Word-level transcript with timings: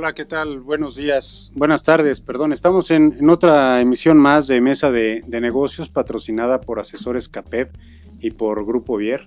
Hola, 0.00 0.12
¿qué 0.12 0.24
tal? 0.24 0.60
Buenos 0.60 0.94
días, 0.94 1.50
buenas 1.56 1.82
tardes, 1.82 2.20
perdón. 2.20 2.52
Estamos 2.52 2.92
en, 2.92 3.28
otra 3.28 3.80
emisión 3.80 4.16
más 4.16 4.46
de 4.46 4.60
Mesa 4.60 4.92
de, 4.92 5.24
Negocios 5.28 5.88
patrocinada 5.88 6.60
por 6.60 6.78
Asesores 6.78 7.28
CAPEP 7.28 7.74
y 8.20 8.30
por 8.30 8.64
Grupo 8.64 8.96
Vier, 8.96 9.26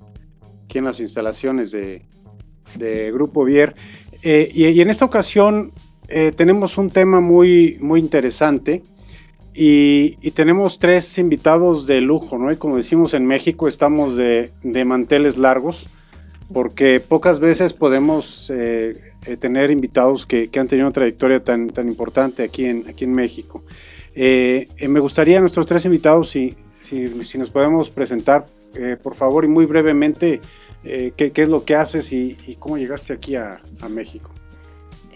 aquí 0.63 0.77
en 0.77 0.85
las 0.85 1.01
instalaciones 1.01 1.71
de, 1.71 2.05
Grupo 3.11 3.43
Vier. 3.43 3.75
Eh, 4.23 4.49
y, 4.53 4.79
en 4.79 4.89
esta 4.89 5.03
ocasión 5.03 5.73
eh, 6.07 6.31
tenemos 6.33 6.77
un 6.77 6.89
tema 6.89 7.19
muy, 7.19 7.77
muy 7.81 7.99
interesante 7.99 8.81
y, 9.53 10.31
tenemos 10.31 10.79
tres 10.79 11.17
invitados 11.17 11.85
de 11.85 11.99
lujo, 11.99 12.37
¿no? 12.37 12.49
Y 12.49 12.55
como 12.55 12.77
decimos 12.77 13.13
en 13.13 13.25
México, 13.25 13.67
estamos 13.67 14.15
de, 14.15 14.53
manteles 14.85 15.37
largos 15.37 15.87
porque 16.51 16.99
pocas 16.99 17.39
veces 17.39 17.73
podemos... 17.73 18.49
Eh, 18.49 18.95
eh, 19.27 19.37
tener 19.37 19.69
invitados 19.69 20.25
que, 20.25 20.49
han 20.57 20.67
tenido 20.67 20.87
una 20.87 20.93
trayectoria 20.93 21.43
tan, 21.43 21.69
tan 21.69 21.87
importante 21.87 22.41
aquí 22.41 22.65
en, 22.65 22.89
aquí 22.89 23.03
en 23.03 23.13
México. 23.13 23.63
Eh, 24.15 24.67
me 24.89 24.99
gustaría 24.99 25.37
a 25.37 25.41
nuestros 25.41 25.67
tres 25.67 25.85
invitados, 25.85 26.31
si, 26.31 26.55
si, 26.79 27.23
si 27.23 27.37
nos 27.37 27.51
podemos 27.51 27.91
presentar, 27.91 28.47
por 29.03 29.13
favor, 29.13 29.45
y 29.45 29.47
muy 29.47 29.65
brevemente, 29.65 30.41
qué, 30.83 31.31
qué, 31.31 31.41
es 31.43 31.49
lo 31.49 31.65
que 31.65 31.75
haces 31.75 32.11
y, 32.13 32.35
y 32.47 32.55
cómo 32.55 32.79
llegaste 32.79 33.13
aquí 33.13 33.35
a, 33.35 33.59
a 33.79 33.89
México. 33.89 34.31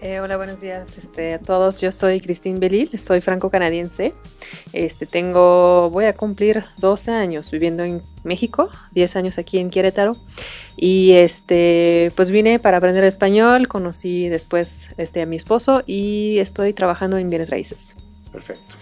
Eh, 0.02 0.20
hola, 0.20 0.36
buenos 0.36 0.60
días 0.60 0.98
este, 0.98 1.36
a 1.36 1.40
todos. 1.40 1.80
Yo 1.80 1.92
soy 1.92 2.20
Cristín 2.20 2.60
Belil, 2.60 3.00
soy 3.00 3.22
franco-canadiense. 3.22 4.14
Este, 4.74 5.06
tengo, 5.06 5.90
voy 5.90 6.06
a 6.06 6.14
cumplir 6.14 6.64
12 6.80 7.12
años 7.12 7.50
viviendo 7.50 7.84
en 7.84 8.02
México, 8.24 8.70
10 8.92 9.16
años 9.16 9.38
aquí 9.38 9.58
en 9.58 9.70
Querétaro. 9.70 10.18
Y 10.76 11.14
este, 11.14 12.12
pues 12.16 12.30
vine 12.30 12.60
para 12.60 12.78
aprender 12.78 13.06
español, 13.06 13.68
conocí 13.68 14.28
después 14.28 14.90
este, 14.98 15.22
a 15.22 15.26
mi 15.26 15.38
esposo 15.38 15.82
y 15.86 16.40
estoy 16.40 16.74
trabajando 16.74 17.18
en 17.18 17.30
bienes 17.30 17.50
raíces. 17.50 17.96
Perfecto. 18.32 18.76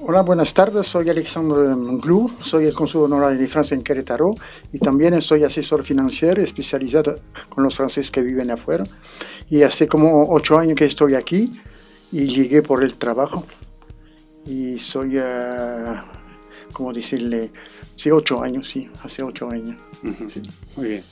Hola, 0.00 0.22
buenas 0.22 0.54
tardes. 0.54 0.86
Soy 0.86 1.08
Alexandre 1.10 1.74
Glou, 2.00 2.30
soy 2.40 2.66
el 2.66 2.74
consul 2.74 3.04
honorario 3.04 3.38
de 3.38 3.48
Francia 3.48 3.74
en 3.74 3.82
Querétaro 3.82 4.32
y 4.72 4.78
también 4.78 5.20
soy 5.20 5.42
asesor 5.42 5.84
financiero 5.84 6.40
especializado 6.40 7.16
con 7.48 7.64
los 7.64 7.76
franceses 7.76 8.10
que 8.10 8.22
viven 8.22 8.50
afuera. 8.50 8.84
Y 9.50 9.62
hace 9.62 9.88
como 9.88 10.32
ocho 10.32 10.56
años 10.56 10.76
que 10.76 10.84
estoy 10.84 11.14
aquí 11.14 11.52
y 12.12 12.26
llegué 12.26 12.62
por 12.62 12.84
el 12.84 12.94
trabajo. 12.94 13.44
Y 14.46 14.78
soy, 14.78 15.18
uh, 15.18 15.96
¿cómo 16.72 16.92
decirle? 16.92 17.50
Sí, 17.96 18.10
ocho 18.10 18.40
años, 18.40 18.68
sí, 18.68 18.88
hace 19.02 19.22
ocho 19.22 19.50
años. 19.50 19.76
Muy 20.76 20.88
bien. 20.88 21.04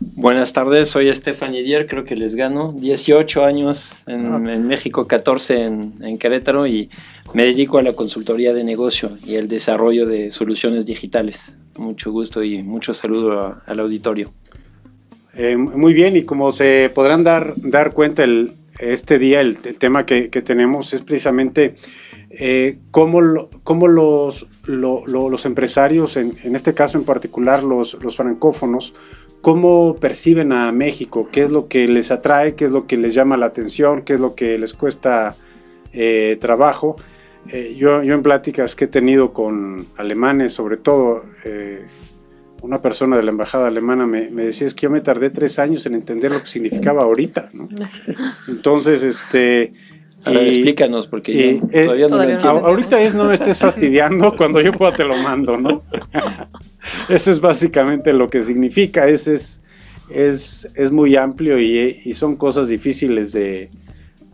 Buenas 0.00 0.52
tardes, 0.52 0.88
soy 0.88 1.08
Estefan 1.08 1.52
Dier, 1.52 1.86
creo 1.86 2.04
que 2.04 2.16
les 2.16 2.34
gano. 2.34 2.74
18 2.76 3.44
años 3.44 3.92
en, 4.06 4.26
ah. 4.26 4.38
México, 4.38 5.06
14 5.06 5.64
en, 5.64 6.18
Querétaro 6.18 6.66
y 6.66 6.90
me 7.34 7.44
dedico 7.44 7.78
a 7.78 7.82
la 7.82 7.92
consultoría 7.92 8.52
de 8.52 8.64
negocio 8.64 9.18
y 9.24 9.36
el 9.36 9.48
desarrollo 9.48 10.06
de 10.06 10.30
soluciones 10.30 10.86
digitales. 10.86 11.56
Mucho 11.76 12.12
gusto 12.12 12.42
y 12.42 12.62
mucho 12.62 12.94
saludo 12.94 13.60
al 13.64 13.80
auditorio. 13.80 14.32
Eh, 15.34 15.56
muy 15.56 15.92
bien, 15.92 16.16
y 16.16 16.22
como 16.22 16.50
se 16.52 16.90
podrán 16.94 17.22
dar, 17.22 17.54
dar 17.56 17.92
cuenta, 17.92 18.24
el, 18.24 18.52
este 18.78 19.18
día 19.18 19.40
el, 19.40 19.58
tema 19.78 20.06
que, 20.06 20.28
tenemos 20.28 20.92
es 20.92 21.02
precisamente 21.02 21.74
eh, 22.30 22.78
cómo, 22.90 23.20
los, 23.20 24.46
los 24.66 25.46
empresarios, 25.46 26.16
en, 26.16 26.34
en, 26.42 26.56
este 26.56 26.74
caso 26.74 26.98
en 26.98 27.04
particular 27.04 27.62
los, 27.62 28.02
los 28.02 28.16
francófonos, 28.16 28.94
cómo 29.40 29.96
perciben 29.96 30.52
a 30.52 30.70
México, 30.72 31.28
qué 31.30 31.44
es 31.44 31.50
lo 31.50 31.66
que 31.66 31.88
les 31.88 32.10
atrae, 32.10 32.54
qué 32.54 32.66
es 32.66 32.70
lo 32.70 32.86
que 32.86 32.96
les 32.96 33.14
llama 33.14 33.36
la 33.36 33.46
atención, 33.46 34.02
qué 34.02 34.14
es 34.14 34.20
lo 34.20 34.34
que 34.34 34.58
les 34.58 34.74
cuesta 34.74 35.34
eh, 35.92 36.36
trabajo. 36.40 36.96
Eh, 37.48 37.74
yo, 37.78 38.02
en 38.02 38.22
pláticas 38.22 38.74
que 38.76 38.84
he 38.84 38.88
tenido 38.88 39.32
con 39.32 39.86
alemanes, 39.96 40.52
sobre 40.52 40.76
todo, 40.76 41.24
eh, 41.44 41.86
una 42.60 42.82
persona 42.82 43.16
de 43.16 43.22
la 43.22 43.30
embajada 43.30 43.68
alemana 43.68 44.06
me, 44.06 44.30
decía 44.30 44.66
es 44.66 44.74
que 44.74 44.82
yo 44.82 44.90
me 44.90 45.00
tardé 45.00 45.30
tres 45.30 45.58
años 45.58 45.86
en 45.86 45.94
entender 45.94 46.30
lo 46.30 46.40
que 46.40 46.46
significaba 46.46 47.02
ahorita. 47.04 47.50
Entonces, 48.48 49.02
este... 49.02 49.72
explícanos, 50.26 51.06
porque 51.06 51.60
todavía 51.70 52.08
no 52.08 52.16
lo 52.16 52.22
entiendo. 52.22 52.66
Ahorita 52.66 53.00
es 53.00 53.14
no 53.14 53.24
me 53.24 53.34
estés 53.34 53.58
fastidiando, 53.66 54.34
cuando 54.36 54.60
yo 54.60 54.72
pueda 54.72 54.94
te 54.94 55.04
lo 55.04 55.16
mando, 55.16 55.56
¿no? 55.56 55.82
Eso 57.08 57.30
es 57.30 57.40
básicamente 57.40 58.12
lo 58.12 58.28
que 58.28 58.42
significa. 58.42 59.08
Es, 59.08 59.26
es, 59.26 59.60
es, 60.10 60.90
muy 60.90 61.16
amplio 61.16 61.58
y, 61.58 62.14
son 62.14 62.36
cosas 62.36 62.68
difíciles 62.68 63.32
de, 63.32 63.70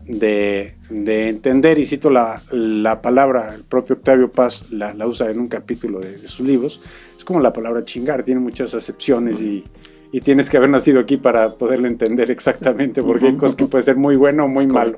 de, 0.07 1.29
entender. 1.29 1.77
Y 1.77 1.85
cito 1.85 2.09
la, 2.09 2.99
palabra, 3.01 3.53
el 3.55 3.63
propio 3.63 3.95
Octavio 3.95 4.31
Paz 4.31 4.71
la, 4.71 4.93
usa 5.07 5.29
en 5.29 5.39
un 5.39 5.47
capítulo 5.47 5.99
de, 5.99 6.17
sus 6.19 6.45
libros. 6.45 6.81
Es 7.17 7.23
como 7.23 7.39
la 7.39 7.53
palabra 7.53 7.83
chingar, 7.83 8.23
tiene 8.23 8.41
muchas 8.41 8.73
acepciones 8.73 9.41
y, 9.41 9.63
tienes 10.23 10.49
que 10.49 10.57
haber 10.57 10.71
nacido 10.71 10.99
aquí 10.99 11.17
para 11.17 11.53
poderlo 11.53 11.87
entender 11.87 12.31
exactamente, 12.31 13.03
porque 13.03 13.27
hay 13.27 13.37
cosas 13.37 13.55
que 13.55 13.65
puede 13.67 13.83
ser 13.83 13.97
muy 13.97 14.15
bueno 14.15 14.45
o 14.45 14.47
muy 14.47 14.65
malo. 14.65 14.97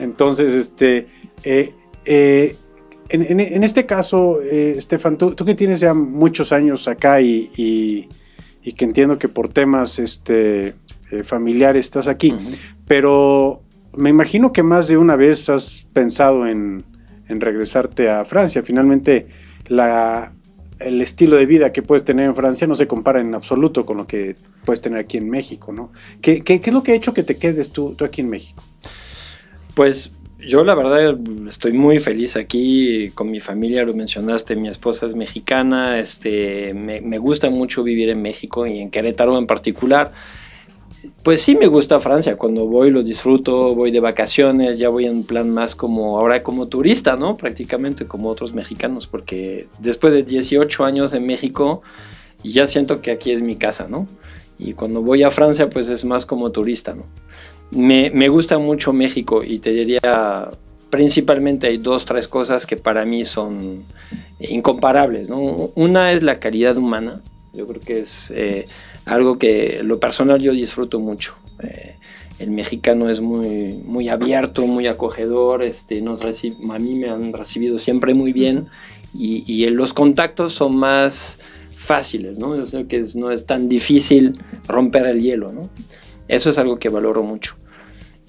Entonces, 0.00 0.54
este. 0.54 1.06
Eh, 1.44 1.72
eh, 2.04 2.56
en, 3.12 3.64
este 3.64 3.86
caso, 3.86 4.40
eh, 4.40 4.74
Estefan, 4.76 5.18
tú, 5.18 5.34
que 5.34 5.54
tienes 5.56 5.80
ya 5.80 5.94
muchos 5.94 6.52
años 6.52 6.86
acá 6.86 7.20
y, 7.20 8.08
que 8.76 8.84
entiendo 8.84 9.18
que 9.18 9.28
por 9.28 9.52
temas 9.52 9.98
este, 9.98 10.74
eh, 11.10 11.24
familiares 11.24 11.86
estás 11.86 12.06
aquí, 12.06 12.32
pero 12.86 13.62
me 13.96 14.10
imagino 14.10 14.52
que 14.52 14.62
más 14.62 14.86
de 14.86 14.96
una 14.96 15.16
vez 15.16 15.48
has 15.48 15.86
pensado 15.92 16.46
en, 16.46 16.84
regresarte 17.28 18.10
a 18.10 18.24
Francia. 18.24 18.62
Finalmente, 18.62 19.26
la, 19.66 20.32
el 20.78 21.00
estilo 21.00 21.36
de 21.36 21.46
vida 21.46 21.72
que 21.72 21.82
puedes 21.82 22.04
tener 22.04 22.26
en 22.26 22.36
Francia 22.36 22.66
no 22.66 22.76
se 22.76 22.86
compara 22.86 23.20
en 23.20 23.34
absoluto 23.34 23.84
con 23.86 23.96
lo 23.96 24.06
que 24.06 24.36
puedes 24.64 24.80
tener 24.80 25.00
aquí 25.00 25.16
en 25.16 25.28
México, 25.28 25.72
¿no? 25.72 25.92
¿Qué, 26.20 26.42
qué, 26.42 26.60
es 26.64 26.72
lo 26.72 26.82
que 26.82 26.92
ha 26.92 26.94
hecho 26.94 27.12
que 27.12 27.22
te 27.24 27.36
quedes 27.36 27.72
tú, 27.72 27.94
tú 27.94 28.04
aquí 28.04 28.20
en 28.20 28.28
México? 28.30 28.62
Pues 29.80 30.10
yo 30.38 30.62
la 30.62 30.74
verdad 30.74 31.18
estoy 31.48 31.72
muy 31.72 32.00
feliz 32.00 32.36
aquí 32.36 33.08
con 33.14 33.30
mi 33.30 33.40
familia, 33.40 33.82
lo 33.82 33.94
mencionaste, 33.94 34.54
mi 34.54 34.68
esposa 34.68 35.06
es 35.06 35.14
mexicana, 35.14 35.98
este, 35.98 36.74
me, 36.74 37.16
gusta 37.16 37.48
mucho 37.48 37.82
vivir 37.82 38.10
en 38.10 38.20
México 38.20 38.66
y 38.66 38.76
en 38.76 38.90
Querétaro 38.90 39.38
en 39.38 39.46
particular. 39.46 40.12
Pues 41.22 41.40
sí 41.40 41.56
me 41.56 41.66
gusta 41.66 41.98
Francia, 41.98 42.36
cuando 42.36 42.66
voy 42.66 42.90
lo 42.90 43.02
disfruto, 43.02 43.74
voy 43.74 43.90
de 43.90 44.00
vacaciones, 44.00 44.78
ya 44.78 44.90
voy 44.90 45.06
en 45.06 45.24
plan 45.24 45.48
más 45.48 45.74
como 45.74 46.18
ahora 46.18 46.42
como 46.42 46.68
turista, 46.68 47.16
¿no? 47.16 47.36
Prácticamente 47.36 48.04
como 48.04 48.28
otros 48.28 48.52
mexicanos, 48.52 49.06
porque 49.06 49.66
después 49.78 50.12
de 50.12 50.24
18 50.24 50.84
años 50.84 51.14
en 51.14 51.24
México 51.24 51.80
ya 52.44 52.66
siento 52.66 53.00
que 53.00 53.12
aquí 53.12 53.30
es 53.30 53.40
mi 53.40 53.56
casa, 53.56 53.86
¿no? 53.88 54.06
Y 54.58 54.74
cuando 54.74 55.00
voy 55.00 55.22
a 55.22 55.30
Francia 55.30 55.70
pues 55.70 55.88
es 55.88 56.04
más 56.04 56.26
como 56.26 56.52
turista, 56.52 56.92
¿no? 56.92 57.06
Me, 57.70 58.28
gusta 58.28 58.58
mucho 58.58 58.92
México 58.92 59.42
y 59.44 59.58
te 59.58 59.70
diría, 59.70 60.50
principalmente 60.90 61.68
hay 61.68 61.78
dos, 61.78 62.04
tres 62.04 62.26
cosas 62.26 62.66
que 62.66 62.76
para 62.76 63.04
mí 63.04 63.24
son 63.24 63.84
incomparables. 64.40 65.28
¿no? 65.28 65.38
Una 65.74 66.12
es 66.12 66.22
la 66.22 66.40
calidad 66.40 66.76
humana, 66.76 67.20
yo 67.52 67.66
creo 67.66 67.80
que 67.80 68.00
es 68.00 68.32
eh, 68.34 68.66
algo 69.04 69.38
que 69.38 69.80
lo 69.82 70.00
personal 70.00 70.40
yo 70.40 70.52
disfruto 70.52 71.00
mucho. 71.00 71.36
Eh, 71.62 71.96
el 72.40 72.50
mexicano 72.50 73.10
es 73.10 73.20
muy, 73.20 73.80
muy 73.84 74.08
abierto, 74.08 74.66
muy 74.66 74.86
acogedor, 74.86 75.62
este, 75.62 76.00
nos 76.00 76.22
a 76.22 76.78
mí 76.78 76.94
me 76.94 77.10
han 77.10 77.34
recibido 77.34 77.78
siempre 77.78 78.14
muy 78.14 78.32
bien 78.32 78.68
y, 79.12 79.66
los 79.66 79.92
contactos 79.92 80.54
son 80.54 80.76
más 80.76 81.38
fáciles, 81.76 82.38
¿no? 82.38 82.64
Sé 82.64 82.86
que 82.86 83.04
no 83.14 83.30
es 83.30 83.44
tan 83.44 83.68
difícil 83.68 84.38
romper 84.66 85.06
el 85.06 85.20
hielo, 85.20 85.52
¿no? 85.52 85.68
Eso 86.28 86.50
es 86.50 86.58
algo 86.58 86.78
que 86.78 86.88
valoro 86.88 87.22
mucho. 87.22 87.56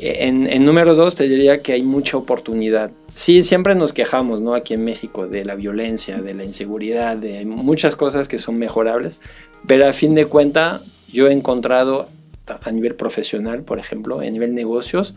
En, 0.03 0.65
número 0.65 0.95
dos, 0.95 1.13
te 1.13 1.29
diría 1.29 1.61
que 1.61 1.73
hay 1.73 1.83
mucha 1.83 2.17
oportunidad. 2.17 2.89
Sí, 3.13 3.43
siempre 3.43 3.75
nos 3.75 3.93
quejamos, 3.93 4.41
¿no? 4.41 4.55
Aquí 4.55 4.73
en 4.73 4.83
México 4.83 5.27
de 5.27 5.45
la 5.45 5.53
violencia, 5.53 6.19
de 6.19 6.33
la 6.33 6.43
inseguridad, 6.43 7.17
de 7.17 7.45
muchas 7.45 7.95
cosas 7.95 8.27
que 8.27 8.39
son 8.39 8.57
mejorables, 8.57 9.19
pero 9.67 9.87
a 9.87 9.93
fin 9.93 10.15
de 10.15 10.25
cuentas 10.25 10.81
yo 11.07 11.27
he 11.27 11.33
encontrado 11.33 12.07
a 12.47 12.71
nivel 12.71 12.95
profesional, 12.95 13.61
por 13.61 13.77
ejemplo, 13.77 14.21
a 14.21 14.23
nivel 14.23 14.55
negocios, 14.55 15.13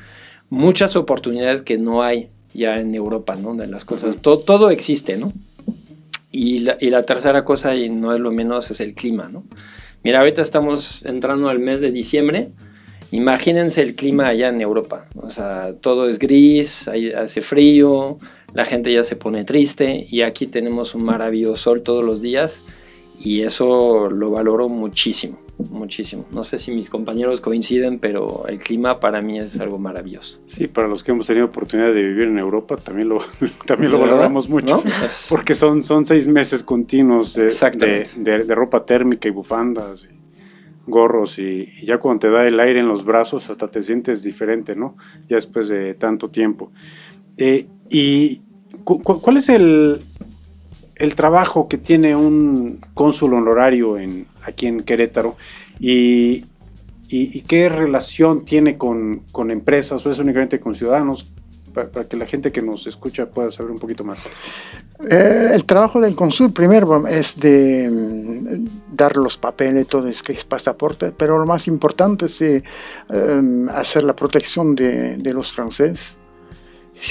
muchas 0.50 0.96
oportunidades 0.96 1.62
que 1.62 1.78
no 1.78 2.02
hay 2.02 2.28
ya 2.52 2.78
en 2.78 2.94
Europa, 2.94 3.36
¿no? 3.36 3.54
De 3.54 3.66
las 3.66 3.86
cosas, 3.86 4.19
todo, 4.19 4.40
todo 4.40 4.69
existe, 4.69 5.16
¿no? 5.16 5.32
Y 6.31 6.60
la, 6.60 6.76
y 6.78 6.90
la, 6.90 7.04
tercera 7.04 7.42
cosa, 7.46 7.75
y 7.75 7.88
no 7.88 8.12
es 8.12 8.20
lo 8.20 8.32
menos, 8.32 8.70
es 8.70 8.81
el 8.81 8.92
clima, 8.92 9.31
¿no? 9.32 9.44
Mira, 10.02 10.19
ahorita 10.19 10.42
estamos 10.42 11.06
entrando 11.06 11.48
al 11.48 11.58
mes 11.58 11.81
de 11.81 11.90
diciembre, 11.90 12.50
imagínense 13.11 13.83
el 13.83 13.95
clima 13.95 14.29
allá 14.29 14.49
en 14.49 14.61
Europa, 14.61 15.06
o 15.17 15.31
sea, 15.31 15.75
todo 15.81 16.09
es 16.09 16.19
gris, 16.19 16.89
hace 16.89 17.43
frío, 17.43 18.19
la 18.53 18.65
gente 18.65 18.93
ya 18.93 19.03
se 19.03 19.17
pone 19.17 19.45
triste, 19.45 20.06
y 20.09 20.23
aquí 20.23 20.47
tenemos 20.47 20.95
un 20.95 21.05
maravilloso 21.05 21.56
sol 21.56 21.83
todos 21.83 22.05
los 22.05 22.23
días, 22.23 22.62
y 23.21 23.43
eso 23.43 24.09
lo 24.11 24.31
valoro 24.31 24.69
muchísimo 24.69 25.45
muchísimo. 25.59 26.27
No 26.33 26.43
sé 26.45 26.59
si 26.59 26.71
mis 26.73 26.91
compañeros 26.91 27.41
coinciden, 27.41 27.99
pero 27.99 28.45
el 28.49 28.59
clima 28.59 29.01
para 29.01 29.21
mí 29.21 29.39
es 29.39 29.61
algo 29.61 29.79
maravilloso. 29.79 30.41
Sí, 30.47 30.67
para 30.67 30.89
los 30.89 31.03
que 31.03 31.12
hemos 31.12 31.27
tenido 31.27 31.47
oportunidad 31.47 31.93
de 31.93 32.03
vivir 32.03 32.25
en 32.25 32.39
Europa 32.39 32.77
también 32.77 33.09
lo, 33.09 33.21
también 33.67 33.93
lo 33.93 33.99
valoramos 33.99 34.49
mucho, 34.49 34.83
porque 35.29 35.55
son, 35.55 35.83
son 35.83 36.05
seis 36.05 36.27
meses 36.27 36.62
continuos 36.62 37.35
de, 37.35 38.09
de, 38.17 38.55
ropa 38.55 38.85
térmica 38.85 39.29
y 39.29 39.31
bufandas. 39.31 40.09
Gorros 40.86 41.38
y, 41.38 41.69
ya 41.84 41.98
cuando 41.98 42.20
te 42.20 42.31
da 42.31 42.46
el 42.46 42.60
aire 42.60 42.81
en 42.81 42.88
los 42.88 43.04
brazos 43.04 43.50
hasta 43.50 43.69
te 43.69 43.82
sientes 43.82 44.22
diferente, 44.22 44.76
¿no? 44.76 44.96
Ya 45.28 45.36
después 45.36 45.69
de 45.69 45.94
tanto 45.94 46.31
tiempo. 46.31 46.72
Eh, 47.36 47.66
¿Y 47.90 48.42
cuál 48.84 49.36
es 49.36 49.48
el, 49.48 50.00
el 50.96 51.14
trabajo 51.14 51.69
que 51.69 51.78
tiene 51.78 52.14
un 52.14 52.81
cónsul 52.94 53.34
honorario 53.34 53.98
en, 53.98 54.26
aquí 54.44 54.66
en 54.66 54.82
Querétaro 54.82 55.36
y, 55.78 56.44
y, 57.08 57.40
qué 57.42 57.69
relación 57.69 58.44
tiene 58.44 58.76
con, 58.76 59.22
con, 59.32 59.50
empresas 59.50 60.04
o 60.06 60.10
es 60.10 60.19
únicamente 60.19 60.60
con 60.60 60.75
ciudadanos 60.75 61.26
para, 61.72 62.08
que 62.08 62.16
la 62.16 62.26
gente 62.26 62.52
que 62.52 62.62
nos 62.62 62.86
escucha 62.86 63.26
pueda 63.26 63.50
saber 63.50 63.72
un 63.72 63.78
poquito 63.78 64.04
más. 64.04 64.25
Eh, 65.10 65.50
el 65.52 65.64
trabajo 65.64 66.00
del 66.00 66.14
cónsul 66.14 66.52
primero 66.52 67.06
es 67.08 67.36
de 67.36 67.90
dar 68.96 69.17
los 69.17 69.37
papeles, 69.37 69.87
todo 69.87 70.08
es 70.08 70.23
que 70.23 70.32
es 70.32 70.44
pasaporte, 70.44 71.12
pero 71.17 71.38
lo 71.38 71.46
más 71.46 71.67
importante 71.69 72.26
es 72.26 72.41
eh, 72.43 72.62
em, 73.11 73.69
hacer 73.69 74.05
la 74.05 74.14
protección 74.14 74.75
de, 74.75 75.32
los 75.32 75.52
franceses 75.52 76.19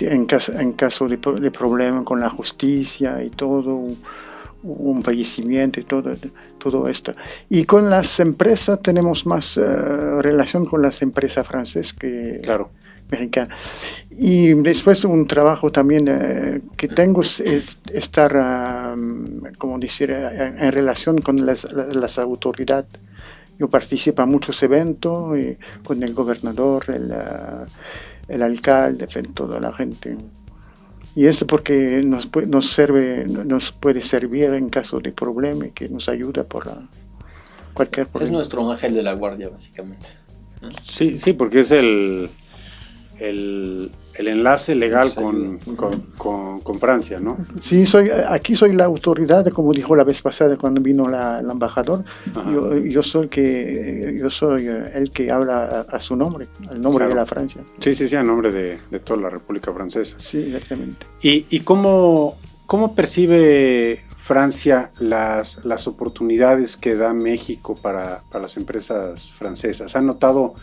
en 0.01 0.25
caso, 0.25 1.07
de, 1.07 1.17
de 1.17 1.51
problema 1.51 2.03
con 2.03 2.19
la 2.19 2.29
justicia 2.29 3.21
y 3.23 3.29
todo, 3.29 3.85
un 4.63 5.03
fallecimiento 5.03 5.79
y 5.79 5.83
todo, 5.83 6.11
todo 6.57 6.87
esto. 6.87 7.11
Y 7.49 7.65
con 7.65 7.89
las 7.89 8.19
empresas 8.19 8.79
tenemos 8.81 9.25
más 9.25 9.57
eh, 9.57 9.61
relación 9.61 10.65
con 10.65 10.81
las 10.81 11.01
empresas 11.01 11.45
francesas 11.47 11.93
que 11.93 12.39
claro. 12.41 12.69
Y 14.11 14.53
después 14.53 15.03
un 15.05 15.25
trabajo 15.27 15.71
también 15.71 16.07
eh, 16.07 16.61
que 16.77 16.87
tengo 16.87 17.21
es 17.21 17.77
estar, 17.91 18.95
como 19.57 19.79
decir, 19.79 20.11
en, 20.11 20.71
relación 20.71 21.19
con 21.19 21.45
las, 21.45 21.67
las, 21.71 22.19
autoridades. 22.19 22.91
Yo 23.59 23.67
participo 23.69 24.21
en 24.23 24.29
muchos 24.29 24.61
eventos 24.63 25.37
y 25.37 25.57
con 25.83 26.03
el 26.03 26.13
gobernador, 26.13 26.85
el... 26.89 27.11
Uh, 27.11 27.65
el 28.27 28.41
alcalde, 28.41 29.07
toda 29.33 29.59
la 29.59 29.71
gente. 29.71 30.17
Y 31.15 31.27
eso 31.27 31.45
porque 31.45 32.01
nos, 32.03 32.29
nos, 32.47 32.71
sirve, 32.71 33.25
nos 33.25 33.71
puede 33.71 34.01
servir 34.01 34.45
en 34.45 34.69
caso 34.69 34.99
de 34.99 35.11
problema 35.11 35.67
y 35.67 35.71
que 35.71 35.89
nos 35.89 36.09
ayuda 36.09 36.43
por 36.43 36.65
cualquier 37.73 38.07
problema. 38.07 38.29
Es 38.29 38.31
nuestro 38.31 38.71
ángel 38.71 38.95
de 38.95 39.03
la 39.03 39.13
guardia, 39.13 39.49
básicamente. 39.49 40.07
Sí, 40.83 41.19
sí, 41.19 41.33
porque 41.33 41.59
es 41.59 41.71
el, 41.71 42.29
el, 43.19 43.91
el 44.15 44.27
enlace 44.27 44.75
legal 44.75 45.13
con, 45.13 45.57
con, 46.17 46.59
con, 46.59 46.79
Francia, 46.79 47.19
¿no? 47.19 47.37
Sí, 47.59 47.85
soy, 47.85 48.09
aquí 48.09 48.55
soy 48.55 48.73
la 48.73 48.85
autoridad, 48.85 49.47
como 49.49 49.73
dijo 49.73 49.95
la 49.95 50.03
vez 50.03 50.21
pasada 50.21 50.55
cuando 50.57 50.81
vino 50.81 51.07
la, 51.07 51.39
el 51.39 51.49
embajador. 51.49 52.03
Yo, 52.51 52.75
yo, 52.77 53.03
soy 53.03 53.27
que, 53.27 54.17
yo 54.19 54.29
soy 54.29 54.67
el 54.67 55.11
que 55.11 55.31
habla 55.31 55.85
a, 55.89 55.99
su 55.99 56.15
nombre, 56.15 56.47
al 56.69 56.81
nombre 56.81 57.07
de 57.07 57.15
la 57.15 57.25
Francia. 57.25 57.61
Sí, 57.79 57.95
sí, 57.95 58.07
sí, 58.07 58.15
a 58.15 58.23
nombre 58.23 58.51
de, 58.51 58.77
de, 58.89 58.99
toda 58.99 59.21
la 59.21 59.29
República 59.29 59.73
Francesa. 59.73 60.15
Sí, 60.19 60.39
exactamente. 60.39 61.05
¿Y, 61.21 61.45
y 61.49 61.59
cómo, 61.61 62.35
cómo 62.65 62.95
percibe 62.95 64.03
Francia 64.17 64.91
las, 64.99 65.65
las 65.65 65.87
oportunidades 65.87 66.77
que 66.77 66.95
da 66.95 67.13
México 67.13 67.75
para, 67.75 68.23
para 68.29 68.43
las 68.43 68.57
empresas 68.57 69.31
francesas? 69.33 69.95
¿Han 69.95 70.05
notado 70.05 70.55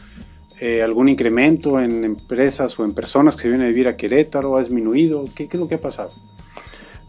eh, 0.60 0.82
algún 0.82 1.08
incremento 1.08 1.80
en 1.80 2.04
empresas 2.04 2.78
o 2.78 2.84
en 2.84 2.92
personas 2.92 3.34
que 3.36 3.42
se 3.42 3.48
vienen 3.48 3.66
a 3.66 3.70
vivir 3.70 3.88
a 3.88 3.96
Querétaro? 3.96 4.56
¿Ha 4.56 4.60
disminuido? 4.60 5.24
¿Qué, 5.34 5.48
qué 5.48 5.56
es 5.56 5.60
lo 5.60 5.68
que 5.68 5.76
ha 5.76 5.80
pasado? 5.80 6.10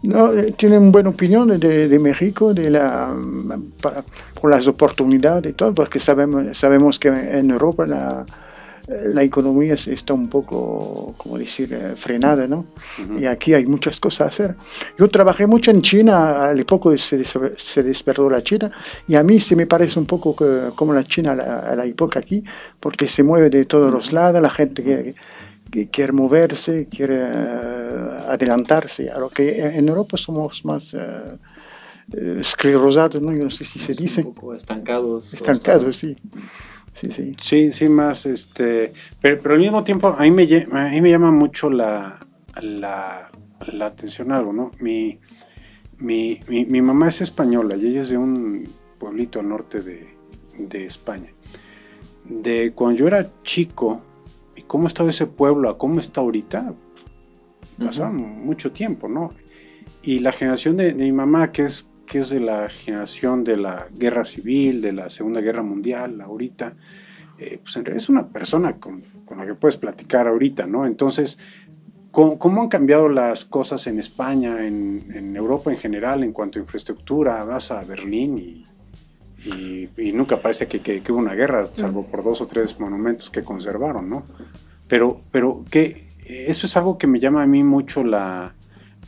No, 0.02 0.32
eh, 0.32 0.52
tienen 0.52 0.90
buena 0.90 1.10
opinión 1.10 1.48
de, 1.60 1.88
de 1.88 1.98
México, 1.98 2.52
de 2.52 2.70
la, 2.70 3.14
por 4.40 4.50
las 4.50 4.66
oportunidades 4.66 5.52
y 5.52 5.54
todo, 5.54 5.72
porque 5.72 6.00
sabemos, 6.00 6.58
sabemos 6.58 6.98
que 6.98 7.08
en 7.08 7.50
Europa 7.50 7.86
la, 7.86 8.24
la 8.88 9.22
economía 9.22 9.74
está 9.74 10.12
un 10.12 10.28
poco, 10.28 11.14
como 11.16 11.38
decir, 11.38 11.72
eh, 11.72 11.94
frenada, 11.94 12.48
¿no? 12.48 12.66
Y 13.18 13.26
aquí 13.26 13.54
hay 13.54 13.64
muchas 13.66 14.00
cosas 14.00 14.20
a 14.22 14.28
hacer. 14.28 14.56
Yo 14.98 15.08
trabajé 15.08 15.46
mucho 15.46 15.70
en 15.70 15.82
China, 15.82 16.48
al 16.48 16.64
poco 16.64 16.96
se, 16.96 17.22
se 17.24 17.82
despertó 17.82 18.28
la 18.28 18.42
China, 18.42 18.72
y 19.06 19.14
a 19.14 19.22
mí 19.22 19.38
se 19.38 19.54
me 19.54 19.66
parece 19.66 19.98
un 19.98 20.06
poco 20.06 20.34
como 20.74 20.92
la 20.92 21.04
China 21.04 21.32
a 21.32 21.74
la, 21.76 21.84
época 21.84 22.18
aquí, 22.18 22.42
porque 22.80 23.06
se 23.06 23.22
mueve 23.22 23.50
de 23.50 23.64
todos 23.66 23.92
los 23.92 24.12
lados, 24.12 24.42
la 24.42 24.50
gente 24.50 24.82
que, 24.82 25.14
quiere 25.90 26.12
moverse, 26.12 26.86
quiere 26.90 27.16
eh, 27.18 28.18
adelantarse, 28.28 29.10
a 29.10 29.18
lo 29.18 29.28
que 29.30 29.64
en 29.64 29.88
Europa 29.88 30.16
somos 30.16 30.64
más... 30.64 30.94
Uh, 30.94 31.36
esclerosados, 32.40 33.22
¿no? 33.22 33.32
Yo 33.32 33.44
no 33.44 33.48
sé 33.48 33.64
si 33.64 33.78
se 33.78 33.94
dice. 33.94 34.22
Un 34.22 34.34
poco 34.34 34.54
estancados. 34.54 35.32
Estancados, 35.32 35.96
sí 35.96 36.14
sí, 36.92 37.10
sí. 37.10 37.36
Sí, 37.40 37.72
sí, 37.72 37.88
más, 37.88 38.26
este, 38.26 38.92
pero, 39.20 39.54
al 39.54 39.60
mismo 39.60 39.84
tiempo 39.84 40.08
a 40.08 40.22
mí 40.22 40.30
me, 40.30 40.42
a 40.72 40.90
mí 40.90 41.00
me 41.00 41.10
llama 41.10 41.30
mucho 41.30 41.70
la, 41.70 42.26
la, 42.60 43.30
la 43.72 43.86
atención 43.86 44.32
algo, 44.32 44.52
¿no? 44.52 44.72
Mi, 44.80 45.18
mi, 45.98 46.40
mi, 46.48 46.82
mamá 46.82 47.08
es 47.08 47.20
española 47.20 47.76
y 47.76 47.86
ella 47.86 48.00
es 48.00 48.10
de 48.10 48.18
un 48.18 48.68
pueblito 48.98 49.40
al 49.40 49.48
norte 49.48 49.82
de, 49.82 50.06
de 50.58 50.86
España. 50.86 51.30
De 52.24 52.72
cuando 52.72 52.98
yo 52.98 53.06
era 53.06 53.30
chico 53.42 54.02
y 54.56 54.62
cómo 54.62 54.88
estaba 54.88 55.10
ese 55.10 55.26
pueblo 55.26 55.68
a 55.68 55.78
cómo 55.78 56.00
está 56.00 56.20
ahorita, 56.20 56.74
pasaba 57.78 58.10
mucho 58.10 58.72
tiempo, 58.72 59.08
¿no? 59.08 59.30
Y 60.02 60.18
la 60.18 60.32
generación 60.32 60.76
de, 60.76 60.92
de 60.92 61.04
mi 61.04 61.12
mamá, 61.12 61.52
que 61.52 61.62
es 61.62 61.91
que 62.12 62.18
es 62.18 62.28
de 62.28 62.40
la 62.40 62.68
generación 62.68 63.42
de 63.42 63.56
la 63.56 63.88
guerra 63.90 64.26
civil, 64.26 64.82
de 64.82 64.92
la 64.92 65.08
Segunda 65.08 65.40
Guerra 65.40 65.62
Mundial, 65.62 66.20
ahorita, 66.20 66.76
eh, 67.38 67.58
pues 67.62 67.74
en 67.76 67.86
realidad 67.86 68.02
es 68.02 68.10
una 68.10 68.28
persona 68.28 68.76
con, 68.78 69.02
la 69.34 69.46
que 69.46 69.54
puedes 69.54 69.78
platicar 69.78 70.28
ahorita, 70.28 70.66
¿no? 70.66 70.84
Entonces, 70.84 71.38
¿cómo, 72.10 72.60
han 72.60 72.68
cambiado 72.68 73.08
las 73.08 73.46
cosas 73.46 73.86
en 73.86 73.98
España, 73.98 74.66
en, 74.66 75.34
Europa 75.34 75.70
en 75.70 75.78
general, 75.78 76.22
en 76.22 76.32
cuanto 76.32 76.58
a 76.58 76.62
infraestructura? 76.62 77.42
Vas 77.44 77.70
a 77.70 77.82
Berlín 77.82 78.36
y, 78.36 79.88
y, 79.96 80.12
nunca 80.12 80.36
parece 80.36 80.66
que, 80.66 80.80
que, 80.80 81.12
hubo 81.12 81.18
una 81.18 81.32
guerra, 81.32 81.66
salvo 81.72 82.04
por 82.04 82.22
dos 82.22 82.42
o 82.42 82.46
tres 82.46 82.78
monumentos 82.78 83.30
que 83.30 83.42
conservaron, 83.42 84.10
¿no? 84.10 84.24
Pero, 84.86 85.22
pero 85.30 85.64
que 85.70 86.08
eso 86.26 86.66
es 86.66 86.76
algo 86.76 86.98
que 86.98 87.06
me 87.06 87.20
llama 87.20 87.42
a 87.42 87.46
mí 87.46 87.62
mucho 87.62 88.04
la, 88.04 88.54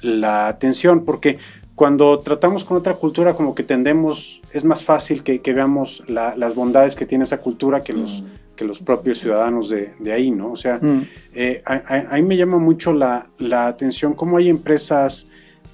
la 0.01 0.49
atención, 0.49 1.05
porque 1.05 1.37
cuando 1.75 2.19
tratamos 2.21 2.65
con 2.65 2.77
otra 2.77 2.95
cultura, 2.95 3.35
como 3.35 3.55
que 3.55 3.65
tendemos, 3.65 4.41
es 4.53 4.65
más 4.65 4.85
fácil 4.85 5.25
que, 5.25 5.41
veamos 5.53 6.05
las 6.09 6.55
bondades 6.55 6.95
que 6.95 7.05
tiene 7.05 7.25
esa 7.25 7.39
cultura 7.39 7.83
que 7.83 7.93
los, 7.93 8.23
mm. 8.23 8.55
que 8.57 8.65
los 8.65 8.79
propios 8.79 9.19
ciudadanos 9.19 9.71
de, 9.71 10.13
ahí, 10.13 10.31
¿no? 10.31 10.53
O 10.53 10.57
sea, 10.57 10.79
mm. 10.81 11.07
eh, 11.35 11.63
a, 11.65 12.15
mí 12.17 12.23
me 12.23 12.37
llama 12.37 12.59
mucho 12.59 12.93
la, 12.93 13.27
atención 13.67 14.15
cómo 14.15 14.37
hay 14.37 14.49
empresas 14.49 15.27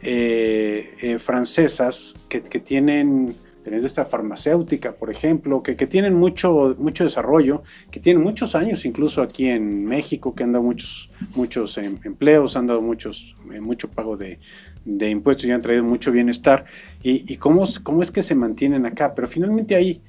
eh, 0.02 0.95
eh, 1.02 1.19
francesas 1.19 2.14
que, 2.28 2.40
tienen 2.40 3.35
teniendo 3.62 3.87
esta 3.87 4.07
farmacéutica, 4.07 4.92
por 4.92 5.11
ejemplo, 5.11 5.62
que, 5.62 5.76
que, 5.76 5.87
tienen 5.87 6.14
mucho, 6.14 6.75
mucho 6.78 7.04
desarrollo, 7.04 7.62
que 7.90 8.00
tienen 8.00 8.23
muchos 8.23 8.54
años 8.54 8.87
incluso 8.87 9.21
aquí 9.21 9.49
en 9.49 9.85
México, 9.85 10.35
que 10.35 10.45
han 10.45 10.52
dado 10.52 10.64
muchos, 10.64 11.11
muchos 11.35 11.76
em, 11.76 11.99
empleos, 12.04 12.57
han 12.57 12.66
dado 12.66 12.80
muchos, 12.80 13.37
mucho 13.61 13.90
pago 13.90 14.16
de, 14.16 14.38
de 14.84 15.10
impuestos 15.10 15.46
y 15.46 15.52
han 15.52 15.60
traído 15.60 15.84
mucho 15.84 16.10
bienestar 16.12 16.64
y, 17.02 17.37
cómo, 17.37 17.64
cómo, 17.82 18.02
es 18.02 18.10
que 18.10 18.22
se 18.22 18.34
mantienen 18.34 18.87
acá. 18.87 19.14
Pero 19.14 19.28
finalmente 19.28 19.75
ahí 19.75 20.00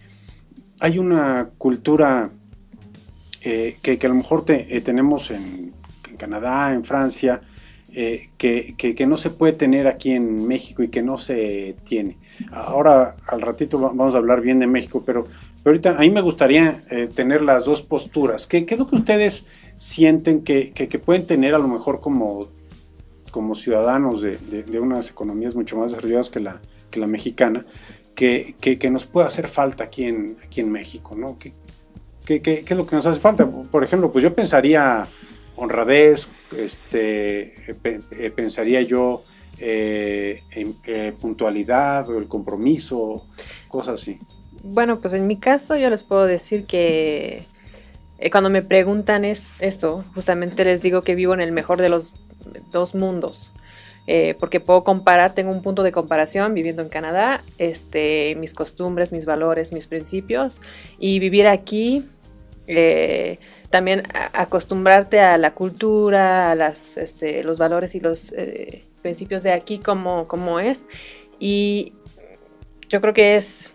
hay 0.80 0.98
una 0.98 1.50
cultura 1.58 2.32
eh, 3.44 3.78
que, 3.82 4.00
a 4.02 4.08
lo 4.08 4.16
mejor 4.16 4.44
eh, 4.48 4.82
tenemos 4.82 5.32
en, 5.32 5.74
Canadá, 6.18 6.74
en 6.74 6.84
Francia, 6.84 7.42
eh, 7.94 8.30
que, 8.38 8.76
que, 8.78 9.06
no 9.08 9.18
se 9.18 9.32
puede 9.32 9.54
tener 9.54 9.88
aquí 9.88 10.12
en 10.12 10.48
México 10.48 10.84
y 10.84 10.90
que 10.90 11.02
no 11.02 11.18
se 11.18 11.76
tiene. 11.84 12.18
Ahora, 12.52 13.16
al 13.28 13.42
ratito 13.42 13.80
vamos 13.80 14.14
a 14.14 14.20
hablar 14.20 14.42
bien 14.42 14.60
de 14.60 14.68
México, 14.68 15.04
pero, 15.04 15.24
pero 15.24 15.72
ahorita 15.72 15.98
a 15.98 16.02
mí 16.02 16.12
me 16.12 16.22
gustaría 16.22 16.84
tener 17.16 17.42
las 17.42 17.66
dos 17.66 17.82
posturas. 17.82 18.46
¿Qué, 18.46 18.66
¿Qué, 18.66 18.76
es 18.76 18.80
lo 18.80 18.88
que 18.88 18.96
ustedes 18.96 19.46
sienten 19.78 20.44
que, 20.44 20.72
que, 20.74 21.00
pueden 21.00 21.26
tener 21.26 21.56
a 21.56 21.60
lo 21.60 21.68
mejor 21.68 22.02
como, 22.02 22.48
como 23.32 23.56
ciudadanos 23.56 24.22
de, 24.22 24.38
de, 24.38 24.80
unas 24.80 25.10
economías 25.10 25.56
mucho 25.56 25.78
más 25.78 25.92
desarrolladas 25.92 26.30
que 26.30 26.40
la, 26.40 26.62
que 26.90 27.00
la 27.00 27.08
mexicana, 27.08 27.66
que, 28.14 28.56
que, 28.60 28.90
nos 28.92 29.06
puede 29.06 29.28
hacer 29.28 29.48
falta 29.48 29.86
aquí 29.86 30.04
en, 30.04 30.38
aquí 30.44 30.62
en 30.62 30.72
México? 30.72 31.16
¿no? 31.16 31.38
¿Qué, 31.40 31.54
qué, 32.26 32.42
qué, 32.42 32.64
es 32.68 32.78
lo 32.78 32.86
que 32.86 32.96
nos 32.96 33.06
hace 33.06 33.20
falta? 33.20 33.50
Por 33.50 33.84
ejemplo, 33.84 34.12
pues 34.12 34.24
yo 34.24 34.36
pensaría 34.36 35.08
honradez, 35.56 36.28
este, 36.58 37.54
eh, 37.68 38.32
pensaría 38.36 38.82
yo 38.82 39.24
eh, 39.60 40.42
eh, 40.54 41.14
puntualidad 41.20 42.10
o 42.10 42.18
el 42.18 42.28
compromiso, 42.28 43.28
cosas 43.68 44.02
así. 44.02 44.20
Bueno, 44.64 45.00
pues 45.00 45.14
en 45.14 45.28
mi 45.28 45.38
caso 45.38 45.76
yo 45.76 45.90
les 45.90 46.04
puedo 46.04 46.26
decir 46.26 46.66
que 46.66 47.44
cuando 48.32 48.50
me 48.50 48.62
preguntan 48.62 49.26
esto, 49.26 50.04
justamente 50.14 50.64
les 50.64 50.82
digo 50.82 51.02
que 51.02 51.16
vivo 51.16 51.34
en 51.34 51.42
el 51.42 51.52
mejor 51.52 51.82
de 51.82 51.90
los 51.90 52.14
dos 52.72 52.96
mundos. 52.96 53.52
porque 54.40 54.60
puedo 54.60 54.84
comparar, 54.84 55.34
tengo 55.34 55.52
un 55.52 55.62
punto 55.62 55.84
de 55.84 55.92
comparación 55.92 56.54
viviendo 56.54 56.82
en 56.82 56.90
Canadá, 56.90 57.44
este, 57.58 58.36
mis 58.36 58.54
costumbres, 58.54 59.14
mis 59.14 59.26
valores, 59.26 59.72
mis 59.72 59.88
principios, 59.88 60.60
y 61.00 61.20
vivir 61.20 61.48
aquí 61.48 62.04
también 63.72 64.04
acostumbrarte 64.34 65.20
a 65.22 65.38
la 65.38 65.56
cultura, 65.56 66.52
a 66.52 66.56
las, 66.56 66.98
este, 66.98 67.44
los 67.44 67.58
valores 67.58 67.96
y 67.96 68.00
los 68.00 68.34
eh, 68.34 68.86
principios 69.02 69.42
de 69.42 69.54
aquí 69.54 69.80
como, 69.80 70.28
como 70.28 70.60
es. 70.60 70.86
Y 71.40 71.94
yo 72.90 73.02
creo 73.02 73.14
que 73.14 73.38
es 73.38 73.72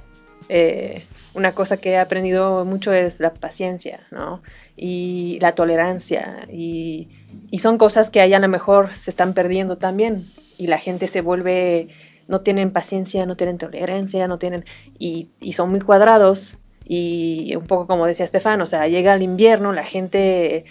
eh, 0.49 1.03
una 1.35 1.53
cosa 1.53 1.79
que 1.79 1.93
he 1.93 1.99
aprendido 1.99 2.65
mucho 2.65 2.93
es 2.93 3.21
la 3.21 3.33
paciencia, 3.33 4.07
¿no? 4.11 4.43
Y 4.77 5.39
la 5.41 5.55
tolerancia. 5.55 6.47
Y, 6.53 7.09
y 7.51 7.59
son 7.59 7.79
cosas 7.79 8.11
que 8.11 8.21
allá 8.21 8.37
a 8.37 8.41
lo 8.41 8.49
mejor 8.49 8.95
se 8.95 9.11
están 9.11 9.35
perdiendo 9.35 9.79
también. 9.79 10.27
Y 10.59 10.69
la 10.69 10.79
gente 10.79 11.07
se 11.07 11.21
vuelve, 11.21 11.89
no 12.29 12.41
tienen 12.41 12.71
paciencia, 12.71 13.27
no 13.27 13.37
tienen 13.37 13.59
tolerancia, 13.59 14.27
no 14.29 14.39
tienen, 14.39 14.65
y, 14.99 15.29
y 15.41 15.53
son 15.53 15.71
muy 15.71 15.81
cuadrados 15.81 16.59
y 16.89 17.55
un 17.57 17.67
poco 17.67 17.87
como 17.87 18.07
decía 18.07 18.25
Estefan, 18.25 18.61
o 18.61 18.67
sea, 18.67 18.87
llega 18.87 19.15
el 19.15 19.23
invierno, 19.23 19.73
la 19.73 19.85
gente, 19.85 20.65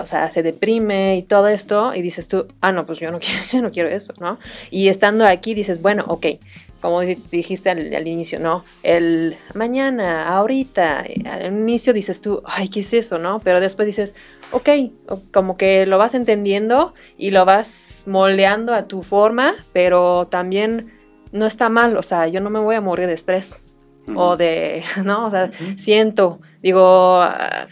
o 0.00 0.06
sea, 0.06 0.30
se 0.30 0.42
deprime 0.42 1.16
y 1.16 1.22
todo 1.22 1.48
esto, 1.48 1.94
y 1.94 2.00
dices 2.00 2.26
tú, 2.26 2.48
ah, 2.60 2.72
no, 2.72 2.86
pues 2.86 3.00
yo 3.00 3.10
no 3.10 3.18
quiero, 3.20 3.42
yo 3.52 3.62
no 3.62 3.70
quiero 3.70 3.88
eso, 3.90 4.14
¿no? 4.18 4.38
Y 4.70 4.88
estando 4.88 5.26
aquí 5.26 5.54
dices, 5.54 5.82
bueno, 5.82 6.04
ok, 6.08 6.26
como 6.82 7.00
dijiste 7.00 7.70
al, 7.70 8.06
inicio, 8.06 8.40
¿no? 8.40 8.64
El 8.82 9.38
mañana, 9.54 10.28
ahorita, 10.36 11.04
al 11.30 11.46
inicio 11.46 11.92
dices 11.92 12.20
tú, 12.20 12.42
ay, 12.44 12.68
¿qué 12.68 12.80
es 12.80 12.92
eso, 12.92 13.18
no? 13.18 13.40
Pero 13.40 13.60
después 13.60 13.86
dices, 13.86 14.14
ok, 14.50 14.68
como 15.32 15.56
que 15.56 15.86
lo 15.86 15.96
vas 15.96 16.14
entendiendo 16.14 16.92
y 17.16 17.30
lo 17.30 17.44
vas 17.44 18.04
moldeando 18.06 18.74
a 18.74 18.88
tu 18.88 19.02
forma, 19.02 19.54
pero 19.72 20.26
también 20.26 20.92
no 21.30 21.46
está 21.46 21.68
mal, 21.68 21.96
o 21.96 22.02
sea, 22.02 22.26
yo 22.26 22.40
no 22.40 22.50
me 22.50 22.58
voy 22.58 22.74
a 22.74 22.80
morir 22.80 23.06
de 23.06 23.14
estrés 23.14 23.64
o 24.14 24.36
de, 24.36 24.82
¿no? 25.04 25.26
O 25.26 25.30
sea, 25.30 25.50
siento, 25.76 26.40
digo, 26.62 27.22
ah, 27.22 27.68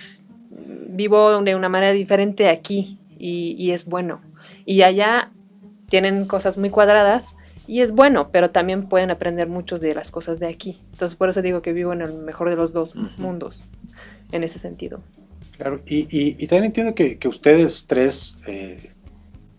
vivo 0.51 1.43
de 1.43 1.55
una 1.57 1.69
manera 1.69 1.93
diferente 1.93 2.49
aquí 2.49 2.99
y, 3.19 3.73
es 3.73 3.87
bueno. 3.87 4.21
Y 4.65 4.83
allá 4.83 5.33
tienen 5.89 6.27
cosas 6.27 6.57
muy 6.57 6.71
cuadradas 6.71 7.35
y 7.71 7.83
es 7.83 7.93
bueno, 7.93 8.31
pero 8.33 8.51
también 8.51 8.89
pueden 8.89 9.13
aprender 9.13 9.49
mucho 9.49 9.79
de 9.79 9.95
las 9.95 10.11
cosas 10.11 10.41
de 10.41 10.49
aquí. 10.49 10.81
Entonces, 10.93 11.15
por 11.15 11.29
eso 11.29 11.41
digo 11.41 11.63
que 11.63 11.73
vivo 11.73 11.93
en 11.93 12.01
el 12.01 12.15
mejor 12.15 12.51
de 12.51 12.57
los 12.57 12.73
dos 12.73 12.97
mundos, 13.17 13.71
en 14.33 14.43
ese 14.43 14.59
sentido. 14.59 15.01
Claro, 15.57 15.81
y, 15.87 16.05
y, 16.11 16.35
también 16.49 16.65
entiendo 16.65 16.97
que, 16.97 17.17
que 17.19 17.29
ustedes 17.29 17.87
tres 17.87 18.35
eh, 18.49 18.91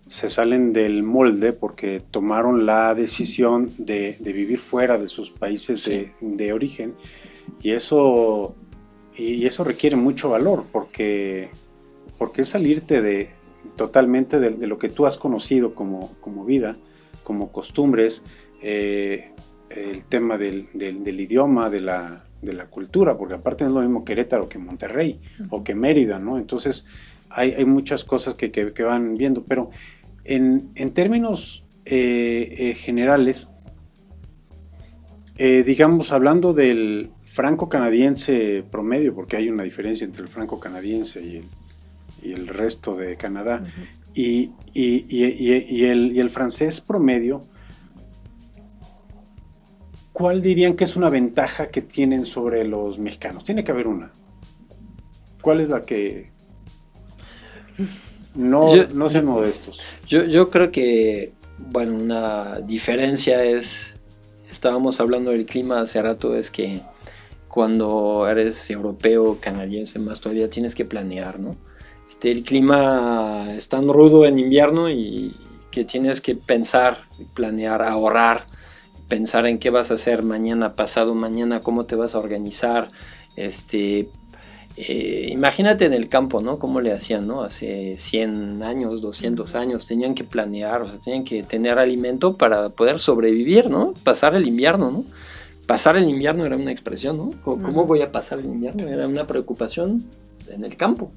se 0.09 0.27
salen 0.27 0.73
del 0.73 1.03
molde 1.03 1.53
porque 1.53 2.01
tomaron 2.11 2.65
la 2.65 2.93
decisión 2.95 3.71
de, 3.77 4.17
vivir 4.19 4.59
fuera 4.59 4.97
de 4.97 5.07
sus 5.07 5.31
países 5.31 5.89
de, 6.19 6.51
origen 6.51 6.95
y 7.61 7.71
eso, 7.71 8.57
y 9.15 9.45
eso 9.45 9.63
requiere 9.63 9.95
mucho 9.95 10.31
valor 10.31 10.65
porque, 10.69 11.49
porque 12.17 12.41
es 12.41 12.49
salirte 12.49 13.01
de, 13.01 13.29
totalmente 13.77 14.41
de, 14.41 14.67
lo 14.67 14.77
que 14.77 14.89
tú 14.89 15.05
has 15.05 15.17
conocido 15.17 15.73
como, 15.73 16.11
como 16.19 16.43
vida, 16.43 16.75
como 17.31 17.49
costumbres, 17.49 18.23
eh, 18.61 19.31
el 19.69 20.03
tema 20.03 20.37
del, 20.37 20.67
idioma, 20.75 21.69
de 21.69 21.79
la, 21.79 22.25
de 22.41 22.51
la, 22.51 22.65
cultura, 22.65 23.17
porque 23.17 23.35
aparte 23.35 23.63
no 23.63 23.69
es 23.69 23.75
lo 23.75 23.81
mismo 23.81 24.03
Querétaro 24.03 24.49
que 24.49 24.57
Monterrey 24.57 25.21
o 25.49 25.63
que 25.63 25.73
Mérida, 25.73 26.19
¿no? 26.19 26.37
Entonces 26.37 26.85
hay, 27.29 27.53
hay 27.53 27.63
muchas 27.63 28.03
cosas 28.03 28.33
que, 28.33 28.51
que 28.51 28.83
van 28.83 29.15
viendo, 29.15 29.45
pero 29.45 29.69
en, 30.25 30.73
términos 30.93 31.63
eh, 31.85 32.53
eh, 32.59 32.73
generales, 32.73 33.47
digamos, 35.37 36.11
hablando 36.11 36.51
del 36.53 37.11
franco-canadiense 37.23 38.65
promedio, 38.69 39.15
porque 39.15 39.37
hay 39.37 39.47
una 39.47 39.63
diferencia 39.63 40.03
entre 40.03 40.23
el 40.23 40.27
franco-canadiense 40.27 41.21
y 41.21 42.33
el, 42.33 42.47
resto 42.47 42.97
de 42.97 43.15
Canadá, 43.15 43.63
y, 44.13 44.51
el, 44.73 46.11
y, 46.11 46.19
el, 46.19 46.29
francés 46.29 46.81
promedio, 46.81 47.41
¿cuál 50.11 50.41
dirían 50.41 50.75
que 50.75 50.83
es 50.83 50.95
una 50.95 51.09
ventaja 51.09 51.69
que 51.69 51.81
tienen 51.81 52.25
sobre 52.25 52.65
los 52.65 52.99
mexicanos? 52.99 53.43
Tiene 53.43 53.63
que 53.63 53.71
haber 53.71 53.87
una. 53.87 54.11
¿Cuál 55.41 55.61
es 55.61 55.69
la 55.69 55.81
que... 55.83 56.31
No, 58.35 58.69
no 58.93 59.09
sean 59.09 59.25
modestos. 59.25 59.81
Yo, 60.07 60.23
yo 60.25 60.49
creo 60.49 60.71
que, 60.71 61.33
bueno, 61.57 61.95
una 61.95 62.59
diferencia 62.61 63.43
es, 63.43 63.99
estábamos 64.49 64.99
hablando 64.99 65.31
del 65.31 65.45
clima 65.45 65.81
hace 65.81 66.01
rato, 66.01 66.35
es 66.35 66.49
que 66.49 66.81
cuando 67.47 68.27
eres 68.29 68.69
europeo, 68.69 69.37
canadiense, 69.41 69.99
más 69.99 70.21
todavía 70.21 70.49
tienes 70.49 70.75
que 70.75 70.85
planear, 70.85 71.39
¿no? 71.39 71.57
Este, 72.11 72.29
el 72.29 72.43
clima 72.43 73.47
es 73.55 73.69
tan 73.69 73.87
rudo 73.87 74.25
en 74.25 74.37
invierno 74.37 74.89
y 74.89 75.33
que 75.71 75.85
tienes 75.85 76.19
que 76.19 76.35
pensar, 76.35 76.97
planear, 77.33 77.81
ahorrar, 77.81 78.47
pensar 79.07 79.45
en 79.45 79.59
qué 79.59 79.69
vas 79.69 79.91
a 79.91 79.93
hacer 79.93 80.21
mañana, 80.21 80.75
pasado 80.75 81.15
mañana, 81.15 81.61
cómo 81.61 81.85
te 81.85 81.95
vas 81.95 82.13
a 82.13 82.19
organizar, 82.19 82.91
este, 83.37 84.09
eh, 84.75 85.29
imagínate 85.31 85.85
en 85.85 85.93
el 85.93 86.09
campo, 86.09 86.41
¿no? 86.41 86.59
Cómo 86.59 86.81
le 86.81 86.91
hacían, 86.91 87.27
¿no? 87.27 87.43
Hace 87.43 87.95
100 87.95 88.61
años, 88.61 89.01
200 89.01 89.55
años, 89.55 89.87
tenían 89.87 90.13
que 90.13 90.25
planear, 90.25 90.81
o 90.81 90.89
sea, 90.89 90.99
tenían 90.99 91.23
que 91.23 91.43
tener 91.43 91.79
alimento 91.79 92.35
para 92.35 92.67
poder 92.67 92.99
sobrevivir, 92.99 93.69
¿no? 93.69 93.93
Pasar 94.03 94.35
el 94.35 94.45
invierno, 94.49 94.91
¿no? 94.91 95.05
Pasar 95.65 95.95
el 95.95 96.09
invierno 96.09 96.45
era 96.45 96.57
una 96.57 96.73
expresión, 96.73 97.15
¿no? 97.15 97.31
¿Cómo 97.41 97.85
voy 97.85 98.01
a 98.01 98.11
pasar 98.11 98.39
el 98.39 98.47
invierno? 98.47 98.89
Era 98.89 99.07
una 99.07 99.25
preocupación 99.25 100.03
en 100.49 100.63
el 100.63 100.75
campo. 100.77 101.11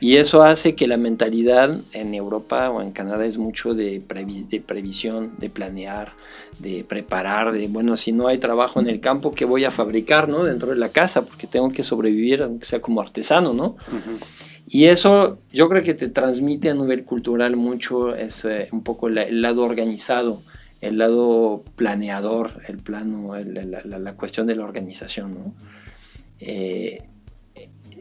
Y 0.00 0.16
eso 0.16 0.42
hace 0.42 0.74
que 0.74 0.86
la 0.86 0.96
mentalidad 0.96 1.80
en 1.92 2.14
Europa 2.14 2.70
o 2.70 2.80
en 2.80 2.92
Canadá 2.92 3.26
es 3.26 3.38
mucho 3.38 3.74
de, 3.74 4.00
de, 4.00 4.60
previsión, 4.60 5.32
de 5.38 5.50
planear, 5.50 6.12
de 6.58 6.84
preparar, 6.84 7.52
de, 7.52 7.66
bueno, 7.66 7.96
si 7.96 8.12
no 8.12 8.28
hay 8.28 8.38
trabajo 8.38 8.80
en 8.80 8.88
el 8.88 9.00
campo, 9.00 9.34
¿qué 9.34 9.44
voy 9.44 9.64
a 9.64 9.70
fabricar, 9.70 10.28
no? 10.28 10.44
Dentro 10.44 10.70
de 10.70 10.76
la 10.76 10.90
casa, 10.90 11.22
porque 11.22 11.46
tengo 11.46 11.70
que 11.70 11.82
sobrevivir, 11.82 12.42
aunque 12.42 12.66
sea 12.66 12.80
como 12.80 13.00
artesano, 13.00 13.52
¿no? 13.52 13.76
Y 14.68 14.84
eso 14.84 15.38
yo 15.52 15.68
creo 15.68 15.82
que 15.82 15.94
te 15.94 16.08
transmite 16.08 16.70
a 16.70 16.74
nivel 16.74 17.04
cultural 17.04 17.56
mucho, 17.56 18.14
es 18.14 18.44
eh, 18.44 18.68
un 18.70 18.82
poco 18.82 19.08
el 19.08 19.40
lado 19.40 19.64
organizado, 19.64 20.42
el 20.80 20.98
lado 20.98 21.64
planeador, 21.74 22.62
el 22.68 22.78
plano, 22.78 23.32
la, 23.34 23.98
la, 23.98 24.12
cuestión 24.12 24.46
de 24.46 24.54
la 24.54 24.64
organización, 24.64 25.34
¿no? 25.34 25.54
Eh, 26.40 27.02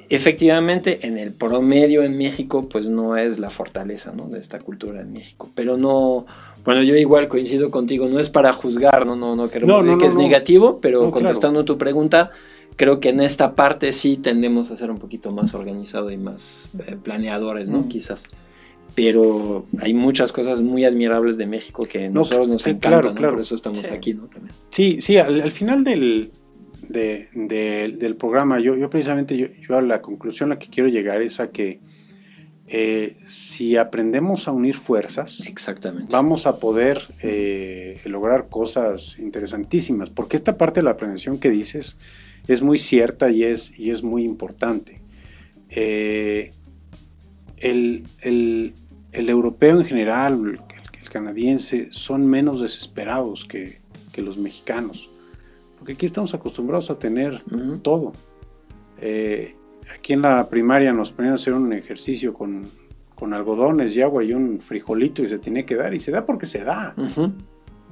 efectivamente 0.09 0.99
en 1.07 1.17
el 1.17 1.31
promedio 1.31 2.03
en 2.03 2.17
México 2.17 2.67
pues 2.69 2.87
no 2.87 3.17
es 3.17 3.39
la 3.39 3.49
fortaleza 3.49 4.13
¿no? 4.15 4.27
de 4.27 4.39
esta 4.39 4.59
cultura 4.59 5.01
en 5.01 5.13
México. 5.13 5.49
Pero 5.55 5.77
no 5.77 6.25
bueno 6.65 6.83
yo 6.83 6.95
igual 6.95 7.27
coincido 7.27 7.71
contigo 7.71 8.07
no 8.07 8.19
es 8.19 8.29
para 8.29 8.51
juzgar 8.53 9.05
no 9.05 9.15
no 9.15 9.35
no 9.35 9.49
queremos 9.49 9.83
decir 9.83 9.99
que 9.99 10.07
es 10.07 10.15
negativo 10.15 10.79
pero 10.81 11.09
contestando 11.11 11.63
tu 11.63 11.77
pregunta 11.77 12.31
creo 12.77 12.99
que 12.99 13.09
en 13.09 13.19
esta 13.19 13.55
parte 13.55 13.91
sí 13.91 14.17
tendemos 14.17 14.71
a 14.71 14.77
ser 14.77 14.89
un 14.89 14.99
poquito 14.99 15.31
más 15.31 15.53
organizados 15.53 16.13
y 16.13 16.17
más 16.17 16.69
eh, 16.87 16.95
planeadores 17.01 17.69
no 17.69 17.79
mm. 17.79 17.87
quizás. 17.89 18.23
Pero 18.95 19.65
hay 19.79 19.93
muchas 19.93 20.31
cosas 20.31 20.61
muy 20.61 20.85
admirables 20.85 21.37
de 21.37 21.45
México 21.45 21.85
que 21.87 22.09
nosotros 22.09 22.47
nos 22.47 22.65
encantan 22.65 23.13
claro, 23.13 23.33
por 23.33 23.41
eso 23.41 23.53
estamos 23.53 23.83
aquí 23.91 24.13
no 24.13 24.27
También. 24.27 24.55
sí 24.71 25.01
sí 25.01 25.17
al 25.17 25.51
final 25.51 25.83
del 25.83 26.31
del 26.89 28.15
programa. 28.17 28.59
Yo, 28.59 28.75
yo 28.75 28.89
precisamente, 28.89 29.37
yo, 29.37 29.47
yo, 29.67 29.77
a 29.77 29.81
la 29.81 30.01
conclusión 30.01 30.51
a 30.51 30.55
la 30.55 30.59
que 30.59 30.67
quiero 30.69 30.89
llegar 30.89 31.21
es 31.21 31.39
a 31.39 31.49
que 31.51 31.79
eh, 32.67 33.13
si 33.25 33.77
aprendemos 33.77 34.47
a 34.47 34.51
unir 34.51 34.75
fuerzas, 34.75 35.45
Exactamente. 35.47 36.07
vamos 36.11 36.45
a 36.47 36.59
poder 36.59 37.01
eh, 37.23 37.99
lograr 38.05 38.49
cosas 38.49 39.19
interesantísimas, 39.19 40.09
porque 40.09 40.35
esta 40.35 40.57
parte 40.57 40.81
de 40.81 40.83
la 40.83 40.97
prevención 40.97 41.39
que 41.39 41.49
dices 41.49 41.97
es 42.47 42.61
muy 42.61 42.77
cierta 42.77 43.29
y 43.31 43.43
es, 43.43 43.77
y 43.79 43.91
es 43.91 44.03
muy 44.03 44.23
importante. 44.25 45.01
Eh, 45.69 46.51
el, 47.57 48.03
el- 48.21 48.73
el 49.13 49.29
europeo 49.29 49.79
en 49.79 49.85
general, 49.85 50.33
el, 50.45 50.59
el 51.01 51.09
canadiense, 51.09 51.87
son 51.91 52.27
menos 52.27 52.61
desesperados 52.61 53.45
que, 53.45 53.79
que 54.11 54.21
los 54.21 54.37
mexicanos, 54.37 55.09
porque 55.87 55.93
aquí 55.93 56.05
estamos 56.05 56.33
acostumbrados 56.33 56.89
a 56.89 56.99
tener 56.99 57.41
todo. 57.81 58.11
Eh, 58.99 59.55
aquí 59.95 60.11
en 60.11 60.21
la 60.21 60.49
primaria 60.49 60.91
nos 60.91 61.13
ponían 61.13 61.31
a 61.31 61.35
hacer 61.35 61.53
un 61.53 61.71
ejercicio 61.71 62.33
con, 62.33 62.65
con 63.15 63.33
algodones 63.33 63.95
y 63.95 64.01
agua 64.01 64.21
y 64.21 64.33
un 64.33 64.59
frijolito 64.59 65.23
y 65.23 65.29
se 65.29 65.39
tiene 65.39 65.63
que 65.63 65.75
dar 65.77 65.93
y 65.93 66.01
se 66.01 66.11
da 66.11 66.25
porque 66.25 66.45
se 66.45 66.65
da. 66.65 66.93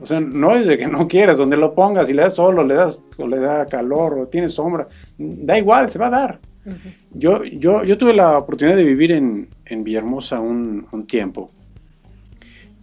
O 0.02 0.06
sea, 0.06 0.20
no 0.20 0.58
es 0.58 0.68
de 0.68 0.78
que 0.78 0.88
no 0.88 1.08
quieras, 1.08 1.38
donde 1.38 1.56
lo 1.56 1.72
pongas 1.72 2.10
y 2.10 2.14
le 2.14 2.24
das 2.24 2.36
solo, 2.36 2.66
le 2.66 2.74
das 2.74 3.02
o 3.18 3.30
le 3.30 3.38
da 3.38 3.66
calor 3.66 4.20
o 4.20 4.28
tiene 4.28 4.50
sombra, 4.50 4.90
da 5.18 5.58
igual, 5.58 5.90
se 5.90 5.98
va 5.98 6.08
a 6.08 6.10
dar. 6.10 6.40
Ujú. 6.66 6.90
Yo, 7.14 7.46
yo, 7.46 7.86
yo 7.86 7.98
tuve 7.98 8.14
la 8.14 8.38
oportunidad 8.38 8.76
de 8.76 8.84
vivir 8.84 9.14
en, 9.14 9.48
en 9.64 9.86
Villahermosa 9.86 10.42
un, 10.42 10.86
un 10.92 11.08
tiempo 11.08 11.50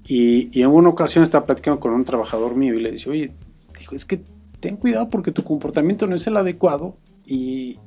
y, 0.07 0.49
y 0.59 0.62
en 0.62 0.71
una 0.71 0.88
ocasión 0.88 1.23
estaba 1.23 1.45
platicando 1.45 1.81
con 1.81 1.92
un 1.92 2.02
trabajador 2.02 2.57
mío 2.57 2.73
y 2.73 2.81
le 2.81 2.92
dice, 2.92 3.11
oye, 3.11 3.31
dijo, 3.78 3.95
es 3.95 4.07
que 4.07 4.23
ten 4.62 4.76
cuidado 4.76 5.11
porque 5.11 5.33
tu 5.33 5.42
comportamiento 5.42 6.07
no 6.07 6.14
es 6.14 6.25
el 6.28 6.37
adecuado 6.37 6.97
y, 7.26 7.78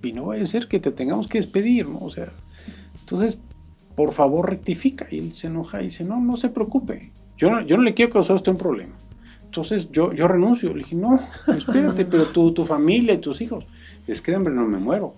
y 0.00 0.12
no 0.12 0.26
vaya 0.26 0.44
a 0.44 0.46
ser 0.46 0.68
que 0.68 0.78
te 0.78 0.92
tengamos 0.92 1.26
que 1.26 1.38
despedir, 1.38 1.88
¿no? 1.88 1.98
O 1.98 2.08
sea, 2.08 2.32
entonces, 3.00 3.38
por 3.96 4.12
favor, 4.12 4.48
rectifica. 4.48 5.08
Y 5.10 5.18
él 5.18 5.32
se 5.34 5.48
enoja 5.48 5.82
y 5.82 5.86
dice, 5.86 6.04
no, 6.04 6.20
no 6.20 6.36
se 6.36 6.48
preocupe, 6.48 7.10
yo 7.36 7.50
no, 7.50 7.60
yo 7.62 7.76
no 7.76 7.82
le 7.82 7.94
quiero 7.94 8.12
causar 8.12 8.34
a 8.34 8.36
usted 8.36 8.52
un 8.52 8.58
problema. 8.58 8.94
Entonces 9.44 9.90
yo, 9.90 10.12
yo 10.12 10.28
renuncio. 10.28 10.70
Le 10.72 10.84
dije, 10.84 10.94
no, 10.94 11.18
espérate, 11.48 12.04
pero 12.10 12.26
tu, 12.26 12.54
tu 12.54 12.64
familia 12.64 13.14
y 13.14 13.18
tus 13.18 13.40
hijos. 13.40 13.66
Es 14.06 14.22
que 14.22 14.30
de 14.30 14.36
hambre 14.36 14.54
no 14.54 14.64
me 14.64 14.78
muero. 14.78 15.16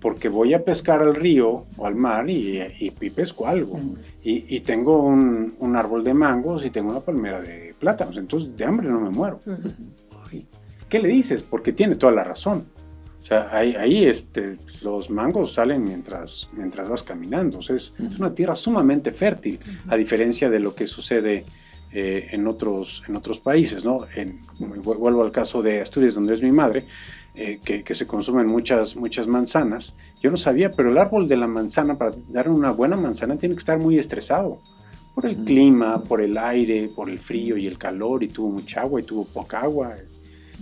Porque 0.00 0.28
voy 0.28 0.54
a 0.54 0.64
pescar 0.64 1.02
al 1.02 1.14
río 1.14 1.66
o 1.76 1.86
al 1.86 1.94
mar 1.96 2.28
y, 2.30 2.58
y- 2.60 2.92
y 3.00 3.10
pesco 3.10 3.46
algo. 3.46 3.78
Y, 4.22 4.56
y 4.56 4.60
tengo 4.60 5.02
un, 5.02 5.54
un 5.58 5.76
árbol 5.76 6.04
de 6.04 6.14
mangos 6.14 6.64
y 6.64 6.70
tengo 6.70 6.90
una 6.90 7.00
palmera 7.00 7.40
de 7.40 7.74
plátanos. 7.78 8.16
Entonces 8.16 8.56
de 8.56 8.64
hambre 8.64 8.88
no 8.88 9.00
me 9.00 9.10
muero. 9.10 9.40
Ay, 10.30 10.46
¿Qué 10.88 10.98
le 11.00 11.08
dices? 11.08 11.42
Porque 11.42 11.72
tiene 11.72 11.96
toda 11.96 12.12
la 12.12 12.24
razón. 12.24 12.66
O 13.18 13.22
sea, 13.26 13.48
ahí, 13.50 13.74
ahí, 13.74 14.04
este, 14.04 14.56
los 14.84 15.10
mangos 15.10 15.52
salen 15.54 15.82
mientras, 15.82 16.48
mientras 16.52 16.88
vas 16.88 17.02
caminando. 17.02 17.58
O 17.58 17.62
sea, 17.62 17.74
es, 17.74 17.92
es 17.98 18.20
una 18.20 18.32
tierra 18.32 18.54
sumamente 18.54 19.10
fértil, 19.10 19.58
a 19.88 19.96
diferencia 19.96 20.48
de 20.48 20.60
lo 20.60 20.76
que 20.76 20.86
sucede 20.86 21.44
eh, 21.92 22.28
en, 22.30 22.46
otros, 22.46 23.02
en 23.08 23.16
otros 23.16 23.40
países. 23.40 23.84
¿no? 23.84 24.02
En, 24.14 24.40
vu- 24.60 24.96
vuelvo 24.98 25.22
al 25.24 25.32
caso 25.32 25.60
de 25.60 25.80
Asturias, 25.80 26.14
donde 26.14 26.34
es 26.34 26.42
mi 26.42 26.52
madre, 26.52 26.84
eh, 27.36 27.60
que, 27.64 27.84
que 27.84 27.94
se 27.94 28.06
consumen 28.06 28.46
muchas, 28.46 28.96
muchas 28.96 29.26
manzanas. 29.26 29.94
Yo 30.20 30.30
no 30.30 30.36
sabía, 30.36 30.72
pero 30.72 30.90
el 30.90 30.98
árbol 30.98 31.28
de 31.28 31.36
la 31.36 31.46
manzana, 31.46 31.96
para 31.98 32.12
dar 32.28 32.48
una 32.48 32.70
buena 32.70 32.96
manzana, 32.96 33.36
tiene 33.36 33.54
que 33.54 33.60
estar 33.60 33.78
muy 33.78 33.98
estresado. 33.98 34.58
Por 35.14 35.26
el 35.26 35.38
Mm. 35.38 35.44
clima, 35.44 36.02
por 36.02 36.20
el 36.20 36.36
aire, 36.36 36.90
por 36.94 37.08
el 37.08 37.18
frío 37.18 37.56
y 37.56 37.66
el 37.66 37.78
calor, 37.78 38.22
y 38.22 38.28
tuvo 38.28 38.50
mucha 38.50 38.80
agua 38.82 39.00
y 39.00 39.04
tuvo 39.04 39.24
poca 39.24 39.60
agua. 39.60 39.94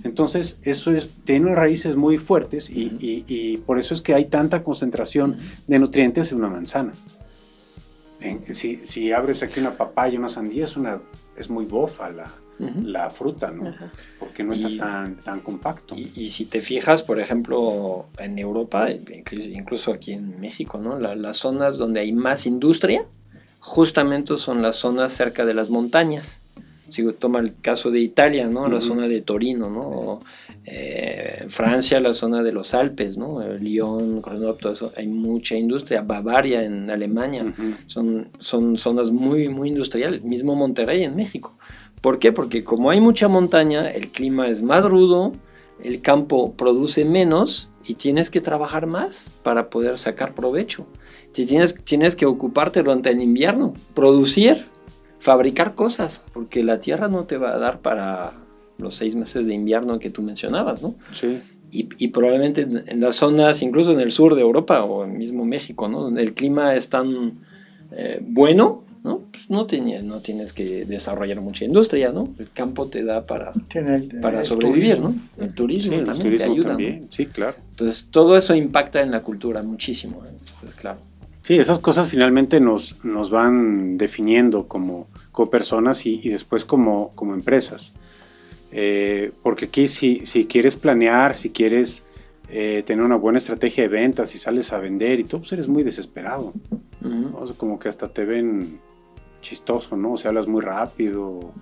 Entonces, 0.02 0.58
eso 0.62 0.90
es, 0.90 1.08
tiene 1.24 1.54
raíces 1.54 1.96
muy 1.96 2.18
fuertes 2.18 2.68
y, 2.68 2.82
y- 3.00 3.24
y 3.26 3.56
por 3.58 3.78
eso 3.78 3.94
es 3.94 4.02
que 4.02 4.12
hay 4.14 4.26
tanta 4.26 4.62
concentración 4.62 5.38
de 5.66 5.78
nutrientes 5.78 6.30
en 6.32 6.38
una 6.38 6.48
manzana. 6.48 6.92
En- 8.20 8.44
si, 8.54 8.76
si 8.76 9.12
abres 9.12 9.42
aquí 9.42 9.60
una 9.60 9.72
papaya, 9.76 10.18
una 10.18 10.28
sandía, 10.28 10.64
es, 10.64 10.76
una, 10.76 11.00
es 11.36 11.48
muy 11.50 11.64
bofa 11.64 12.10
la, 12.10 12.30
La 12.58 13.10
fruta, 13.10 13.50
¿no? 13.50 13.68
Ajá. 13.68 13.90
Porque 14.18 14.44
no 14.44 14.52
está 14.52 14.70
Y- 14.70 14.76
tan, 14.76 15.16
tan 15.16 15.40
compacto. 15.40 15.96
Y, 15.96 16.10
y 16.14 16.28
si 16.30 16.44
te 16.44 16.60
fijas, 16.60 17.02
por 17.02 17.18
ejemplo, 17.20 18.06
en 18.18 18.38
Europa, 18.38 18.90
incluso, 18.90 19.48
incluso 19.50 19.92
aquí 19.92 20.12
en 20.12 20.40
México, 20.40 20.78
¿no? 20.78 20.98
La- 20.98 21.14
las 21.16 21.38
zonas 21.38 21.76
donde 21.78 22.00
hay 22.00 22.12
más 22.12 22.46
industria, 22.46 23.04
justamente 23.60 24.36
son 24.38 24.62
las 24.62 24.76
zonas 24.76 25.12
cerca 25.12 25.44
de 25.44 25.54
las 25.54 25.70
montañas. 25.70 26.40
Si 26.90 27.02
toma 27.14 27.40
el 27.40 27.54
caso 27.60 27.90
de 27.90 28.00
Italia, 28.00 28.46
¿no? 28.46 28.68
La 28.68 28.80
zona 28.80 29.08
de 29.08 29.20
Torino, 29.22 29.68
¿no? 29.70 29.80
O, 29.80 30.20
eh, 30.66 31.44
Francia, 31.48 31.98
la 32.00 32.14
zona 32.14 32.42
de 32.42 32.52
los 32.52 32.72
Alpes, 32.74 33.16
¿no? 33.18 33.42
Eh, 33.42 33.58
Lyon, 33.58 34.22
Grenoble, 34.22 34.58
todo 34.60 34.72
eso, 34.72 34.92
hay 34.96 35.08
mucha 35.08 35.56
industria. 35.56 36.02
Bavaria 36.02 36.62
en 36.62 36.90
Alemania, 36.90 37.52
son, 37.86 38.28
son 38.38 38.76
zonas 38.76 39.10
muy, 39.10 39.48
muy 39.48 39.68
industriales. 39.70 40.22
Mismo 40.22 40.54
Monterrey 40.54 41.02
en 41.02 41.16
México. 41.16 41.56
¿Por 42.04 42.18
qué? 42.18 42.32
Porque 42.32 42.64
como 42.64 42.90
hay 42.90 43.00
mucha 43.00 43.28
montaña, 43.28 43.90
el 43.90 44.08
clima 44.08 44.48
es 44.48 44.60
más 44.60 44.84
rudo, 44.84 45.32
el 45.82 46.02
campo 46.02 46.52
produce 46.52 47.06
menos 47.06 47.70
y 47.82 47.94
tienes 47.94 48.28
que 48.28 48.42
trabajar 48.42 48.86
más 48.86 49.30
para 49.42 49.70
poder 49.70 49.96
sacar 49.96 50.34
provecho. 50.34 50.86
Tienes, 51.32 51.82
tienes 51.82 52.14
que 52.14 52.26
ocuparte 52.26 52.82
durante 52.82 53.08
el 53.08 53.22
invierno, 53.22 53.72
producir, 53.94 54.66
fabricar 55.18 55.74
cosas, 55.74 56.20
porque 56.34 56.62
la 56.62 56.78
tierra 56.78 57.08
no 57.08 57.24
te 57.24 57.38
va 57.38 57.54
a 57.54 57.58
dar 57.58 57.80
para 57.80 58.32
los 58.76 58.96
seis 58.96 59.14
meses 59.16 59.46
de 59.46 59.54
invierno 59.54 59.98
que 59.98 60.10
tú 60.10 60.20
mencionabas, 60.20 60.82
¿no? 60.82 60.96
Sí. 61.12 61.40
y, 61.70 61.88
y 61.96 62.08
probablemente 62.08 62.68
en, 62.86 63.00
las 63.00 63.16
zonas, 63.16 63.62
incluso 63.62 63.92
en 63.92 64.00
el 64.00 64.10
sur 64.10 64.34
de 64.34 64.42
Europa 64.42 64.84
o 64.84 65.06
en 65.06 65.16
mismo 65.16 65.46
México, 65.46 65.88
¿no? 65.88 66.02
donde 66.02 66.20
el 66.20 66.34
clima 66.34 66.74
es 66.74 66.90
tan 66.90 67.40
eh, 67.92 68.20
bueno, 68.20 68.83
¿no? 69.04 69.20
Pues 69.30 69.48
no, 69.50 69.66
tenía- 69.66 70.02
no 70.02 70.20
tienes 70.20 70.52
que 70.52 70.84
desarrollar 70.86 71.40
mucha 71.40 71.64
industria, 71.64 72.10
¿no? 72.10 72.34
El 72.38 72.50
campo 72.50 72.88
te 72.88 73.04
da 73.04 73.24
para, 73.24 73.52
Tiene 73.68 73.96
el- 73.96 74.20
para 74.20 74.38
el 74.40 74.44
sobrevivir, 74.44 74.96
turismo. 74.96 75.14
¿no? 75.36 75.44
El 75.44 75.54
turismo 75.54 75.92
Sí, 75.92 75.98
el 75.98 76.04
también 76.06 76.22
te 76.24 76.30
turismo 76.38 76.52
ayuda. 76.52 76.64
¿no? 76.64 76.70
también. 76.70 77.06
Sí, 77.10 77.26
claro. 77.26 77.54
Entonces, 77.70 78.08
todo 78.10 78.36
eso 78.36 78.54
impacta 78.54 79.00
en 79.02 79.10
la 79.12 79.22
cultura 79.22 79.62
muchísimo, 79.62 80.24
¿eh? 80.26 80.30
Es 80.66 80.74
claro. 80.74 80.98
Sí, 81.42 81.56
esas 81.58 81.78
cosas 81.78 82.08
finalmente 82.08 82.58
nos, 82.58 83.04
nos 83.04 83.28
van 83.28 83.98
definiendo 83.98 84.66
como, 84.66 85.08
como 85.30 85.50
personas 85.50 86.06
y, 86.06 86.18
y 86.24 86.30
después 86.30 86.64
como, 86.64 87.10
como 87.14 87.34
empresas. 87.34 87.92
Eh, 88.72 89.32
porque 89.42 89.66
aquí 89.66 89.86
si, 89.86 90.24
si 90.24 90.46
quieres 90.46 90.76
planear, 90.76 91.36
si 91.36 91.50
quieres 91.50 92.02
eh, 92.48 92.82
tener 92.86 93.04
una 93.04 93.16
buena 93.16 93.36
estrategia 93.38 93.82
de 93.84 93.88
ventas, 93.88 94.30
si 94.30 94.38
sales 94.38 94.72
a 94.72 94.78
vender 94.80 95.20
y 95.20 95.24
todo, 95.24 95.40
pues 95.42 95.52
eres 95.52 95.68
muy 95.68 95.82
desesperado. 95.82 96.54
Ujú. 97.04 97.10
¿no? 97.14 97.38
O 97.38 97.46
sea, 97.46 97.56
como 97.56 97.78
que 97.78 97.88
hasta 97.90 98.08
te 98.08 98.24
ven 98.24 98.80
chistoso, 99.44 99.96
¿no? 99.96 100.12
O 100.12 100.16
sea, 100.16 100.30
hablas 100.30 100.48
muy 100.48 100.62
rápido. 100.62 101.52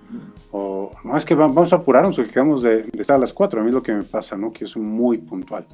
O, 0.51 0.91
no, 1.03 1.17
es 1.17 1.25
que 1.25 1.35
va- 1.35 1.47
vamos 1.47 1.73
a 1.73 1.77
apurarnos 1.77 2.15
porque 2.15 2.31
quedamos 2.31 2.63
de, 2.63 2.85
estar 2.97 3.17
a 3.17 3.19
las 3.19 3.33
4. 3.33 3.59
A 3.59 3.63
mí 3.63 3.69
es 3.69 3.75
lo 3.75 3.83
que 3.83 3.91
me 3.93 4.03
pasa, 4.03 4.37
¿no? 4.37 4.51
Que 4.51 4.61
yo 4.61 4.67
soy 4.67 4.81
muy 4.81 5.17
puntual. 5.19 5.65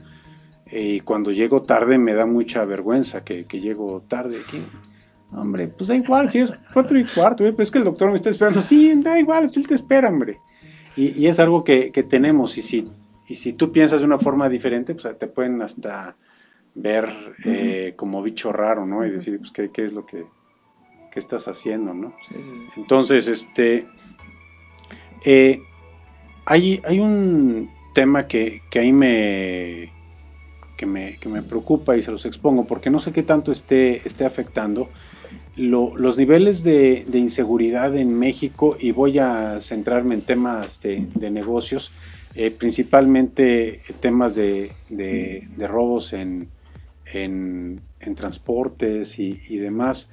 Eh, 0.66 0.96
Y 0.96 1.00
cuando 1.02 1.32
llego 1.32 1.62
tarde 1.62 1.98
me 1.98 2.14
da 2.14 2.26
mucha 2.26 2.66
vergüenza 2.66 3.24
que, 3.24 3.46
que 3.46 3.60
llego 3.62 4.02
tarde 4.08 4.38
aquí. 4.46 4.62
Hombre, 5.32 5.68
pues 5.68 5.88
da 5.88 5.96
igual, 5.96 6.30
si 6.30 6.40
es 6.40 6.52
cuatro 6.74 6.98
y 7.00 7.06
cuarto, 7.06 7.44
güey, 7.44 7.52
pero 7.52 7.64
es 7.64 7.70
que 7.72 7.78
el 7.78 7.84
doctor 7.84 8.10
me 8.10 8.16
está 8.16 8.30
esperando. 8.32 8.62
Sí, 8.64 8.92
da 9.02 9.20
igual, 9.20 9.50
si 9.52 9.60
él 9.60 9.68
te 9.68 9.76
espera, 9.76 10.10
hombre. 10.10 10.40
Y, 10.96 11.28
es 11.28 11.40
algo 11.40 11.64
que, 11.64 11.92
que 11.92 12.04
tenemos. 12.04 12.58
Y 12.58 12.62
si, 12.64 12.90
y 13.30 13.36
si 13.36 13.54
tú 13.54 13.72
piensas 13.72 14.00
de 14.02 14.06
una 14.08 14.18
forma 14.18 14.50
diferente, 14.50 14.96
pues 14.96 15.18
te 15.18 15.28
pueden 15.28 15.62
hasta 15.62 16.16
ver 16.74 17.08
eh, 17.46 17.94
como 17.96 18.22
bicho 18.24 18.52
raro, 18.52 18.86
¿no? 18.86 19.06
Y 19.06 19.12
decir, 19.12 19.38
pues, 19.40 19.52
¿qué, 19.52 19.70
qué 19.70 19.86
es 19.86 19.94
lo 19.94 20.06
que, 20.06 20.26
que 21.12 21.20
estás 21.20 21.48
haciendo, 21.48 21.94
¿no? 21.94 22.14
Sí, 22.28 22.36
sí, 22.42 22.52
sí. 22.74 22.82
Entonces, 22.82 23.28
este, 23.28 23.86
eh, 25.26 25.60
hay, 26.46 26.82
hay 26.86 27.00
un 27.00 27.70
tema 27.94 28.28
que, 28.28 28.62
que 28.70 28.80
ahí 28.80 28.94
me 28.94 29.90
que, 30.78 30.86
me, 30.86 31.18
que 31.18 31.28
me 31.28 31.44
preocupa 31.44 31.98
y 31.98 32.02
se 32.02 32.12
los 32.12 32.26
expongo, 32.26 32.66
porque 32.66 32.90
no 32.90 33.00
sé 33.02 33.12
qué 33.12 33.22
tanto 33.22 33.52
esté, 33.52 34.08
esté 34.08 34.24
afectando 34.26 34.90
lo- 35.58 35.96
los 35.98 36.18
niveles 36.18 36.64
de, 36.64 37.04
de 37.06 37.20
inseguridad 37.20 37.96
en 37.98 38.18
México, 38.18 38.78
y 38.80 38.92
voy 38.92 39.20
a 39.20 39.60
centrarme 39.60 40.16
en 40.16 40.22
temas 40.22 40.82
de, 40.82 41.06
de 41.16 41.32
negocios, 41.32 41.92
eh, 42.36 42.50
principalmente 42.52 43.82
temas 44.00 44.36
de, 44.36 44.72
de- 44.90 45.48
robos 45.68 46.14
en, 46.14 46.48
en- 47.14 47.82
en 48.00 48.16
transportes 48.16 49.20
y, 49.20 49.42
y 49.50 49.58
demás. 49.58 50.08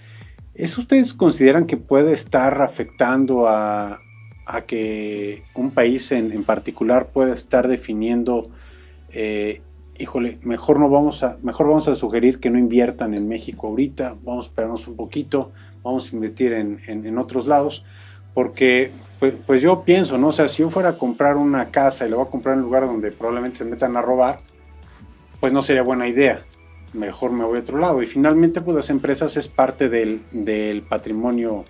¿Eso 0.57 0.81
ustedes 0.81 1.13
consideran 1.13 1.67
que 1.67 1.77
puede 1.77 2.13
estar 2.15 2.63
afectando 2.63 3.47
a, 3.47 4.01
que 4.67 5.43
un 5.55 5.71
país 5.71 6.13
en, 6.13 6.33
en 6.33 6.45
particular 6.45 7.09
pueda 7.09 7.33
estar 7.35 7.69
definiendo, 7.69 8.49
eh, 9.13 9.61
híjole, 9.99 10.39
mejor 10.43 10.81
no 10.81 10.89
vamos 10.89 11.23
a, 11.23 11.37
mejor 11.43 11.67
vamos 11.69 11.89
a 11.89 11.95
sugerir 11.95 12.41
que 12.41 12.49
no 12.49 12.59
inviertan 12.59 13.13
en 13.13 13.29
México 13.29 13.67
ahorita, 13.67 14.17
vamos 14.25 14.47
a 14.47 14.49
esperarnos 14.49 14.89
un 14.89 14.97
poquito, 14.97 15.53
vamos 15.83 16.11
a 16.11 16.15
invertir 16.17 16.55
en, 16.55 16.81
en- 16.87 17.05
en 17.05 17.19
otros 17.19 17.47
lados, 17.47 17.85
porque 18.33 18.93
pues, 19.19 19.35
pues 19.47 19.61
yo 19.61 19.83
pienso, 19.83 20.17
¿no? 20.17 20.29
O 20.29 20.33
sea, 20.33 20.49
si 20.49 20.63
yo 20.63 20.71
fuera 20.71 20.91
a 20.91 20.99
comprar 20.99 21.37
una 21.37 21.71
casa 21.71 22.07
y 22.07 22.11
la 22.11 22.17
voy 22.17 22.27
a 22.27 22.31
comprar 22.31 22.55
en 22.55 22.61
un 22.61 22.67
lugar 22.67 22.87
donde 22.87 23.13
probablemente 23.13 23.59
se 23.59 23.65
metan 23.67 23.95
a 23.97 24.01
robar, 24.03 24.39
pues 25.39 25.53
no 25.53 25.61
sería 25.61 25.83
buena 25.83 26.09
idea. 26.09 26.43
Mejor 26.97 27.31
me 27.33 27.45
voy 27.45 27.59
a 27.59 27.61
otro 27.61 27.79
lado. 27.79 28.03
Y 28.03 28.07
finalmente, 28.07 28.61
pues 28.61 28.75
las 28.75 28.91
empresas 28.91 29.37
es 29.37 29.49
parte 29.49 29.89
del, 29.89 30.21
del 30.33 30.83
patrimonio 30.83 31.65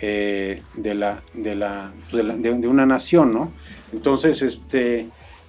eh, 0.00 0.62
de, 0.74 0.94
la, 0.94 1.20
de, 1.34 1.54
la, 1.54 1.92
pues, 2.10 2.26
de, 2.26 2.58
de, 2.58 2.68
una 2.68 2.86
nación, 2.86 3.32
¿no? 3.32 3.52
Entonces, 3.92 4.42
este, 4.42 5.08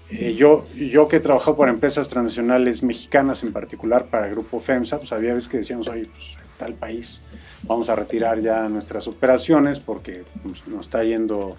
eh, 0.10 0.36
yo, 0.36 0.68
yo 0.76 1.08
que 1.08 1.18
he 1.18 1.20
trabajado 1.20 1.56
por 1.56 1.70
empresas 1.70 2.10
transnacionales 2.10 2.84
mexicanas, 2.84 3.44
en 3.44 3.54
particular 3.54 4.06
para 4.06 4.28
el 4.28 4.32
Grupo 4.32 4.60
FEMSA, 4.60 4.98
pues 4.98 5.12
había 5.12 5.34
veces 5.34 5.50
que 5.50 5.58
decíamos, 5.58 5.88
oye, 5.88 6.06
pues 6.06 6.36
tal 6.58 6.74
país, 6.74 7.24
vamos 7.64 7.90
a 7.90 7.96
retirar 7.96 8.42
ya 8.42 8.70
nuestras 8.70 9.08
operaciones 9.08 9.80
porque 9.80 10.24
pues, 10.44 10.68
nos 10.68 10.82
está 10.82 11.04
yendo 11.04 11.58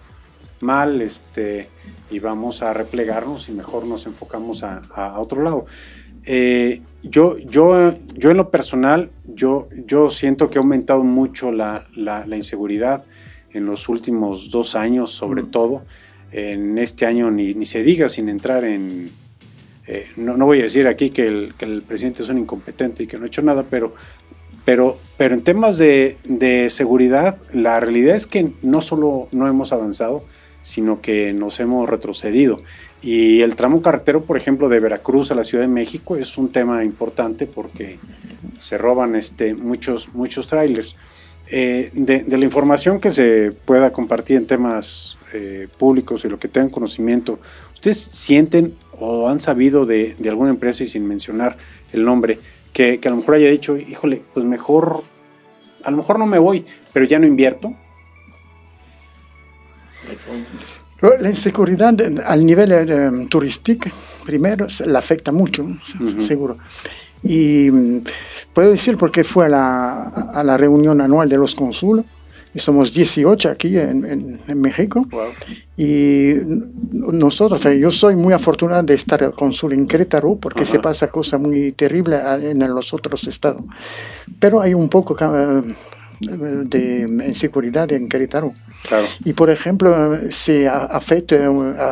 mal 0.60 1.02
este, 1.02 1.68
y 2.10 2.20
vamos 2.20 2.62
a 2.62 2.72
replegarnos 2.72 3.48
y 3.48 3.52
mejor 3.52 3.86
nos 3.86 4.06
enfocamos 4.06 4.62
a, 4.62 4.82
a 4.94 5.18
otro 5.18 5.42
lado. 5.42 5.66
Eh, 6.26 6.80
yo, 7.02 7.36
yo, 7.38 7.94
yo 8.14 8.30
en 8.30 8.36
lo 8.36 8.50
personal, 8.50 9.10
yo, 9.26 9.68
yo 9.86 10.10
siento 10.10 10.48
que 10.50 10.58
ha 10.58 10.62
aumentado 10.62 11.04
mucho 11.04 11.52
la, 11.52 11.86
la, 11.96 12.36
inseguridad 12.36 13.04
en 13.52 13.66
los 13.66 13.88
últimos 13.88 14.50
dos 14.50 14.74
años, 14.74 15.10
sobre 15.10 15.42
mm. 15.42 15.50
todo. 15.50 15.82
En 16.32 16.78
este 16.78 17.06
año 17.06 17.30
ni, 17.30 17.54
ni, 17.54 17.66
se 17.66 17.82
diga 17.82 18.08
sin 18.08 18.28
entrar 18.28 18.64
en... 18.64 19.10
Eh, 19.86 20.06
no, 20.16 20.36
no, 20.36 20.46
voy 20.46 20.60
a 20.60 20.64
decir 20.64 20.86
aquí 20.86 21.10
que 21.10 21.26
el, 21.26 21.54
que 21.58 21.66
el, 21.66 21.82
presidente 21.82 22.22
es 22.22 22.30
un 22.30 22.38
incompetente 22.38 23.02
y 23.02 23.06
que 23.06 23.18
no 23.18 23.24
ha 23.24 23.26
hecho 23.26 23.42
nada, 23.42 23.64
pero, 23.68 23.94
pero, 24.64 24.98
pero 25.18 25.34
en 25.34 25.44
temas 25.44 25.76
de, 25.76 26.16
de 26.24 26.70
seguridad, 26.70 27.36
la 27.52 27.78
realidad 27.80 28.16
es 28.16 28.26
que 28.26 28.50
no 28.62 28.80
solo 28.80 29.28
no 29.30 29.46
hemos 29.46 29.74
avanzado, 29.74 30.24
sino 30.62 31.02
que 31.02 31.34
nos 31.34 31.60
hemos 31.60 31.88
retrocedido. 31.88 32.62
Y 33.02 33.42
el 33.42 33.54
tramo 33.54 33.82
carretero, 33.82 34.24
por 34.24 34.36
ejemplo, 34.36 34.68
de 34.68 34.80
Veracruz 34.80 35.30
a 35.30 35.34
la 35.34 35.44
Ciudad 35.44 35.64
de 35.64 35.68
México 35.68 36.16
es 36.16 36.38
un 36.38 36.50
tema 36.50 36.84
importante 36.84 37.46
porque 37.46 37.98
se 38.58 38.78
roban 38.78 39.14
este, 39.14 39.54
muchos, 39.54 40.08
muchos 40.14 40.46
trailers. 40.46 40.96
Eh, 41.48 41.90
de, 41.92 42.24
la 42.38 42.44
información 42.44 43.00
que 43.00 43.10
se 43.10 43.52
pueda 43.52 43.92
compartir 43.92 44.38
en 44.38 44.46
temas 44.46 45.18
eh, 45.34 45.68
públicos 45.78 46.24
y 46.24 46.28
lo 46.28 46.38
que 46.38 46.48
tengan 46.48 46.70
conocimiento, 46.70 47.38
¿ustedes 47.74 47.98
sienten 47.98 48.74
o 48.98 49.28
han 49.28 49.40
sabido 49.40 49.84
de, 49.84 50.16
alguna 50.26 50.50
empresa 50.50 50.84
y 50.84 50.86
sin 50.86 51.06
mencionar 51.06 51.58
el 51.92 52.04
nombre, 52.04 52.38
que, 52.72 52.98
que, 52.98 53.08
a 53.08 53.10
lo 53.10 53.18
mejor 53.18 53.34
haya 53.34 53.50
dicho, 53.50 53.76
híjole, 53.76 54.22
pues 54.32 54.46
mejor, 54.46 55.02
a 55.84 55.90
lo 55.90 55.98
mejor 55.98 56.18
no 56.18 56.26
me 56.26 56.38
voy, 56.38 56.64
pero 56.92 57.04
ya 57.04 57.18
no 57.18 57.26
invierto? 57.26 57.74
La 61.00 61.28
inseguridad 61.28 61.94
al 62.24 62.46
nivel 62.46 62.72
eh, 62.72 63.26
turístico, 63.28 63.90
primero, 64.24 64.66
la 64.86 65.00
afecta 65.00 65.32
mucho, 65.32 65.66
seguro. 66.18 66.56
Y 67.22 67.70
mm, 67.70 68.00
puedo 68.52 68.70
decir 68.70 68.96
porque 68.96 69.24
fue 69.24 69.46
a 69.46 69.48
la, 69.48 70.02
a 70.04 70.44
la, 70.44 70.56
reunión 70.56 71.00
anual 71.00 71.28
de 71.28 71.36
los 71.36 71.54
cónsulos, 71.54 72.06
y 72.54 72.60
somos 72.60 72.94
18 72.94 73.50
aquí 73.50 73.76
en, 73.76 74.40
en, 74.46 74.60
México, 74.60 75.04
y 75.76 76.34
nosotros, 76.92 77.60
yo 77.78 77.90
soy 77.90 78.14
muy 78.14 78.32
afortunado 78.32 78.84
de 78.84 78.94
estar 78.94 79.32
cónsul 79.32 79.72
en 79.72 79.88
Querétaro, 79.88 80.36
porque 80.36 80.64
se 80.64 80.78
pasa 80.78 81.08
cosa 81.08 81.36
muy 81.36 81.72
terrible 81.72 82.20
en 82.40 82.60
los 82.72 82.94
otros 82.94 83.26
estados. 83.26 83.62
Pero 84.38 84.60
hay 84.60 84.72
un 84.72 84.88
poco 84.88 85.16
de 86.20 87.06
inseguridad 87.26 87.90
en 87.92 88.08
Querétaro. 88.08 88.54
Y 89.24 89.32
por 89.32 89.50
ejemplo, 89.50 90.18
se 90.30 90.68
afecta, 90.68 91.36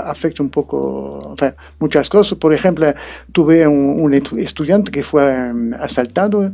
afecta 0.06 0.42
un 0.42 0.50
poco 0.50 1.34
muchas 1.78 2.08
cosas. 2.08 2.38
Por 2.38 2.52
ejemplo, 2.52 2.92
tuve 3.32 3.66
un, 3.66 4.12
estudiante 4.14 4.90
que 4.90 5.02
fue 5.02 5.50
um, 5.50 5.72
asaltado, 5.74 6.50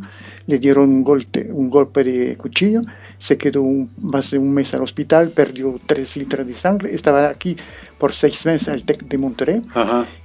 le 0.46 0.58
dieron 0.58 0.88
un 0.90 1.04
golpe, 1.04 1.48
un 1.52 1.68
golpe 1.68 2.04
de 2.04 2.36
cuchillo, 2.36 2.80
se 3.18 3.36
quedó 3.36 3.64
más 4.00 4.30
de 4.30 4.38
un 4.38 4.54
mes 4.54 4.72
al 4.74 4.82
hospital, 4.82 5.30
perdió 5.30 5.78
tres 5.86 6.16
litros 6.16 6.46
de 6.46 6.54
sangre, 6.54 6.94
estaba 6.94 7.28
aquí 7.28 7.56
por 7.98 8.12
seis 8.12 8.46
meses 8.46 8.68
al 8.68 8.84
TEC 8.84 9.02
de 9.08 9.18
Monterrey. 9.18 9.62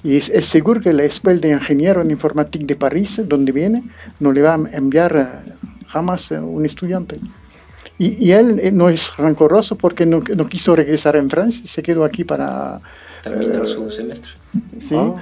Y 0.04 0.16
es, 0.16 0.32
seguro 0.46 0.80
que 0.80 0.94
la 0.94 1.04
Escuela 1.04 1.40
de 1.40 1.50
Ingeniero 1.50 2.02
en 2.02 2.12
Informática 2.12 2.66
de 2.66 2.76
París, 2.76 3.20
donde 3.26 3.52
viene, 3.52 3.84
no 4.20 4.32
le 4.32 4.42
va 4.42 4.54
a 4.54 4.78
enviar 4.78 5.44
jamás 5.94 6.32
un 6.32 6.66
estudiante. 6.66 7.20
Y, 8.00 8.32
él 8.32 8.60
eh, 8.62 8.72
no 8.72 8.90
es 8.90 9.16
rancoroso 9.18 9.76
porque 9.76 10.06
no, 10.06 10.24
no, 10.36 10.46
quiso 10.48 10.76
regresar 10.76 11.16
en 11.16 11.30
Francia, 11.30 11.64
se 11.68 11.84
quedó 11.84 12.04
aquí 12.04 12.24
para... 12.24 12.80
Terminar 13.22 13.64
eh, 13.64 13.68
su 13.68 13.90
semestre. 13.92 14.32
Sí. 14.82 14.96
Ah. 14.96 15.16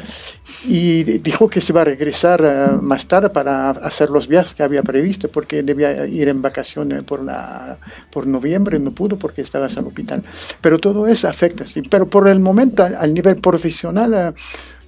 Y 0.65 1.03
dijo 1.19 1.47
que 1.47 1.62
se 1.62 1.73
va 1.73 1.81
a 1.81 1.84
regresar 1.84 2.41
eh, 2.43 2.77
más 2.81 3.07
tarde 3.07 3.29
para 3.29 3.71
hacer 3.71 4.10
los 4.10 4.27
viajes 4.27 4.53
que 4.55 4.63
había 4.63 4.81
previsto, 4.84 5.27
porque 5.27 5.62
debía 5.62 6.07
ir 6.07 6.29
en 6.29 6.41
vacaciones 6.41 7.03
por, 7.03 7.21
la, 7.21 7.77
por 8.10 8.25
noviembre, 8.25 8.79
no 8.79 8.91
pudo 8.91 9.17
porque 9.17 9.41
estaba 9.41 9.67
en 9.67 9.77
el 9.77 9.86
hospital. 9.86 10.23
Pero 10.62 10.79
todo 10.79 11.05
eso 11.07 11.27
afecta, 11.27 11.65
sí. 11.65 11.81
Pero 11.84 12.07
por 12.07 12.27
el 12.27 12.39
momento, 12.39 12.84
al, 12.84 13.13
nivel 13.13 13.36
profesional, 13.36 14.34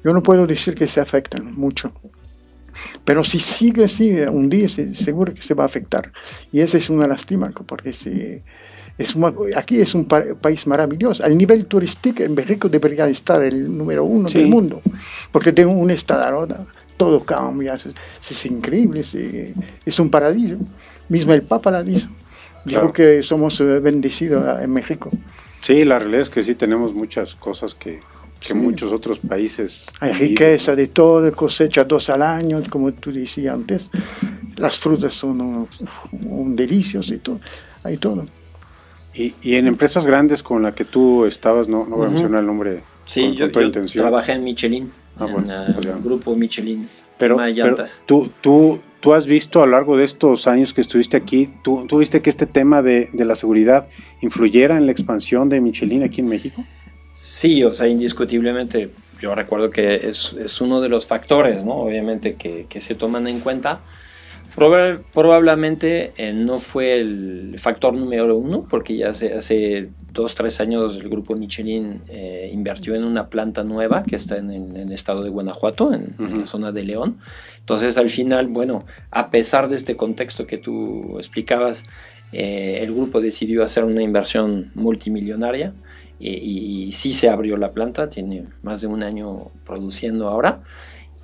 yo 0.03 0.13
no 0.13 0.23
puedo 0.23 0.47
decir 0.47 0.73
que 0.73 0.87
se 0.87 1.01
afectan 1.01 1.53
mucho. 1.53 1.91
Pero 3.03 3.23
si 3.23 3.39
sigue 3.39 3.85
así, 3.85 4.11
un 4.11 4.49
día 4.49 4.67
seguro 4.67 5.33
que 5.33 5.41
se 5.41 5.53
va 5.53 5.63
a 5.63 5.67
afectar. 5.67 6.11
Y 6.51 6.61
esa 6.61 6.77
es 6.77 6.89
una 6.89 7.07
lástima, 7.07 7.49
porque 7.65 7.89
es 7.89 8.07
aquí 9.55 9.81
es 9.81 9.95
un 9.95 10.05
país 10.05 10.67
maravilloso. 10.67 11.23
Al 11.23 11.37
nivel 11.37 11.65
turístico, 11.65 12.23
en 12.23 12.35
México 12.35 12.69
debería 12.69 13.07
estar 13.07 13.43
el 13.43 13.75
número 13.75 14.03
uno 14.03 14.29
del 14.29 14.47
mundo, 14.47 14.81
porque 15.31 15.51
tengo 15.51 15.71
un 15.71 15.91
estado, 15.91 16.47
todo 16.97 17.23
cambia, 17.23 17.73
es, 17.75 18.45
increíble, 18.45 19.01
es, 19.01 19.99
un 19.99 20.09
paraíso. 20.09 20.57
Mismo 21.09 21.33
el 21.33 21.41
Papa 21.41 21.71
la 21.71 21.83
dice. 21.83 22.07
Dijo 22.65 22.93
que 22.93 23.21
somos 23.23 23.59
eh, 23.59 23.79
bendecidos 23.79 24.61
en 24.61 24.71
México. 24.71 25.09
Sí, 25.59 25.83
la 25.83 25.99
realidad 25.99 26.21
es 26.21 26.29
que 26.29 26.43
sí 26.43 26.55
tenemos 26.55 26.93
muchas 26.93 27.35
cosas 27.35 27.75
que, 27.75 27.99
que 28.43 28.53
muchos 28.53 28.91
otros 28.91 29.19
países. 29.19 29.91
Hay 29.99 30.13
riqueza 30.13 30.75
de 30.75 30.87
todo, 30.87 31.31
cosecha 31.31 31.83
dos 31.83 32.09
al 32.09 32.21
año, 32.21 32.61
como 32.69 32.91
tú 32.91 33.11
decías 33.11 33.53
antes. 33.53 33.89
Las 34.57 34.79
frutas 34.79 35.13
son 35.13 35.41
un, 35.41 35.67
un 36.11 36.55
y 36.59 37.17
todo, 37.17 37.39
hay 37.83 37.97
todo. 37.97 38.25
Y, 39.15 39.33
y, 39.43 39.55
en 39.55 39.67
empresas 39.67 40.05
grandes 40.05 40.41
con 40.41 40.63
las 40.63 40.73
que 40.73 40.85
tú 40.85 41.25
estabas, 41.25 41.67
no, 41.67 41.85
no 41.85 41.97
voy 41.97 42.07
a 42.07 42.09
mencionar 42.09 42.41
el 42.41 42.47
nombre. 42.47 42.81
Sí, 43.05 43.35
yo, 43.35 43.51
trabajé 43.51 44.33
en 44.33 44.43
Michelin, 44.43 44.91
ah, 45.19 45.27
en 45.27 45.51
el 45.51 45.73
pues 45.75 46.03
grupo 46.03 46.35
Michelin. 46.35 46.89
Pero, 47.19 47.37
pero 47.37 47.77
tú, 48.07 48.31
tú, 48.41 48.79
tú 48.99 49.13
has 49.13 49.27
visto 49.27 49.61
a 49.61 49.67
lo 49.67 49.73
largo 49.73 49.95
de 49.97 50.03
estos 50.03 50.47
años 50.47 50.73
que 50.73 50.81
estuviste 50.81 51.15
aquí, 51.15 51.49
¿tú, 51.63 51.85
tú 51.87 51.99
viste 51.99 52.23
que 52.23 52.29
este 52.31 52.47
tema 52.47 52.81
de, 52.81 53.09
de 53.13 53.23
la 53.23 53.35
seguridad 53.35 53.87
influyera 54.21 54.77
en 54.77 54.87
la 54.87 54.91
expansión 54.91 55.47
de 55.47 55.61
Michelin 55.61 56.01
aquí 56.03 56.21
en 56.21 56.29
México? 56.29 56.65
Sí, 57.13 57.63
o 57.63 57.73
sea, 57.73 57.87
indiscutiblemente 57.87 58.89
yo 59.23 59.33
recuerdo 59.35 59.71
que 59.71 59.95
es, 59.95 60.33
es 60.33 60.59
uno 60.59 60.81
de 60.81 60.89
los 60.89 61.07
factores, 61.07 61.63
¿no? 61.63 61.75
Obviamente 61.75 62.35
que, 62.35 62.65
que 62.67 62.81
se 62.81 62.95
toman 62.95 63.27
en 63.27 63.39
cuenta. 63.39 63.79
probablemente 65.13 66.11
eh, 66.17 66.33
no 66.33 66.57
fue 66.57 66.99
el 66.99 67.55
factor 67.59 67.95
número 67.95 68.35
uno, 68.35 68.67
porque 68.69 68.97
ya 68.97 69.11
hace, 69.11 69.33
hace 69.33 69.89
dos, 70.11 70.35
tres 70.35 70.59
años 70.59 70.97
el 70.97 71.07
grupo 71.07 71.35
Michelin 71.35 72.01
eh, 72.09 72.49
invirtió 72.51 72.95
en 72.95 73.05
una 73.05 73.29
planta 73.29 73.63
nueva 73.63 74.03
que 74.03 74.17
está 74.17 74.37
en, 74.37 74.75
el 74.75 74.91
estado 74.91 75.23
de 75.23 75.29
Guanajuato, 75.29 75.93
en, 75.93 76.15
la 76.17 76.45
zona 76.45 76.73
de 76.73 76.83
León. 76.83 77.19
Entonces, 77.59 77.97
al 77.97 78.09
final, 78.09 78.47
bueno, 78.47 78.85
a 79.11 79.29
pesar 79.29 79.69
de 79.69 79.77
este 79.77 79.95
contexto 79.95 80.45
que 80.45 80.57
tú 80.57 81.15
explicabas, 81.17 81.85
eh, 82.33 82.79
el 82.81 82.93
grupo 82.93 83.21
decidió 83.21 83.63
hacer 83.63 83.85
una 83.85 84.03
inversión 84.03 84.71
multimillonaria 84.75 85.73
y, 86.19 86.91
sí 86.93 87.13
se 87.13 87.29
abrió 87.29 87.57
la 87.57 87.71
planta, 87.71 88.09
tiene 88.09 88.45
más 88.61 88.81
de 88.81 88.87
un 88.87 89.03
año 89.03 89.51
produciendo 89.65 90.27
ahora. 90.27 90.61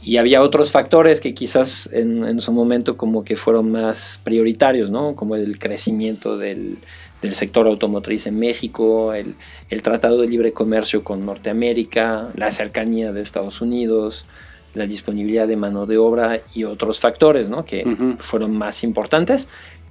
Y 0.01 0.17
había 0.17 0.41
otros 0.41 0.71
factores 0.71 1.19
que 1.19 1.33
quizás 1.33 1.89
en, 1.91 2.39
su 2.39 2.51
momento 2.53 2.95
como 2.97 3.23
que 3.23 3.35
fueron 3.35 3.71
más 3.71 4.19
prioritarios, 4.23 4.89
¿no? 4.89 5.15
Como 5.15 5.35
el 5.35 5.59
crecimiento 5.59 6.37
del, 6.37 6.77
del 7.21 7.35
sector 7.35 7.67
automotriz 7.67 8.25
en 8.27 8.39
México, 8.39 9.13
el, 9.13 9.35
el, 9.69 9.81
Tratado 9.81 10.21
de 10.21 10.27
Libre 10.27 10.53
Comercio 10.53 11.03
con 11.03 11.25
Norteamérica, 11.25 12.29
la 12.35 12.51
cercanía 12.51 13.11
de 13.11 13.21
Estados 13.21 13.59
Unidos, 13.59 14.25
la 14.73 14.85
disponibilidad 14.85 15.47
de 15.47 15.57
mano 15.57 15.85
de 15.85 15.97
obra 15.97 16.39
y 16.53 16.63
otros 16.63 16.99
factores, 16.99 17.49
¿no? 17.49 17.65
Que 17.65 17.85
fueron 18.19 18.55
más 18.57 18.83
importantes, 18.83 19.47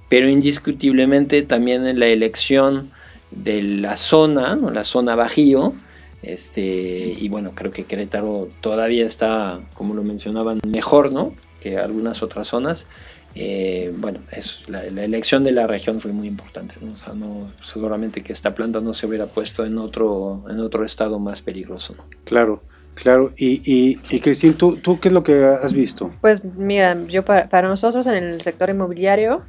pero 0.07 0.29
indiscutiblemente 0.29 1.41
también 1.43 1.85
en 1.85 1.99
la 1.99 2.07
elección 2.07 2.89
de 3.31 3.61
la 3.61 3.95
zona, 3.95 4.55
¿no? 4.55 4.69
la 4.71 4.83
zona 4.83 5.15
Bajío. 5.15 5.73
Este, 6.21 6.61
y 6.61 7.29
bueno, 7.29 7.51
creo 7.55 7.71
que 7.71 7.85
Querétaro 7.85 8.49
todavía 8.61 9.05
está, 9.05 9.59
como 9.73 9.93
lo 9.93 10.03
mencionaban, 10.03 10.59
mejor 10.67 11.11
¿no? 11.11 11.33
que 11.61 11.77
algunas 11.77 12.23
otras 12.23 12.47
zonas. 12.47 12.87
Eh, 13.35 13.93
bueno, 13.95 14.19
es, 14.31 14.67
la, 14.67 14.83
elección 14.83 15.43
de 15.43 15.51
la 15.51 15.67
región 15.67 15.99
fue 16.01 16.11
muy 16.11 16.27
importante. 16.27 16.75
¿no? 16.81 16.93
O 16.93 16.97
sea, 16.97 17.13
no, 17.13 17.51
seguramente 17.61 18.21
que 18.21 18.33
esta 18.33 18.53
planta 18.53 18.81
no 18.81 18.93
se 18.93 19.05
hubiera 19.05 19.27
puesto 19.27 19.65
en 19.65 19.77
otro, 19.77 20.45
en 20.49 20.59
otro 20.59 20.83
estado 20.83 21.19
más 21.19 21.41
peligroso. 21.41 21.95
¿no? 21.95 22.05
Claro. 22.25 22.61
Claro, 22.95 23.31
y, 23.37 23.61
y, 23.63 23.97
y 24.09 24.19
Cristín, 24.19 24.55
¿tú, 24.55 24.75
¿tú 24.75 24.99
qué 24.99 25.07
es 25.07 25.13
lo 25.13 25.23
que 25.23 25.45
has 25.45 25.71
visto? 25.71 26.11
Pues 26.19 26.43
mira, 26.43 26.97
yo 27.07 27.23
para, 27.23 27.47
para 27.47 27.69
nosotros 27.69 28.05
en 28.07 28.15
el 28.15 28.41
sector 28.41 28.69
inmobiliario, 28.69 29.43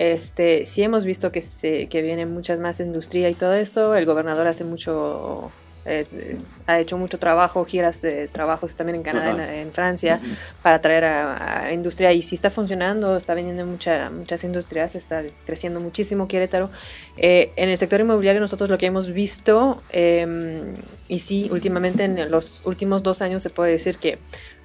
este, 0.00 0.64
sí 0.64 0.82
hemos 0.82 1.04
visto 1.04 1.30
que, 1.30 1.42
se, 1.42 1.86
que 1.88 2.00
viene 2.00 2.24
muchas 2.24 2.58
más 2.58 2.80
industria 2.80 3.28
y 3.28 3.34
todo 3.34 3.52
esto. 3.52 3.94
El 3.94 4.06
gobernador 4.06 4.46
hace 4.46 4.64
mucho 4.64 5.52
eh, 5.84 6.38
ha 6.66 6.78
hecho 6.78 6.96
mucho 6.96 7.18
trabajo, 7.18 7.64
giras 7.66 8.00
de 8.00 8.28
trabajos 8.28 8.74
también 8.74 8.96
en 8.96 9.02
Canadá, 9.02 9.30
en, 9.30 9.66
en, 9.66 9.72
Francia, 9.72 10.20
para 10.62 10.80
traer 10.80 11.04
a, 11.04 11.66
a, 11.66 11.72
industria 11.72 12.12
y 12.12 12.22
sí 12.22 12.34
está 12.34 12.48
funcionando, 12.48 13.16
está 13.16 13.34
vendiendo 13.34 13.66
mucha, 13.66 14.10
muchas 14.10 14.44
industrias, 14.44 14.94
está 14.94 15.22
creciendo 15.44 15.80
muchísimo 15.80 16.28
Querétaro. 16.28 16.70
Eh, 17.16 17.52
en 17.56 17.68
el 17.68 17.76
sector 17.76 18.00
inmobiliario 18.00 18.40
nosotros 18.40 18.70
lo 18.70 18.78
que 18.78 18.86
hemos 18.86 19.10
visto, 19.10 19.82
eh, 19.90 20.74
y 21.08 21.18
sí, 21.18 21.48
últimamente 21.50 22.04
en 22.04 22.30
los 22.30 22.62
últimos 22.64 23.02
dos 23.02 23.20
años 23.20 23.42
se 23.42 23.50
puede 23.50 23.72
decir 23.72 23.98
que 23.98 24.18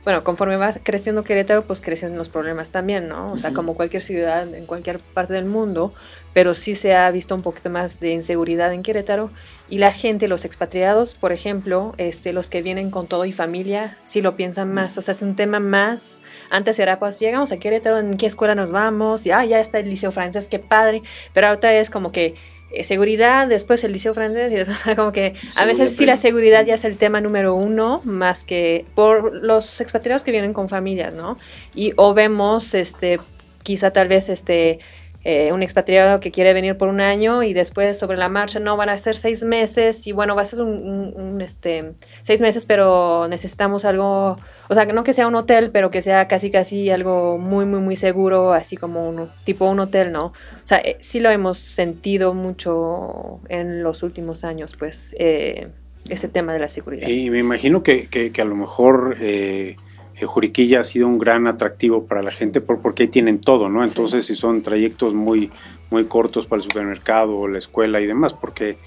bueno, 0.05 0.23
conforme 0.23 0.55
va 0.55 0.71
creciendo 0.71 1.23
Querétaro, 1.23 1.63
pues 1.63 1.81
crecen 1.81 2.15
los 2.15 2.29
problemas 2.29 2.69
también, 2.69 3.07
¿no? 3.09 3.31
O 3.31 3.39
sea, 3.39 3.53
como 3.53 3.73
cualquier 3.73 4.03
ciudad 4.03 4.53
en 4.53 4.67
cualquier 4.67 4.99
parte 4.99 5.33
del 5.33 5.45
mundo, 5.45 5.95
pero 6.31 6.53
sí 6.53 6.75
se 6.75 6.95
ha 6.95 7.09
visto 7.09 7.33
un 7.33 7.41
poquito 7.41 7.71
más 7.71 7.99
de 7.99 8.11
inseguridad 8.11 8.71
en 8.71 8.83
Querétaro 8.83 9.31
y 9.67 9.79
la 9.79 9.91
gente, 9.91 10.27
los 10.27 10.45
expatriados, 10.45 11.15
por 11.15 11.31
ejemplo, 11.31 11.95
este, 11.97 12.33
los 12.33 12.51
que 12.51 12.61
vienen 12.61 12.91
con 12.91 13.07
todo 13.07 13.25
y 13.25 13.33
familia, 13.33 13.97
sí 14.03 14.21
lo 14.21 14.35
piensan 14.35 14.71
más, 14.71 14.95
o 14.99 15.01
sea, 15.01 15.13
es 15.13 15.23
un 15.23 15.35
tema 15.35 15.59
más, 15.59 16.21
antes 16.51 16.77
era 16.77 16.99
pues 16.99 17.19
llegamos 17.19 17.51
a 17.51 17.57
Querétaro, 17.57 17.97
¿en 17.97 18.15
qué 18.15 18.27
escuela 18.27 18.53
nos 18.53 18.71
vamos? 18.71 19.25
Y 19.25 19.31
ah, 19.31 19.43
ya 19.43 19.59
está 19.59 19.79
el 19.79 19.89
liceo 19.89 20.11
francés, 20.11 20.47
qué 20.47 20.59
padre, 20.59 21.01
pero 21.33 21.47
ahorita 21.47 21.73
es 21.73 21.89
como 21.89 22.11
que 22.11 22.35
seguridad, 22.83 23.47
después 23.47 23.83
el 23.83 23.91
liceo 23.93 24.13
francés 24.13 24.51
y 24.51 24.55
después 24.55 24.83
como 24.95 25.11
que 25.11 25.33
a 25.55 25.61
sí, 25.61 25.67
veces 25.67 25.95
sí 25.95 26.05
la 26.05 26.17
seguridad 26.17 26.65
ya 26.65 26.75
es 26.75 26.85
el 26.85 26.97
tema 26.97 27.21
número 27.21 27.55
uno 27.55 28.01
más 28.03 28.43
que 28.43 28.85
por 28.95 29.33
los 29.33 29.81
expatriados 29.81 30.23
que 30.23 30.31
vienen 30.31 30.53
con 30.53 30.67
familias, 30.67 31.13
¿no? 31.13 31.37
Y 31.73 31.93
o 31.95 32.13
vemos 32.13 32.73
este 32.73 33.19
quizá 33.63 33.91
tal 33.91 34.07
vez 34.07 34.29
este 34.29 34.79
eh, 35.27 35.51
un 35.51 35.63
expatriado 35.63 36.19
que 36.19 36.29
quiere 36.29 36.53
venir 36.53 36.77
por 36.77 36.87
un 36.87 37.01
año 37.01 37.41
y 37.41 37.53
después 37.53 37.97
sobre 37.97 38.15
la 38.15 38.29
marcha 38.29 38.59
no 38.59 38.77
van 38.77 38.89
a 38.89 38.97
ser 38.99 39.15
seis 39.15 39.43
meses 39.43 40.05
y 40.05 40.11
bueno 40.11 40.35
va 40.35 40.43
a 40.43 40.45
ser 40.45 40.61
un, 40.61 41.13
un, 41.15 41.41
este 41.41 41.93
seis 42.21 42.41
meses 42.41 42.67
pero 42.67 43.27
necesitamos 43.27 43.85
algo 43.85 44.35
o 44.69 44.73
sea 44.75 44.85
no 44.85 45.03
que 45.03 45.13
sea 45.13 45.27
un 45.27 45.33
hotel 45.33 45.71
pero 45.71 45.89
que 45.89 46.03
sea 46.03 46.27
casi 46.27 46.51
casi 46.51 46.91
algo 46.91 47.39
muy 47.39 47.65
muy 47.65 47.79
muy 47.79 47.95
seguro 47.95 48.53
así 48.53 48.77
como 48.77 49.09
un 49.09 49.27
tipo 49.45 49.67
un 49.67 49.79
hotel 49.79 50.11
no 50.11 50.27
o 50.27 50.33
sea 50.61 50.77
eh, 50.77 50.97
sí 50.99 51.19
lo 51.19 51.31
hemos 51.31 51.57
sentido 51.57 52.35
mucho 52.35 53.39
en 53.49 53.81
los 53.81 54.03
últimos 54.03 54.43
años 54.43 54.75
pues 54.77 55.15
eh, 55.17 55.69
ese 56.07 56.27
tema 56.27 56.53
de 56.53 56.59
la 56.59 56.67
seguridad. 56.67 57.07
Y 57.07 57.31
me 57.31 57.39
imagino 57.39 57.81
que, 57.81 58.07
que, 58.09 58.31
que 58.31 58.41
a 58.41 58.45
lo 58.45 58.55
mejor 58.55 59.17
eh, 59.19 59.75
Juriquilla 60.23 60.81
ha 60.81 60.83
sido 60.83 61.07
un 61.07 61.17
gran 61.17 61.47
atractivo 61.47 62.05
para 62.05 62.21
la 62.21 62.31
gente 62.31 62.61
por, 62.61 62.79
porque 62.79 63.03
ahí 63.03 63.09
tienen 63.09 63.39
todo, 63.39 63.69
¿no? 63.69 63.83
Entonces, 63.83 64.25
sí. 64.25 64.33
si 64.33 64.39
son 64.39 64.61
trayectos 64.61 65.13
muy, 65.13 65.51
muy 65.89 66.05
cortos 66.05 66.45
para 66.45 66.59
el 66.59 66.63
supermercado, 66.63 67.47
la 67.47 67.57
escuela 67.57 67.99
y 67.99 68.05
demás, 68.05 68.33
porque 68.33 68.77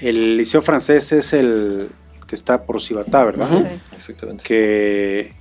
el 0.00 0.36
liceo 0.36 0.62
francés 0.62 1.12
es 1.12 1.32
el 1.32 1.88
que 2.26 2.34
está 2.34 2.64
por 2.64 2.80
Cibatá, 2.80 3.24
¿verdad? 3.24 3.46
Sí. 3.46 3.64
Exactamente. 3.94 4.42
Que, 4.42 5.32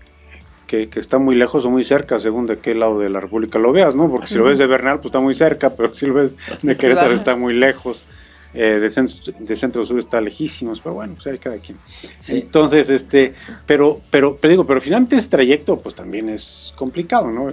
que, 0.67 0.89
que, 0.89 0.99
está 0.99 1.17
muy 1.17 1.35
lejos 1.35 1.65
o 1.65 1.71
muy 1.71 1.83
cerca, 1.83 2.19
según 2.19 2.45
de 2.45 2.59
qué 2.59 2.75
lado 2.75 2.99
de 2.99 3.09
la 3.09 3.19
República 3.19 3.57
lo 3.57 3.71
veas, 3.71 3.95
¿no? 3.95 4.09
Porque 4.09 4.27
si 4.27 4.35
lo 4.35 4.43
ves 4.43 4.59
de 4.59 4.67
Bernal, 4.67 4.97
pues 4.97 5.05
está 5.07 5.19
muy 5.19 5.33
cerca, 5.33 5.71
pero 5.71 5.95
si 5.95 6.05
lo 6.05 6.13
ves 6.15 6.37
de 6.61 6.75
Querétaro 6.75 7.13
está 7.13 7.35
muy 7.35 7.53
lejos. 7.53 8.05
Eh, 8.53 8.79
de, 8.79 8.89
centro, 8.89 9.33
de 9.39 9.55
centro 9.55 9.85
sur 9.85 9.97
está 9.97 10.19
lejísimos, 10.19 10.81
pero 10.81 10.95
bueno, 10.95 11.13
pues 11.15 11.27
hay 11.27 11.37
cada 11.37 11.57
quien. 11.57 11.77
Sí. 12.19 12.37
Entonces, 12.37 12.89
este, 12.89 13.33
pero, 13.65 14.01
pero, 14.09 14.35
pero 14.35 14.51
digo, 14.51 14.67
pero 14.67 14.81
finalmente 14.81 15.15
ese 15.15 15.29
trayecto, 15.29 15.79
pues 15.79 15.95
también 15.95 16.27
es 16.27 16.73
complicado, 16.75 17.31
¿no? 17.31 17.49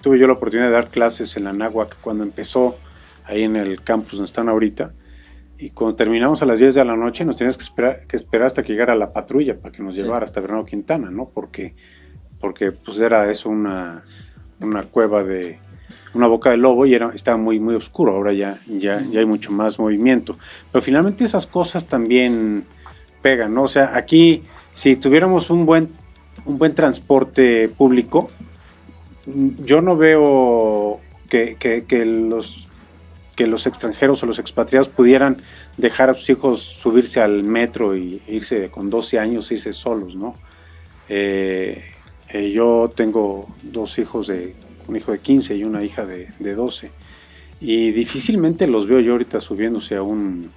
Tuve 0.00 0.18
yo 0.18 0.26
la 0.26 0.32
oportunidad 0.32 0.66
de 0.66 0.72
dar 0.72 0.88
clases 0.88 1.36
en 1.36 1.44
la 1.44 1.52
Náhuac 1.52 1.98
cuando 2.00 2.24
empezó 2.24 2.76
ahí 3.24 3.44
en 3.44 3.54
el 3.54 3.82
campus 3.82 4.12
donde 4.12 4.24
están 4.24 4.48
ahorita, 4.48 4.92
y 5.56 5.70
cuando 5.70 5.94
terminamos 5.94 6.42
a 6.42 6.46
las 6.46 6.58
10 6.58 6.74
de 6.74 6.84
la 6.84 6.96
noche 6.96 7.24
nos 7.24 7.36
teníamos 7.36 7.58
que 7.58 7.64
esperar, 7.64 8.06
que 8.06 8.16
esperar 8.16 8.46
hasta 8.46 8.62
que 8.62 8.72
llegara 8.72 8.94
la 8.94 9.12
patrulla 9.12 9.58
para 9.58 9.70
que 9.70 9.82
nos 9.82 9.94
sí. 9.94 10.02
llevara 10.02 10.24
hasta 10.24 10.40
Bernardo 10.40 10.64
Quintana, 10.64 11.10
¿no? 11.10 11.28
Porque, 11.28 11.74
porque 12.40 12.72
pues 12.72 12.98
era 12.98 13.30
eso 13.30 13.50
una, 13.50 14.02
una 14.58 14.84
cueva 14.84 15.22
de, 15.22 15.58
una 16.14 16.26
boca 16.26 16.50
de 16.50 16.56
lobo 16.56 16.86
y 16.86 16.94
era, 16.94 17.12
estaba 17.14 17.36
muy, 17.36 17.60
muy 17.60 17.74
oscuro, 17.74 18.14
ahora 18.14 18.32
ya, 18.32 18.58
ya, 18.66 19.00
ya 19.10 19.20
hay 19.20 19.26
mucho 19.26 19.52
más 19.52 19.78
movimiento. 19.78 20.36
Pero 20.72 20.82
finalmente 20.82 21.24
esas 21.24 21.46
cosas 21.46 21.86
también 21.86 22.64
pegan, 23.22 23.54
¿no? 23.54 23.64
O 23.64 23.68
sea, 23.68 23.96
aquí, 23.96 24.42
si 24.72 24.96
tuviéramos 24.96 25.50
un 25.50 25.66
buen, 25.66 25.90
un 26.46 26.58
buen 26.58 26.74
transporte 26.74 27.68
público, 27.68 28.30
yo 29.26 29.80
no 29.80 29.96
veo 29.96 31.00
que, 31.28 31.56
que, 31.58 31.84
que 31.84 32.04
los 32.04 32.66
que 33.40 33.46
los 33.46 33.66
extranjeros 33.66 34.22
o 34.22 34.26
los 34.26 34.38
expatriados 34.38 34.90
pudieran 34.90 35.38
dejar 35.78 36.10
a 36.10 36.14
sus 36.14 36.28
hijos 36.28 36.60
subirse 36.60 37.22
al 37.22 37.42
metro 37.42 37.96
y 37.96 38.20
irse 38.28 38.68
con 38.70 38.90
12 38.90 39.18
años, 39.18 39.50
irse 39.50 39.72
solos, 39.72 40.14
¿no? 40.14 40.34
Eh, 41.08 41.82
eh, 42.28 42.50
yo 42.50 42.92
tengo 42.94 43.48
dos 43.62 43.98
hijos 43.98 44.26
de 44.26 44.54
un 44.90 44.96
hijo 44.96 45.12
de 45.12 45.20
15 45.20 45.56
y 45.56 45.64
una 45.64 45.82
hija 45.82 46.04
de, 46.04 46.28
de 46.38 46.54
12. 46.54 46.90
Y 47.60 47.92
difícilmente 47.92 48.66
los 48.66 48.86
veo 48.86 49.00
yo 49.00 49.12
ahorita 49.12 49.40
subiéndose 49.40 49.96
a 49.96 50.02
un 50.02 50.50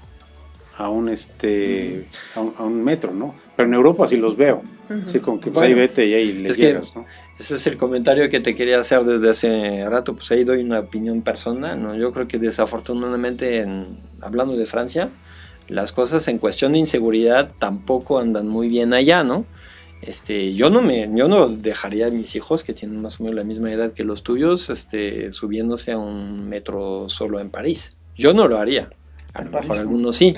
a 0.77 0.89
un 0.89 1.07
este 1.09 2.07
a 2.35 2.41
un, 2.41 2.53
a 2.57 2.63
un 2.63 2.83
metro, 2.83 3.13
¿no? 3.13 3.35
Pero 3.55 3.67
en 3.67 3.75
Europa 3.75 4.07
sí 4.07 4.17
los 4.17 4.35
veo. 4.35 4.63
Uh 4.89 4.93
-huh. 4.93 5.07
Sí, 5.07 5.19
con 5.19 5.39
que 5.39 5.51
pues 5.51 5.53
bueno, 5.53 5.67
ahí 5.67 5.73
vete 5.73 6.07
y 6.07 6.13
ahí 6.13 6.33
les 6.33 6.57
llegas, 6.57 6.95
¿no? 6.95 7.05
Ese 7.39 7.55
es 7.55 7.67
el 7.67 7.77
comentario 7.77 8.29
que 8.29 8.39
te 8.39 8.55
quería 8.55 8.79
hacer 8.79 9.03
desde 9.03 9.29
hace 9.29 9.89
rato, 9.89 10.13
pues 10.13 10.31
ahí 10.31 10.43
doy 10.43 10.61
una 10.61 10.79
opinión 10.79 11.21
personal, 11.23 11.81
¿no? 11.81 11.95
Yo 11.95 12.11
creo 12.11 12.27
que 12.27 12.37
desafortunadamente, 12.37 13.59
en, 13.59 13.97
hablando 14.21 14.55
de 14.55 14.65
Francia, 14.65 15.09
las 15.67 15.91
cosas 15.91 16.27
en 16.27 16.37
cuestión 16.37 16.73
de 16.73 16.79
inseguridad 16.79 17.51
tampoco 17.57 18.19
andan 18.19 18.47
muy 18.47 18.67
bien 18.67 18.93
allá, 18.93 19.23
¿no? 19.23 19.45
Este, 20.05 20.53
yo 20.53 20.69
no 20.69 20.81
me, 20.81 21.09
yo 21.15 21.27
no 21.27 21.47
dejaría 21.47 22.07
a 22.07 22.09
mis 22.09 22.35
hijos 22.35 22.63
que 22.63 22.73
tienen 22.73 23.01
más 23.01 23.19
o 23.19 23.23
menos 23.23 23.35
la 23.35 23.43
misma 23.43 23.71
edad 23.71 23.93
que 23.93 24.03
los 24.03 24.23
tuyos, 24.23 24.69
este, 24.69 25.31
subiéndose 25.31 25.93
a 25.93 25.97
un 25.97 26.49
metro 26.49 27.07
solo 27.07 27.39
en 27.39 27.49
París. 27.49 27.97
Yo 28.15 28.33
no 28.33 28.47
lo 28.47 28.57
haría. 28.57 28.89
A 29.33 29.43
lo 29.43 29.51
mejor 29.51 29.77
algunos 29.77 30.17
sí. 30.17 30.35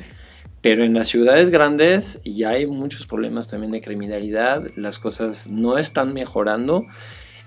Pero 0.62 0.84
en 0.84 0.94
las 0.94 1.08
ciudades 1.08 1.50
grandes 1.50 2.20
ya 2.24 2.50
hay 2.50 2.66
muchos 2.66 3.06
problemas 3.06 3.48
también 3.48 3.72
de 3.72 3.82
criminalidad, 3.82 4.64
las 4.76 5.00
cosas 5.00 5.48
no 5.48 5.78
están 5.78 6.14
mejorando. 6.14 6.86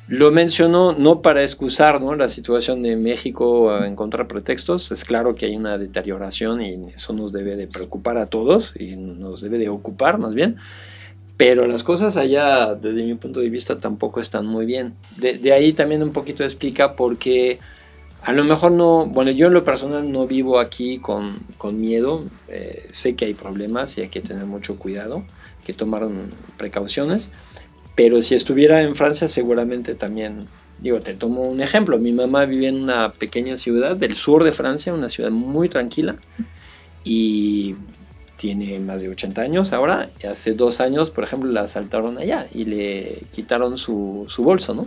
Lo 0.09 0.31
menciono 0.31 0.93
no 0.93 1.21
para 1.21 1.43
excusar 1.43 2.01
¿no? 2.01 2.15
la 2.15 2.29
situación 2.29 2.83
de 2.83 2.97
México 2.97 3.77
en 3.85 3.95
contra 3.95 4.27
pretextos, 4.27 4.91
es 4.91 5.05
claro 5.05 5.35
que 5.35 5.47
hay 5.47 5.57
una 5.57 5.79
deterioración 5.79 6.63
y 6.63 6.93
eso 6.95 7.13
nos 7.13 7.31
debe 7.31 7.57
de 7.57 7.67
preocupar 7.67 8.19
a 8.19 8.27
todos 8.27 8.75
y 8.79 8.97
nos 8.97 9.41
debe 9.41 9.59
de 9.59 9.69
ocupar 9.69 10.19
más 10.19 10.35
bien, 10.35 10.57
pero 11.39 11.67
las 11.67 11.83
cosas 11.83 12.19
allá, 12.19 12.75
desde 12.75 13.03
mi 13.05 13.15
punto 13.15 13.41
de 13.41 13.49
vista, 13.49 13.81
tampoco 13.81 14.21
están 14.21 14.45
muy 14.45 14.67
bien. 14.67 14.95
De, 15.17 15.39
de, 15.39 15.53
ahí 15.53 15.73
también 15.73 16.03
un 16.03 16.13
poquito 16.13 16.45
explica 16.45 16.95
por 16.95 17.17
qué 17.17 17.59
a 18.23 18.33
lo 18.33 18.45
mejor 18.45 18.73
no, 18.73 19.07
bueno, 19.07 19.31
yo 19.31 19.47
en 19.47 19.55
lo 19.55 19.65
personal 19.65 20.11
no 20.11 20.27
vivo 20.27 20.59
aquí 20.59 20.99
con, 20.99 21.39
con 21.57 21.81
miedo, 21.81 22.25
eh, 22.49 22.87
sé 22.91 23.15
que 23.15 23.25
hay 23.25 23.35
problemas 23.35 23.97
y 23.97 24.03
hay 24.03 24.09
que 24.09 24.21
tener 24.21 24.45
mucho 24.45 24.77
cuidado, 24.77 25.25
que 25.65 25.73
tomar 25.73 26.07
precauciones, 26.57 27.29
pero 27.95 28.21
si 28.21 28.35
estuviera 28.35 28.83
en 28.83 28.97
Francia 28.97 29.29
seguramente 29.29 29.95
también, 29.95 30.47
digo, 30.81 31.01
te 31.01 31.15
tomo 31.15 31.43
un 31.43 31.61
ejemplo, 31.61 31.99
mi 31.99 32.13
mamá 32.13 32.45
vive 32.45 32.69
en 32.69 32.83
una 32.83 33.13
pequeña 33.13 33.57
ciudad 33.57 33.97
del 33.97 34.15
sur 34.15 34.45
de 34.45 34.53
Francia, 34.53 34.93
una 34.93 35.09
ciudad 35.09 35.31
muy 35.31 35.69
tranquila, 35.69 36.17
y 37.05 37.77
tiene 38.39 38.79
más 38.79 39.03
de 39.03 39.09
80 39.09 39.43
años 39.43 39.73
ahora, 39.73 40.09
y 40.23 40.29
hace 40.29 40.55
dos 40.55 40.81
años, 40.81 41.11
por 41.11 41.25
ejemplo, 41.25 41.51
la 41.51 41.63
asaltaron 41.63 42.19
allá 42.19 42.47
y 42.55 42.65
le 42.65 43.23
quitaron 43.33 43.77
su, 43.77 44.27
su 44.29 44.45
bolso, 44.45 44.75
¿no? 44.75 44.87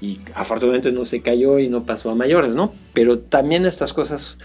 Y 0.00 0.20
afortunadamente 0.34 0.90
no 0.92 1.04
se 1.04 1.20
cayó 1.20 1.58
y 1.58 1.68
no 1.68 1.84
pasó 1.84 2.10
a 2.10 2.14
mayores, 2.14 2.56
¿no? 2.56 2.72
Pero 2.94 3.18
también 3.18 3.66
estas 3.66 3.92
cosas 3.92 4.38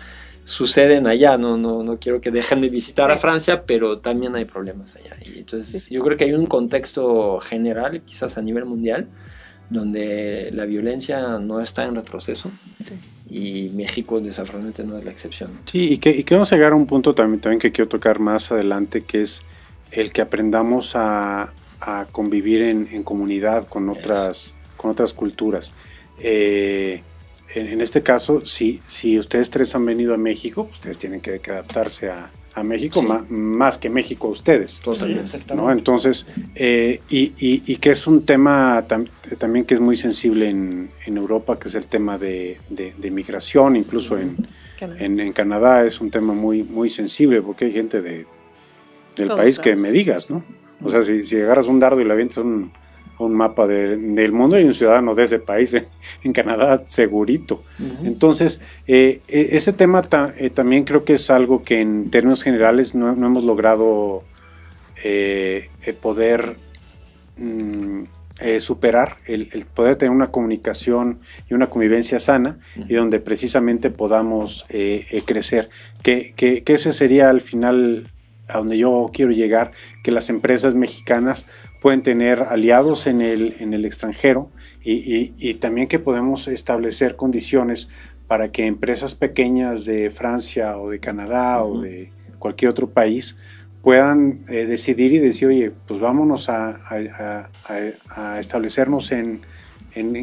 suceden 0.44 1.08
allá, 1.08 1.38
no, 1.38 1.56
no, 1.56 1.82
no 1.82 1.98
quiero 1.98 2.20
que 2.20 2.30
dejen 2.30 2.60
de 2.60 2.68
visitar 2.68 3.10
sí. 3.10 3.14
a 3.14 3.18
Francia, 3.18 3.64
pero 3.66 4.00
también 4.00 4.36
hay 4.36 4.44
problemas 4.44 4.98
allá. 4.98 5.16
Y 5.26 5.40
entonces 5.40 5.84
sí. 5.84 5.96
yo 5.96 6.04
creo 6.04 6.18
que 6.18 6.26
hay 6.26 6.34
un 6.34 6.46
contexto 6.46 7.40
general, 7.40 8.02
quizás 8.02 8.38
a 8.38 8.42
nivel 8.42 8.66
mundial, 8.66 9.08
donde 9.72 10.50
la 10.52 10.66
violencia 10.66 11.40
no 11.40 11.62
está 11.62 11.86
en 11.86 11.96
retroceso 11.96 12.52
sí. 12.82 12.94
y 13.30 13.70
México 13.70 14.20
desafortunadamente 14.20 14.84
no 14.84 14.98
es 14.98 15.06
la 15.06 15.12
excepción. 15.12 15.52
Sí, 15.66 15.94
y 15.94 15.98
que, 15.98 16.10
y 16.12 16.26
que 16.26 16.36
vamos 16.36 16.52
a 16.52 16.56
llegar 16.58 16.74
a 16.74 16.76
un 16.76 16.86
punto 16.86 17.16
también, 17.16 17.40
también 17.40 17.60
que 17.60 17.72
quiero 17.72 17.88
tocar 17.88 18.20
más 18.20 18.52
adelante, 18.52 19.04
que 19.04 19.22
es 19.22 19.44
el 19.92 20.12
que 20.12 20.22
aprendamos 20.22 20.96
a, 20.96 21.54
a 21.80 22.06
convivir 22.12 22.62
en, 22.64 22.90
en, 22.92 23.04
comunidad 23.04 23.66
con 23.68 23.88
otras, 23.88 24.54
con 24.76 24.92
otras 24.92 25.14
culturas. 25.14 25.72
Eh, 26.20 27.02
en, 27.56 27.68
en, 27.68 27.80
este 27.80 28.04
caso, 28.04 28.46
si, 28.46 28.78
si 28.86 29.18
ustedes 29.18 29.50
tres 29.50 29.74
han 29.74 29.86
venido 29.86 30.14
a 30.14 30.18
México, 30.18 30.68
ustedes 30.70 30.98
tienen 30.98 31.22
que, 31.22 31.40
que 31.40 31.52
adaptarse 31.52 32.10
a, 32.10 32.30
a 32.54 32.64
México 32.64 33.02
más 33.30 33.78
que 33.78 33.90
México 33.90 34.28
a 34.28 34.32
ustedes. 34.32 34.82
¿no? 35.56 35.72
Entonces, 35.72 36.26
eh, 36.56 37.00
y, 37.10 37.34
y, 37.40 37.76
que 37.78 37.92
es 37.92 38.08
un 38.08 38.26
tema 38.26 38.86
también 39.38 39.66
que 39.66 39.76
es 39.76 39.80
muy 39.80 39.96
sensible 39.96 40.50
en, 40.50 40.90
en, 41.06 41.18
Europa, 41.18 41.58
que 41.58 41.70
es 41.70 41.76
el 41.76 41.86
tema 41.86 42.18
de, 42.18 42.58
de, 42.70 43.12
migración, 43.12 43.76
incluso 43.76 44.18
en, 44.18 44.36
en, 44.80 45.34
Canadá 45.34 45.86
es 45.86 46.02
un 46.02 46.12
tema 46.12 46.34
muy, 46.34 46.64
muy 46.64 46.90
sensible 46.90 47.42
porque 47.42 47.66
hay 47.66 47.72
gente 47.72 48.02
de, 48.02 48.26
del 49.16 49.30
país 49.30 49.60
que 49.60 49.76
me 49.76 49.92
digas, 49.92 50.30
¿no? 50.30 50.44
O 50.84 50.90
sea, 50.90 51.04
si, 51.04 51.24
si 51.24 51.40
agarras 51.40 51.68
un 51.68 51.80
dardo 51.80 52.02
y 52.02 52.06
le 52.06 52.12
avientas 52.12 52.38
un, 52.38 52.72
un 53.26 53.34
mapa 53.34 53.68
del 53.68 54.32
mundo 54.32 54.60
y 54.60 54.64
un 54.64 54.74
ciudadano 54.74 55.16
de 55.16 55.24
ese 55.24 55.40
país 55.40 55.76
en 56.24 56.34
Canadá 56.34 56.84
segurito. 56.86 57.64
Entonces, 58.04 58.62
eh, 58.88 59.22
e, 59.28 59.56
ese 59.56 59.74
tema 59.74 60.04
eh, 60.38 60.50
también 60.50 60.84
creo 60.84 61.04
que 61.06 61.14
es 61.14 61.30
algo 61.30 61.64
que 61.64 61.82
en 61.82 62.10
términos 62.10 62.44
generales 62.44 62.96
no, 62.96 63.12
hemos 63.12 63.44
logrado 63.44 64.24
eh, 65.04 65.70
poder 66.02 66.56
mm, 67.38 68.04
superar, 68.60 69.18
el, 69.28 69.48
poder 69.74 69.98
tener 69.98 70.12
una 70.12 70.32
comunicación 70.32 71.20
y 71.50 71.54
una 71.54 71.70
convivencia 71.70 72.20
sana 72.20 72.60
y 72.76 72.96
donde 72.96 73.20
precisamente 73.20 73.92
podamos 73.92 74.66
crecer. 75.26 75.70
Que, 76.02 76.34
que, 76.36 76.64
que 76.64 76.74
ese 76.74 76.92
sería 76.92 77.30
al 77.30 77.42
final 77.42 78.08
a 78.54 78.58
donde 78.58 78.78
yo 78.78 79.10
quiero 79.14 79.32
llegar, 79.32 79.72
que 80.04 80.12
las 80.12 80.30
empresas 80.30 80.76
mexicanas 80.76 81.48
pueden 81.82 82.04
tener 82.04 82.44
aliados 82.44 83.08
en 83.08 83.22
el, 83.22 83.56
en 83.60 83.74
el 83.74 83.86
extranjero 83.86 84.52
y, 84.84 85.56
también 85.56 85.88
que 85.88 86.00
podemos 86.00 86.48
establecer 86.48 87.16
condiciones 87.16 87.90
para 88.28 88.52
que 88.52 88.68
empresas 88.68 89.16
pequeñas 89.16 89.84
de 89.86 90.12
Francia 90.12 90.78
o 90.78 90.90
de 90.90 91.00
Canadá 91.00 91.64
o 91.64 91.82
de 91.82 92.12
cualquier 92.40 92.70
otro 92.70 92.92
país 92.92 93.36
puedan 93.82 94.46
eh, 94.48 94.68
decidir 94.68 95.12
y 95.12 95.18
decir, 95.18 95.48
oye, 95.48 95.72
pues 95.88 96.00
vámonos 96.00 96.50
a, 96.50 97.50
establecernos 98.40 99.12
en, 99.12 99.42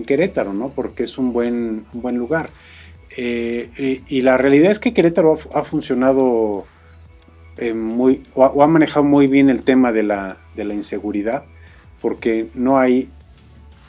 Querétaro, 0.07 0.55
¿no? 0.55 0.71
Porque 0.71 1.03
es 1.03 1.19
un 1.19 1.33
buen, 1.33 1.85
buen 1.93 2.17
lugar. 2.17 2.51
Eh, 3.17 4.01
y, 4.07 4.23
la 4.23 4.39
realidad 4.39 4.71
es 4.71 4.79
que 4.79 4.95
Querétaro 4.95 5.37
ha, 5.53 5.65
funcionado 5.65 6.67
eh, 7.59 7.75
muy, 7.75 8.23
o 8.35 8.63
ha, 8.63 8.67
manejado 8.67 9.05
muy 9.05 9.27
bien 9.27 9.51
el 9.51 9.63
tema 9.63 9.93
de 9.93 10.03
la, 10.03 10.37
de 10.57 10.65
la 10.65 10.75
inseguridad, 10.75 11.45
porque 12.01 12.47
no 12.55 12.79
hay, 12.79 13.09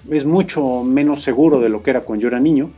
es 0.10 0.25
mucho 0.25 0.84
menos 0.84 1.23
seguro 1.23 1.60
de 1.60 1.69
lo 1.69 1.84
que 1.84 1.91
era 1.91 2.01
cuando 2.01 2.23
yo 2.23 2.27
era 2.29 2.39
niño, 2.39 2.71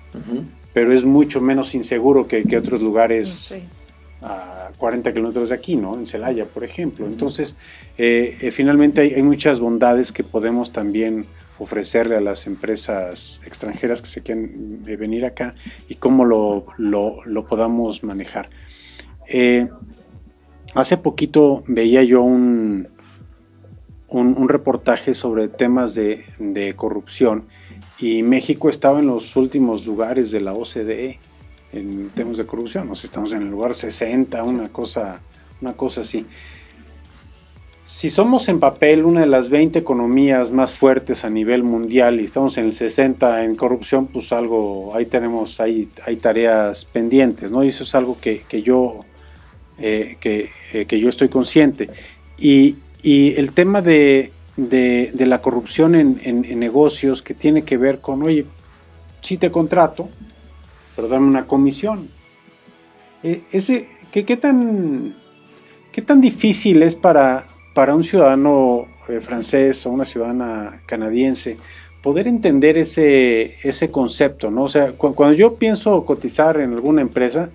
pero 0.74 0.94
es 0.94 1.04
mucho 1.04 1.42
menos 1.42 1.76
inseguro 1.76 2.28
que, 2.28 2.46
otros 2.58 2.82
lugares 2.82 3.54
a 4.22 4.72
40 4.78 5.14
kilómetros 5.14 5.50
de 5.50 5.56
aquí, 5.56 5.76
¿no? 5.76 5.96
En 5.96 6.08
Celaya, 6.08 6.46
por 6.46 6.64
ejemplo. 6.64 7.06
Entonces, 7.06 7.58
eh, 7.98 8.38
eh, 8.42 8.52
finalmente 8.52 9.02
hay, 9.02 9.24
muchas 9.24 9.60
bondades 9.60 10.12
que 10.12 10.24
podemos 10.24 10.72
también 10.72 11.26
ofrecerle 11.60 12.16
a 12.16 12.22
las 12.22 12.48
empresas 12.48 13.42
extranjeras 13.46 14.02
que 14.02 14.10
se 14.10 14.22
quieren 14.22 14.84
eh, 14.88 14.96
venir 14.96 15.26
acá 15.26 15.54
y 15.88 15.96
cómo 15.96 16.26
lo, 16.26 16.66
lo, 16.78 17.48
podamos 17.48 18.04
manejar. 18.04 18.50
Hace 20.74 20.98
poquito 20.98 21.64
veía 21.68 22.04
yo 22.04 22.22
un, 22.22 22.88
un, 24.08 24.50
reportaje 24.50 25.14
sobre 25.14 25.48
temas 25.48 25.96
de, 25.96 26.74
corrupción 26.76 27.46
y 28.00 28.24
México 28.24 28.70
estaba 28.70 29.00
en 29.00 29.08
los 29.08 29.36
últimos 29.36 29.86
lugares 29.86 30.32
de 30.32 30.42
la 30.42 30.54
OCDE 30.54 31.20
en 31.74 32.10
temas 32.10 32.38
de 32.38 32.46
corrupción. 32.46 32.88
Nos 32.88 33.04
estamos 33.04 33.32
en 33.34 33.44
el 33.44 33.52
lugar 33.52 33.76
60, 33.76 34.44
una 34.44 34.70
cosa, 34.70 35.22
una 35.62 35.74
cosa 35.74 36.02
así. 36.02 36.26
Si 37.84 38.10
somos 38.10 38.48
en 38.48 38.60
papel 38.60 39.06
una 39.06 39.22
de 39.22 39.28
las 39.28 39.50
20 39.50 39.80
economías 39.80 40.52
más 40.52 40.74
fuertes 40.74 41.26
a 41.26 41.30
nivel 41.30 41.64
mundial 41.64 42.20
y 42.20 42.26
estamos 42.26 42.58
en 42.58 42.66
el 42.66 42.74
60 42.74 43.44
en 43.44 43.56
corrupción, 43.56 44.08
pues 44.08 44.32
algo, 44.32 44.96
ahí 44.96 45.06
tenemos, 45.06 45.60
hay, 45.60 45.90
hay 46.06 46.16
tareas 46.18 46.86
pendientes, 46.86 47.52
¿no? 47.52 47.64
Y 47.64 47.70
eso 47.70 47.84
es 47.84 47.96
algo 47.96 48.18
que, 48.22 48.44
yo, 48.64 49.00
eh, 49.82 50.18
que, 50.20 50.50
eh, 50.74 50.86
que, 50.86 51.00
yo 51.00 51.10
estoy 51.10 51.30
consciente. 51.30 51.90
Y, 52.38 52.78
y 53.02 53.34
el 53.36 53.52
tema 53.54 53.82
de, 53.82 54.32
la 54.56 55.42
corrupción 55.42 55.96
en, 55.96 56.60
negocios 56.60 57.22
que 57.22 57.34
tiene 57.34 57.64
que 57.64 57.78
ver 57.78 58.00
con, 58.00 58.22
oye, 58.22 58.46
sí 59.22 59.38
te 59.38 59.50
contrato, 59.52 60.10
pero 60.96 61.08
dame 61.08 61.28
una 61.28 61.48
comisión. 61.48 62.10
E, 63.24 63.42
ese, 63.52 63.88
¿qué, 64.12 64.24
qué, 64.26 64.38
tan, 64.38 65.16
¿Qué 65.92 66.02
tan 66.02 66.22
difícil 66.22 66.84
es 66.84 66.96
para, 66.96 67.44
para 67.74 67.96
un 67.96 68.04
ciudadano 68.04 68.86
eh, 69.10 69.20
francés 69.20 69.86
o 69.86 69.90
una 69.90 70.06
ciudadana 70.06 70.82
canadiense 70.86 71.58
poder 72.02 72.28
entender 72.28 72.78
ese, 72.78 73.56
ese 73.68 73.92
concepto? 73.92 74.52
¿no? 74.52 74.64
O 74.64 74.70
sea, 74.70 74.94
cuando 74.94 75.34
yo 75.34 75.56
pienso 75.56 76.06
cotizar 76.06 76.62
en 76.62 76.74
alguna 76.74 77.02
empresa, 77.02 77.50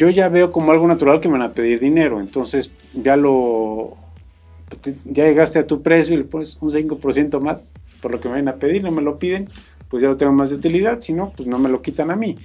yo 0.00 0.08
ya 0.08 0.30
veo 0.30 0.50
como 0.50 0.72
algo 0.72 0.88
natural 0.88 1.20
que 1.20 1.28
me 1.28 1.32
van 1.32 1.42
a 1.42 1.52
pedir 1.52 1.78
dinero, 1.78 2.20
entonces 2.20 2.70
ya 2.94 3.16
lo 3.16 3.98
ya 5.04 5.24
llegaste 5.24 5.58
a 5.58 5.66
tu 5.66 5.82
precio 5.82 6.14
y 6.14 6.18
le 6.18 6.24
pones 6.24 6.56
un 6.62 6.70
5% 6.70 7.38
más 7.38 7.74
por 8.00 8.10
lo 8.10 8.18
que 8.18 8.30
me 8.30 8.36
van 8.36 8.48
a 8.48 8.54
pedir, 8.54 8.82
no 8.82 8.92
me 8.92 9.02
lo 9.02 9.18
piden, 9.18 9.50
pues 9.90 10.02
ya 10.02 10.08
lo 10.08 10.16
tengo 10.16 10.32
más 10.32 10.48
de 10.48 10.56
utilidad, 10.56 11.00
si 11.00 11.12
no, 11.12 11.34
pues 11.36 11.46
no 11.46 11.58
me 11.58 11.68
lo 11.68 11.82
quitan 11.82 12.10
a 12.10 12.16
mí. 12.16 12.36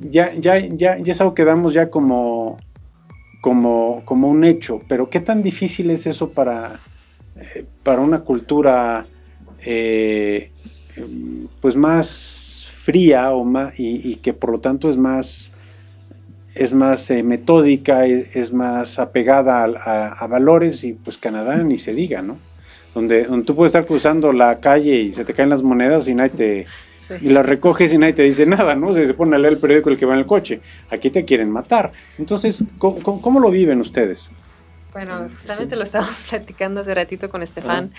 Ya, 0.00 0.32
ya, 0.34 0.58
ya, 0.58 0.98
ya 0.98 1.12
es 1.12 1.20
algo 1.20 1.34
que 1.34 1.44
damos 1.44 1.72
ya 1.72 1.88
como, 1.88 2.56
como, 3.40 4.02
como 4.04 4.28
un 4.28 4.42
hecho, 4.42 4.80
pero 4.88 5.08
qué 5.08 5.20
tan 5.20 5.44
difícil 5.44 5.90
es 5.90 6.08
eso 6.08 6.30
para, 6.30 6.80
eh, 7.36 7.64
para 7.84 8.00
una 8.00 8.22
cultura 8.22 9.06
eh, 9.64 10.50
pues 11.60 11.76
más 11.76 12.72
fría 12.82 13.32
o 13.34 13.44
más, 13.44 13.78
y 13.78 14.16
que 14.16 14.34
por 14.34 14.50
lo 14.50 14.58
tanto 14.58 14.90
es 14.90 14.96
más 14.96 15.52
es 16.54 16.72
más 16.72 17.10
eh, 17.10 17.22
metódica, 17.22 18.06
es, 18.06 18.52
más 18.52 18.98
apegada 18.98 19.64
a, 19.64 20.26
valores 20.26 20.84
y 20.84 20.92
pues 20.92 21.18
Canadá 21.18 21.56
ni 21.56 21.78
se 21.78 21.94
diga, 21.94 22.22
¿no? 22.22 22.38
Donde, 22.94 23.24
tú 23.44 23.56
puedes 23.56 23.70
estar 23.70 23.86
cruzando 23.86 24.32
la 24.32 24.60
calle 24.60 24.94
y 24.94 25.12
se 25.12 25.24
te 25.24 25.34
caen 25.34 25.50
las 25.50 25.62
monedas 25.62 26.08
y 26.08 26.14
nadie 26.14 26.30
te... 26.30 26.66
Y 27.20 27.28
las 27.28 27.44
recoges 27.44 27.92
y 27.92 27.98
nadie 27.98 28.14
te 28.14 28.22
dice 28.22 28.46
nada, 28.46 28.74
¿no? 28.74 28.94
Se, 28.94 29.06
se 29.06 29.12
pone 29.12 29.36
a 29.36 29.38
leer 29.38 29.54
el 29.54 29.58
periódico 29.58 29.90
el 29.90 29.98
que 29.98 30.06
va 30.06 30.14
en 30.14 30.20
el 30.20 30.26
coche. 30.26 30.60
Aquí 30.90 31.10
te 31.10 31.26
quieren 31.26 31.50
matar. 31.50 31.92
Entonces, 32.16 32.64
¿cómo, 32.78 33.40
lo 33.40 33.50
viven 33.50 33.78
ustedes? 33.82 34.30
Bueno, 34.94 35.28
justamente 35.34 35.76
lo 35.76 35.82
estábamos 35.82 36.22
platicando 36.30 36.80
hace 36.80 36.94
ratito 36.94 37.28
con 37.28 37.42
Estefan. 37.42 37.92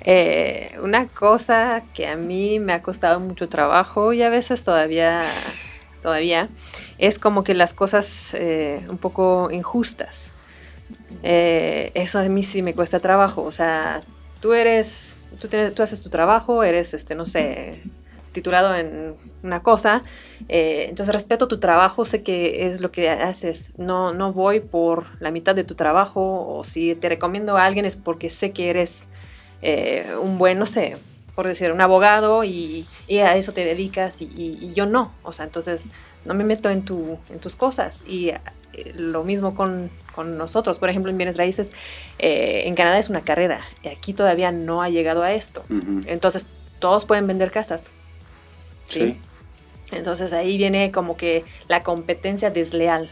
Eh, 0.00 0.74
una 0.82 1.06
cosa 1.06 1.82
que 1.92 2.06
a 2.06 2.16
mí 2.16 2.58
me 2.58 2.72
ha 2.72 2.80
costado 2.80 3.20
mucho 3.20 3.46
trabajo 3.46 4.14
y 4.14 4.22
a 4.22 4.30
veces 4.30 4.62
todavía, 4.62 5.24
todavía 6.02 6.48
es 6.98 7.18
como 7.18 7.44
que 7.44 7.54
las 7.54 7.74
cosas 7.74 8.34
eh, 8.34 8.84
un 8.88 8.98
poco 8.98 9.50
injustas. 9.50 10.30
Eh, 11.22 11.90
eso 11.94 12.18
a 12.18 12.22
mí 12.28 12.42
sí 12.42 12.62
me 12.62 12.74
cuesta 12.74 13.00
trabajo. 13.00 13.42
O 13.42 13.52
sea, 13.52 14.02
tú 14.40 14.52
eres, 14.52 15.18
tú, 15.40 15.82
haces 15.82 16.00
tu 16.00 16.10
trabajo, 16.10 16.62
eres, 16.62 16.94
este, 16.94 17.14
no 17.14 17.24
sé, 17.24 17.82
titulado 18.32 18.74
en 18.74 19.14
una 19.42 19.62
cosa, 19.62 20.02
eh, 20.48 20.86
entonces 20.90 21.14
respeto 21.14 21.48
tu 21.48 21.58
trabajo, 21.58 22.04
sé 22.04 22.22
que 22.22 22.66
es 22.66 22.82
lo 22.82 22.92
que 22.92 23.08
haces, 23.08 23.72
no, 23.78 24.12
no 24.12 24.34
voy 24.34 24.60
por 24.60 25.06
la 25.20 25.30
mitad 25.30 25.54
de 25.54 25.64
tu 25.64 25.74
trabajo 25.74 26.46
o 26.46 26.62
si 26.62 26.94
te 26.96 27.08
recomiendo 27.08 27.56
a 27.56 27.64
alguien 27.64 27.86
es 27.86 27.96
porque 27.96 28.28
sé 28.28 28.50
que 28.50 28.68
eres 28.68 29.06
un 30.20 30.36
buen, 30.36 30.58
no 30.58 30.66
sé, 30.66 30.96
por 31.36 31.46
decir, 31.46 31.70
un 31.70 31.82
abogado 31.82 32.42
y, 32.44 32.86
a 33.10 33.36
eso 33.36 33.52
te 33.52 33.64
dedicas 33.64 34.22
y, 34.22 34.72
yo 34.72 34.86
no, 34.86 35.12
o 35.22 35.32
sea, 35.32 35.44
entonces 35.44 35.90
no 36.26 36.34
me 36.34 36.44
meto 36.44 36.68
en, 36.70 36.82
tu, 36.82 37.18
en 37.30 37.38
tus 37.38 37.56
cosas. 37.56 38.04
Y 38.06 38.28
eh, 38.28 38.40
lo 38.94 39.24
mismo 39.24 39.54
con, 39.54 39.90
nosotros, 40.16 40.78
por 40.78 40.88
ejemplo, 40.88 41.10
en 41.10 41.18
bienes 41.18 41.36
raíces, 41.36 41.72
eh, 42.18 42.62
en 42.64 42.74
Canadá 42.74 42.98
es 42.98 43.10
una 43.10 43.20
carrera, 43.20 43.60
y 43.82 43.88
aquí 43.88 44.14
todavía 44.14 44.50
no 44.50 44.82
ha 44.82 44.88
llegado 44.88 45.22
a 45.22 45.34
esto. 45.34 45.62
Entonces, 46.06 46.46
todos 46.78 47.04
pueden 47.04 47.26
vender 47.26 47.50
casas. 47.50 47.90
¿sí? 48.86 49.18
Entonces 49.92 50.32
ahí 50.32 50.56
viene 50.56 50.90
como 50.90 51.16
que 51.16 51.44
la 51.68 51.82
competencia 51.82 52.50
desleal. 52.50 53.10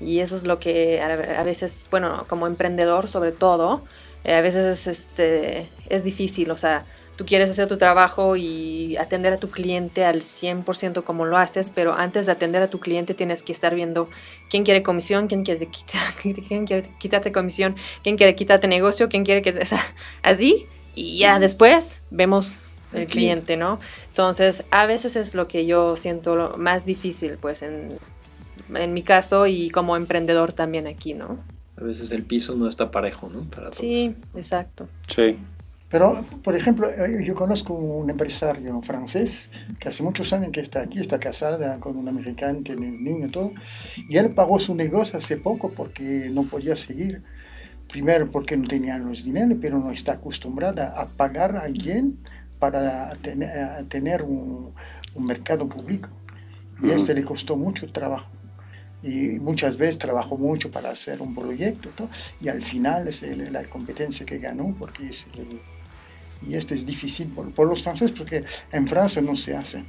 Y 0.00 0.20
eso 0.20 0.36
es 0.36 0.46
lo 0.46 0.58
que 0.58 1.00
a 1.00 1.42
veces, 1.44 1.86
bueno, 1.90 2.24
como 2.28 2.46
emprendedor 2.46 3.08
sobre 3.08 3.32
todo, 3.32 3.82
eh, 4.24 4.34
a 4.34 4.40
veces 4.40 4.86
este, 4.86 5.68
es 5.88 6.04
difícil, 6.04 6.50
o 6.50 6.56
sea, 6.56 6.84
tú 7.16 7.24
quieres 7.26 7.50
hacer 7.50 7.68
tu 7.68 7.76
trabajo 7.76 8.36
y 8.36 8.96
atender 8.96 9.32
a 9.32 9.36
tu 9.36 9.50
cliente 9.50 10.04
al 10.04 10.20
100% 10.20 11.04
como 11.04 11.26
lo 11.26 11.36
haces, 11.36 11.70
pero 11.70 11.94
antes 11.94 12.26
de 12.26 12.32
atender 12.32 12.62
a 12.62 12.68
tu 12.68 12.80
cliente 12.80 13.14
tienes 13.14 13.42
que 13.42 13.52
estar 13.52 13.74
viendo 13.74 14.08
quién 14.50 14.64
quiere 14.64 14.82
comisión, 14.82 15.28
quién 15.28 15.44
quiere, 15.44 15.66
quitar, 15.66 16.14
quién 16.48 16.66
quiere 16.66 16.88
quitarte 16.98 17.32
comisión, 17.32 17.76
quién 18.02 18.16
quiere 18.16 18.34
quitarte 18.34 18.66
negocio, 18.66 19.08
quién 19.08 19.24
quiere 19.24 19.42
que... 19.42 19.50
O 19.50 19.66
sea, 19.66 19.84
así, 20.22 20.66
y 20.94 21.18
ya 21.18 21.38
después 21.38 22.02
vemos 22.10 22.58
el 22.92 23.06
cliente, 23.06 23.56
¿no? 23.56 23.80
Entonces, 24.08 24.64
a 24.70 24.86
veces 24.86 25.16
es 25.16 25.34
lo 25.34 25.48
que 25.48 25.66
yo 25.66 25.96
siento 25.96 26.54
más 26.58 26.86
difícil, 26.86 27.38
pues, 27.40 27.62
en, 27.62 27.98
en 28.72 28.94
mi 28.94 29.02
caso 29.02 29.46
y 29.46 29.70
como 29.70 29.96
emprendedor 29.96 30.52
también 30.52 30.86
aquí, 30.86 31.14
¿no? 31.14 31.38
A 31.76 31.82
veces 31.82 32.12
el 32.12 32.22
piso 32.22 32.54
no 32.54 32.68
está 32.68 32.92
parejo, 32.92 33.28
¿no? 33.28 33.42
Para 33.50 33.72
Sí, 33.72 34.14
exacto. 34.36 34.86
Sí. 35.08 35.36
Pero, 35.88 36.24
por 36.42 36.56
ejemplo, 36.56 36.90
eh, 36.90 37.22
yo 37.24 37.34
conozco 37.34 37.74
un 37.74 38.10
empresario 38.10 38.80
francés 38.82 39.50
que 39.78 39.88
hace 39.88 40.02
muchos 40.02 40.32
años 40.32 40.50
que 40.50 40.60
está 40.60 40.80
aquí, 40.80 40.98
está 40.98 41.18
casada 41.18 41.78
con 41.78 41.96
una 41.96 42.10
mexicana, 42.10 42.58
tiene 42.64 42.88
un 42.88 43.04
niño 43.04 43.26
y 43.26 43.30
todo, 43.30 43.52
y 44.08 44.16
él 44.16 44.30
pagó 44.30 44.58
su 44.58 44.74
negocio 44.74 45.18
hace 45.18 45.36
poco 45.36 45.70
porque 45.70 46.30
no 46.32 46.42
podía 46.44 46.74
seguir. 46.74 47.22
Primero 47.88 48.28
porque 48.30 48.56
no 48.56 48.66
tenía 48.66 48.98
los 48.98 49.24
dineros, 49.24 49.58
pero 49.60 49.78
no 49.78 49.92
está 49.92 50.14
acostumbrada 50.14 50.94
a 50.96 51.06
pagar 51.06 51.56
a 51.56 51.60
alguien 51.60 52.18
para 52.58 53.14
tener, 53.22 53.84
tener 53.86 54.22
un, 54.22 54.72
un 55.14 55.24
mercado 55.24 55.68
público. 55.68 56.08
Y 56.82 56.90
a 56.90 56.96
este 56.96 57.14
le 57.14 57.22
costó 57.22 57.56
mucho 57.56 57.90
trabajo 57.92 58.26
y 59.04 59.38
muchas 59.38 59.76
veces 59.76 59.98
trabajó 59.98 60.38
mucho 60.38 60.70
para 60.70 60.90
hacer 60.90 61.20
un 61.20 61.34
proyecto 61.34 61.90
y 62.40 62.48
al 62.48 62.62
final 62.62 63.06
es 63.06 63.22
la 63.22 63.62
competencia 63.64 64.24
que 64.24 64.38
ganó 64.38 64.74
porque 64.78 65.10
y 66.46 66.54
este 66.54 66.74
es 66.74 66.84
difícil 66.84 67.28
por, 67.28 67.66
los 67.66 67.82
franceses 67.82 68.16
porque 68.16 68.44
en 68.72 68.86
Francia 68.86 69.22
no 69.22 69.36
se 69.36 69.56
hace 69.56 69.84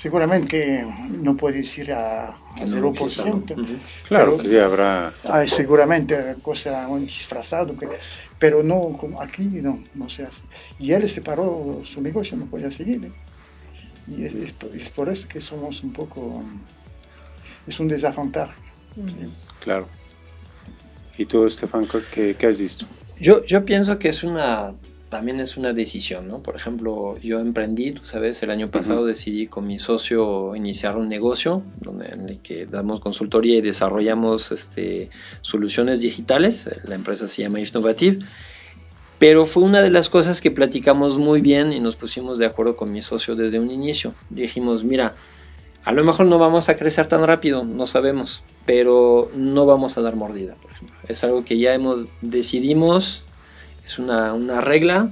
seguramente 0.00 0.48
que 0.48 0.86
no 1.22 1.36
puedes 1.36 1.76
ir 1.76 1.92
a, 1.92 2.28
a 2.28 2.34
0%. 2.56 3.78
Claro 4.08 4.38
que 4.38 4.60
habrá. 4.60 5.12
Hay 5.24 5.46
seguramente 5.46 6.36
cosa 6.40 6.88
disfrazado, 7.00 7.74
pero, 7.78 7.92
pero 8.38 8.62
no, 8.62 8.98
aquí 9.20 9.42
no, 9.42 9.78
no 9.94 10.08
se 10.08 10.22
hace. 10.22 10.42
Y 10.78 10.92
él 10.92 11.06
separó 11.06 11.82
su 11.84 12.00
negocio, 12.00 12.36
no 12.38 12.46
podía 12.46 12.70
seguir. 12.70 13.04
¿eh? 13.04 13.12
Y 14.08 14.24
es, 14.24 14.34
es, 14.34 14.88
por 14.88 15.08
eso 15.10 15.28
que 15.28 15.40
somos 15.40 15.82
un 15.82 15.92
poco 15.92 16.42
es 17.66 17.78
un 17.78 17.88
desafantaje. 17.88 18.54
Claro. 19.62 19.86
¿Y 21.18 21.26
tú, 21.26 21.46
Estefan, 21.46 21.86
qué, 22.12 22.34
qué 22.38 22.46
has 22.46 22.58
visto? 22.58 22.86
Yo, 23.20 23.44
yo 23.44 23.64
pienso 23.66 23.98
que 23.98 24.08
es 24.08 24.22
una, 24.24 24.72
también 25.10 25.40
es 25.40 25.56
una 25.56 25.72
decisión, 25.72 26.28
¿no? 26.28 26.40
Por 26.40 26.54
ejemplo, 26.54 27.18
yo 27.18 27.40
emprendí, 27.40 27.90
tú 27.90 28.04
sabes, 28.04 28.42
el 28.44 28.50
año 28.50 28.70
pasado 28.70 29.04
decidí 29.04 29.48
con 29.48 29.66
mi 29.66 29.76
socio 29.76 30.54
iniciar 30.54 30.96
un 30.96 31.08
negocio 31.08 31.64
donde, 31.80 32.06
en 32.10 32.28
el 32.28 32.38
que 32.38 32.64
damos 32.64 33.00
consultoría 33.00 33.58
y 33.58 33.60
desarrollamos 33.60 34.52
este, 34.52 35.10
soluciones 35.40 36.00
digitales. 36.00 36.70
La 36.84 36.94
empresa 36.94 37.26
se 37.26 37.42
llama 37.42 37.58
Innovative. 37.58 38.24
Pero 39.18 39.44
fue 39.44 39.64
una 39.64 39.82
de 39.82 39.90
las 39.90 40.08
cosas 40.08 40.40
que 40.40 40.52
platicamos 40.52 41.18
muy 41.18 41.40
bien 41.40 41.72
y 41.72 41.80
nos 41.80 41.96
pusimos 41.96 42.38
de 42.38 42.46
acuerdo 42.46 42.76
con 42.76 42.92
mi 42.92 43.02
socio 43.02 43.34
desde 43.34 43.58
un 43.58 43.70
inicio. 43.70 44.14
Dijimos, 44.30 44.84
mira, 44.84 45.14
a 45.84 45.92
lo 45.92 46.04
mejor 46.04 46.26
no 46.26 46.38
vamos 46.38 46.68
a 46.68 46.76
crecer 46.76 47.08
tan 47.08 47.26
rápido, 47.26 47.64
no 47.64 47.86
sabemos, 47.86 48.44
pero 48.64 49.28
no 49.34 49.66
vamos 49.66 49.98
a 49.98 50.02
dar 50.02 50.14
mordida, 50.14 50.54
por 50.62 50.70
ejemplo. 50.70 50.96
Es 51.08 51.24
algo 51.24 51.44
que 51.44 51.58
ya 51.58 51.74
hemos 51.74 52.06
decidimos, 52.22 53.24
es 53.84 53.98
una, 53.98 54.60
regla, 54.60 55.10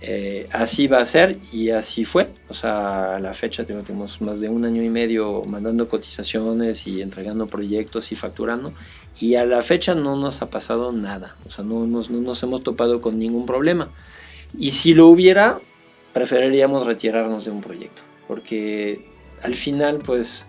eh, 0.00 0.48
así 0.52 0.86
va 0.86 1.00
a 1.00 1.06
ser 1.06 1.38
y 1.52 1.70
así 1.70 2.04
fue. 2.04 2.28
O 2.48 2.54
sea, 2.54 3.16
a 3.16 3.18
la 3.18 3.34
fecha 3.34 3.64
tenemos 3.64 4.20
más 4.20 4.40
de 4.40 4.48
un 4.48 4.64
año 4.64 4.82
y 4.82 4.88
medio 4.88 5.42
mandando 5.44 5.88
cotizaciones 5.88 6.86
y 6.86 7.02
entregando 7.02 7.46
proyectos 7.46 8.12
y 8.12 8.16
facturando 8.16 8.72
y 9.20 9.34
a 9.34 9.44
la 9.44 9.62
fecha 9.62 9.94
no 9.94 10.16
nos 10.16 10.42
ha 10.42 10.50
pasado 10.50 10.92
nada. 10.92 11.36
O 11.46 11.50
sea, 11.50 11.64
no 11.64 11.86
nos, 11.86 12.10
no 12.10 12.20
nos 12.20 12.42
hemos 12.42 12.62
topado 12.62 13.00
con 13.00 13.18
ningún 13.18 13.46
problema. 13.46 13.88
Y 14.58 14.72
si 14.72 14.94
lo 14.94 15.06
hubiera, 15.06 15.60
preferiríamos 16.12 16.86
retirarnos 16.86 17.44
de 17.44 17.50
un 17.50 17.60
proyecto 17.60 18.02
porque 18.30 19.04
al 19.42 19.56
final, 19.56 19.98
pues 19.98 20.46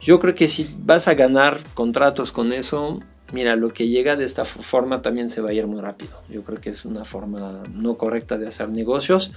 yo 0.00 0.18
creo 0.18 0.34
que 0.34 0.48
si 0.48 0.74
vas 0.80 1.06
a 1.06 1.14
ganar 1.14 1.58
contratos 1.72 2.32
con 2.32 2.52
eso, 2.52 2.98
mira, 3.32 3.56
lo 3.56 3.72
que 3.72 3.88
llega 3.88 4.16
de 4.16 4.24
esta 4.24 4.44
forma 4.44 5.02
también 5.02 5.28
se 5.28 5.40
va 5.40 5.50
a 5.50 5.52
ir 5.52 5.66
muy 5.66 5.80
rápido. 5.80 6.12
Yo 6.28 6.42
creo 6.42 6.60
que 6.60 6.70
es 6.70 6.84
una 6.84 7.04
forma 7.04 7.62
no 7.72 7.96
correcta 7.96 8.38
de 8.38 8.48
hacer 8.48 8.68
negocios 8.68 9.32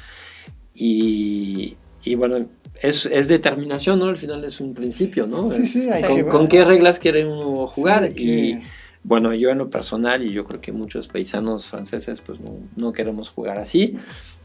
y, 0.73 1.75
bueno, 2.17 2.45
es, 2.81 3.27
determinación, 3.27 3.99
¿no? 3.99 4.05
Al 4.05 4.17
final 4.17 4.43
es 4.43 4.59
un 4.59 4.73
principio, 4.73 5.25
¿no? 5.25 5.47
Sí, 5.47 5.65
sí, 5.65 5.89
hay 5.89 6.03
con, 6.03 6.23
con, 6.23 6.47
qué 6.47 6.63
reglas 6.63 6.99
quiere 6.99 7.25
uno 7.25 7.65
jugar 7.65 8.11
y 8.19 8.59
bueno, 9.03 9.33
yo 9.35 9.51
en 9.51 9.59
lo 9.59 9.69
personal 9.69 10.23
y 10.23 10.31
yo 10.31 10.45
creo 10.45 10.59
que 10.59 10.71
muchos 10.71 11.07
paisanos 11.07 11.67
franceses 11.67 12.21
pues 12.21 12.39
no, 12.39 12.57
no 12.75 12.91
queremos 12.91 13.29
jugar 13.29 13.59
así 13.59 13.97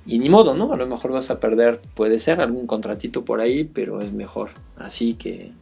y 0.07 0.19
ni 0.19 0.29
modo, 0.29 0.55
¿no? 0.55 0.73
A 0.73 0.77
lo 0.77 0.87
mejor 0.87 1.13
vas 1.13 1.31
a 1.31 1.41
perder, 1.41 1.81
puede 1.95 2.19
ser 2.19 2.41
algún 2.41 2.67
contratito 2.67 3.25
por 3.25 3.41
ahí, 3.41 3.65
pero 3.65 4.01
es 4.01 4.13
mejor 4.13 4.51
así 4.77 5.15
que 5.15 5.53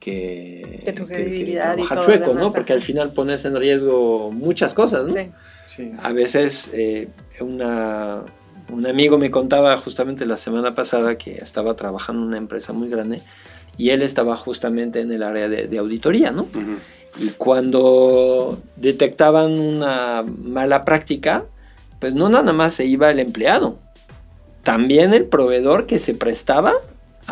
que, 0.00 0.80
que 0.84 0.92
tu 0.92 1.06
credibilidad 1.06 1.76
que, 1.76 1.84
chueco, 2.00 2.34
¿no? 2.34 2.50
Porque 2.50 2.72
al 2.72 2.80
final 2.80 3.12
pones 3.12 3.44
en 3.44 3.54
riesgo 3.54 4.32
muchas 4.32 4.74
cosas, 4.74 5.14
¿no? 5.14 5.32
Sí. 5.68 5.92
A 6.02 6.12
veces 6.12 6.70
eh, 6.74 7.08
una, 7.38 8.22
un 8.72 8.86
amigo 8.86 9.18
me 9.18 9.30
contaba 9.30 9.76
justamente 9.76 10.26
la 10.26 10.36
semana 10.36 10.74
pasada 10.74 11.16
que 11.16 11.36
estaba 11.36 11.74
trabajando 11.74 12.22
en 12.22 12.28
una 12.28 12.38
empresa 12.38 12.72
muy 12.72 12.88
grande 12.88 13.20
y 13.76 13.90
él 13.90 14.02
estaba 14.02 14.36
justamente 14.36 15.00
en 15.00 15.12
el 15.12 15.22
área 15.22 15.48
de, 15.48 15.78
auditoría, 15.78 16.32
¿no? 16.32 16.48
Y 17.18 17.28
cuando 17.30 18.58
detectaban 18.76 19.58
una 19.58 20.22
mala 20.22 20.84
práctica, 20.84 21.44
pues 21.98 22.14
no 22.14 22.28
nada 22.28 22.52
más 22.52 22.74
se 22.74 22.86
iba 22.86 23.10
el 23.10 23.20
empleado, 23.20 23.78
también 24.62 25.14
el 25.14 25.24
proveedor 25.24 25.86
que 25.86 25.98
se 25.98 26.14
prestaba 26.14 26.74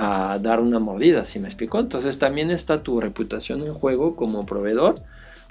a 0.01 0.39
dar 0.39 0.61
una 0.61 0.79
mordida, 0.79 1.25
si 1.25 1.39
me 1.39 1.49
explico. 1.49 1.81
Entonces 1.81 2.19
también 2.19 2.51
está 2.51 2.83
tu 2.83 3.01
reputación 3.01 3.63
en 3.63 3.73
juego 3.73 4.15
como 4.15 4.47
proveedor 4.47 5.01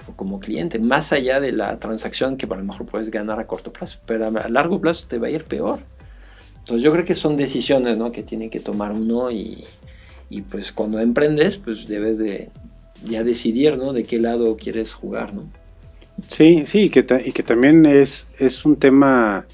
o 0.08 0.12
como 0.14 0.40
cliente, 0.40 0.78
más 0.78 1.12
allá 1.12 1.40
de 1.40 1.52
la 1.52 1.76
transacción 1.76 2.36
que 2.36 2.46
a 2.46 2.56
lo 2.56 2.64
mejor 2.64 2.86
puedes 2.86 3.10
ganar 3.10 3.38
a 3.40 3.46
corto 3.46 3.72
plazo, 3.72 3.98
pero 4.06 4.26
a 4.26 4.48
largo 4.48 4.80
plazo 4.80 5.06
te 5.06 5.18
va 5.18 5.26
a 5.26 5.30
ir 5.30 5.44
peor. 5.44 5.80
Entonces 6.60 6.82
yo 6.82 6.92
creo 6.92 7.04
que 7.04 7.14
son 7.14 7.36
decisiones 7.36 7.98
¿no? 7.98 8.10
que 8.12 8.22
tiene 8.22 8.48
que 8.48 8.60
tomar 8.60 8.92
uno 8.92 9.30
y, 9.30 9.64
y 10.30 10.42
pues 10.42 10.72
cuando 10.72 10.98
emprendes 11.00 11.56
pues 11.56 11.86
debes 11.86 12.18
de 12.18 12.50
ya 13.04 13.22
decidir 13.22 13.76
¿no? 13.76 13.92
de 13.92 14.04
qué 14.04 14.18
lado 14.18 14.56
quieres 14.56 14.94
jugar. 14.94 15.34
¿no? 15.34 15.44
Sí, 16.26 16.64
sí, 16.66 16.90
que, 16.90 17.06
y 17.24 17.32
que 17.32 17.42
también 17.42 17.86
es, 17.86 18.26
es 18.38 18.64
un 18.64 18.76
tema, 18.76 19.46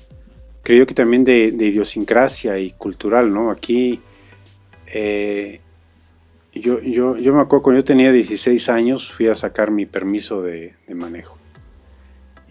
creo 0.62 0.86
que 0.86 0.94
también 0.94 1.24
de, 1.24 1.48
idiosincrasia 1.48 2.58
y 2.58 2.70
cultural, 2.70 3.32
¿no? 3.32 3.50
Aquí, 3.50 4.00
eh, 4.94 5.60
yo, 6.54 6.80
yo, 6.80 7.16
yo 7.18 7.34
me 7.34 7.40
acuerdo 7.40 7.62
cuando 7.62 7.80
yo 7.80 7.84
tenía 7.84 8.12
16 8.12 8.68
años, 8.68 9.12
fui 9.12 9.28
a 9.28 9.34
sacar 9.34 9.70
mi 9.70 9.86
permiso 9.86 10.40
de, 10.40 10.74
manejo. 10.94 11.36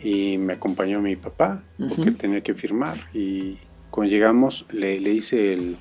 Y 0.04 0.38
me 0.38 0.54
acompañó 0.54 1.02
mi 1.02 1.16
papá, 1.16 1.64
porque 1.78 2.10
él 2.10 2.18
tenía 2.18 2.42
que 2.42 2.54
firmar. 2.54 2.98
Y 3.14 3.58
cuando 3.90 4.12
llegamos, 4.12 4.66
le, 4.72 5.00
le 5.00 5.12
hice 5.12 5.54
el, 5.54 5.78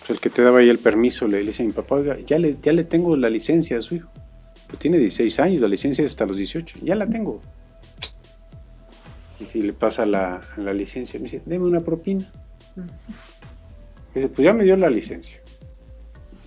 pues, 0.00 0.10
el 0.10 0.20
que 0.20 0.30
te 0.30 0.42
daba 0.42 0.58
ahí 0.58 0.68
el 0.68 0.78
permiso, 0.78 1.28
le, 1.28 1.40
le 1.40 1.46
dice 1.46 1.62
a 1.62 1.66
mi 1.66 1.72
papá, 1.72 1.94
oiga, 1.94 2.18
ya 2.26 2.38
le, 2.38 2.56
ya 2.60 2.72
le 2.72 2.82
tengo 2.82 3.16
la 3.16 3.30
licencia 3.30 3.78
a 3.78 3.82
su 3.82 3.94
hijo. 3.94 4.10
Pues 4.66 4.78
tiene 4.78 4.98
16 4.98 5.38
años, 5.38 5.62
la 5.62 5.68
licencia 5.68 6.04
es 6.04 6.10
hasta 6.10 6.26
los 6.26 6.36
18, 6.36 6.80
ya 6.82 6.96
la 6.96 7.08
tengo. 7.08 7.40
Y 9.38 9.44
si 9.44 9.62
le 9.62 9.72
pasa 9.72 10.04
la, 10.04 10.42
licencia, 10.74 11.20
me 11.20 11.24
dice, 11.24 11.42
deme 11.46 11.66
una 11.66 11.80
propina. 11.80 12.28
pues 14.12 14.38
ya 14.38 14.52
me 14.52 14.64
dio 14.64 14.76
la 14.76 14.90
licencia. 14.90 15.43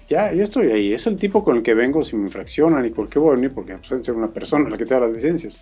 Ya, 0.08 0.34
yo 0.34 0.44
estoy 0.44 0.72
ahí. 0.72 0.94
Es 0.94 1.06
el 1.08 1.18
tipo 1.18 1.44
con 1.44 1.58
el 1.58 1.64
que 1.64 1.74
vengo 1.74 2.04
si 2.04 2.16
me 2.16 2.24
infraccionan 2.24 2.86
y 2.86 2.90
por 2.90 3.10
qué 3.10 3.20
voy 3.20 3.32
a 3.32 3.36
venir, 3.36 3.52
porque 3.52 3.76
pues, 3.78 4.06
ser 4.06 4.16
una 4.16 4.30
persona 4.30 4.70
la 4.70 4.78
que 4.78 4.86
te 4.86 4.94
da 4.94 5.02
las 5.02 5.12
licencias. 5.12 5.62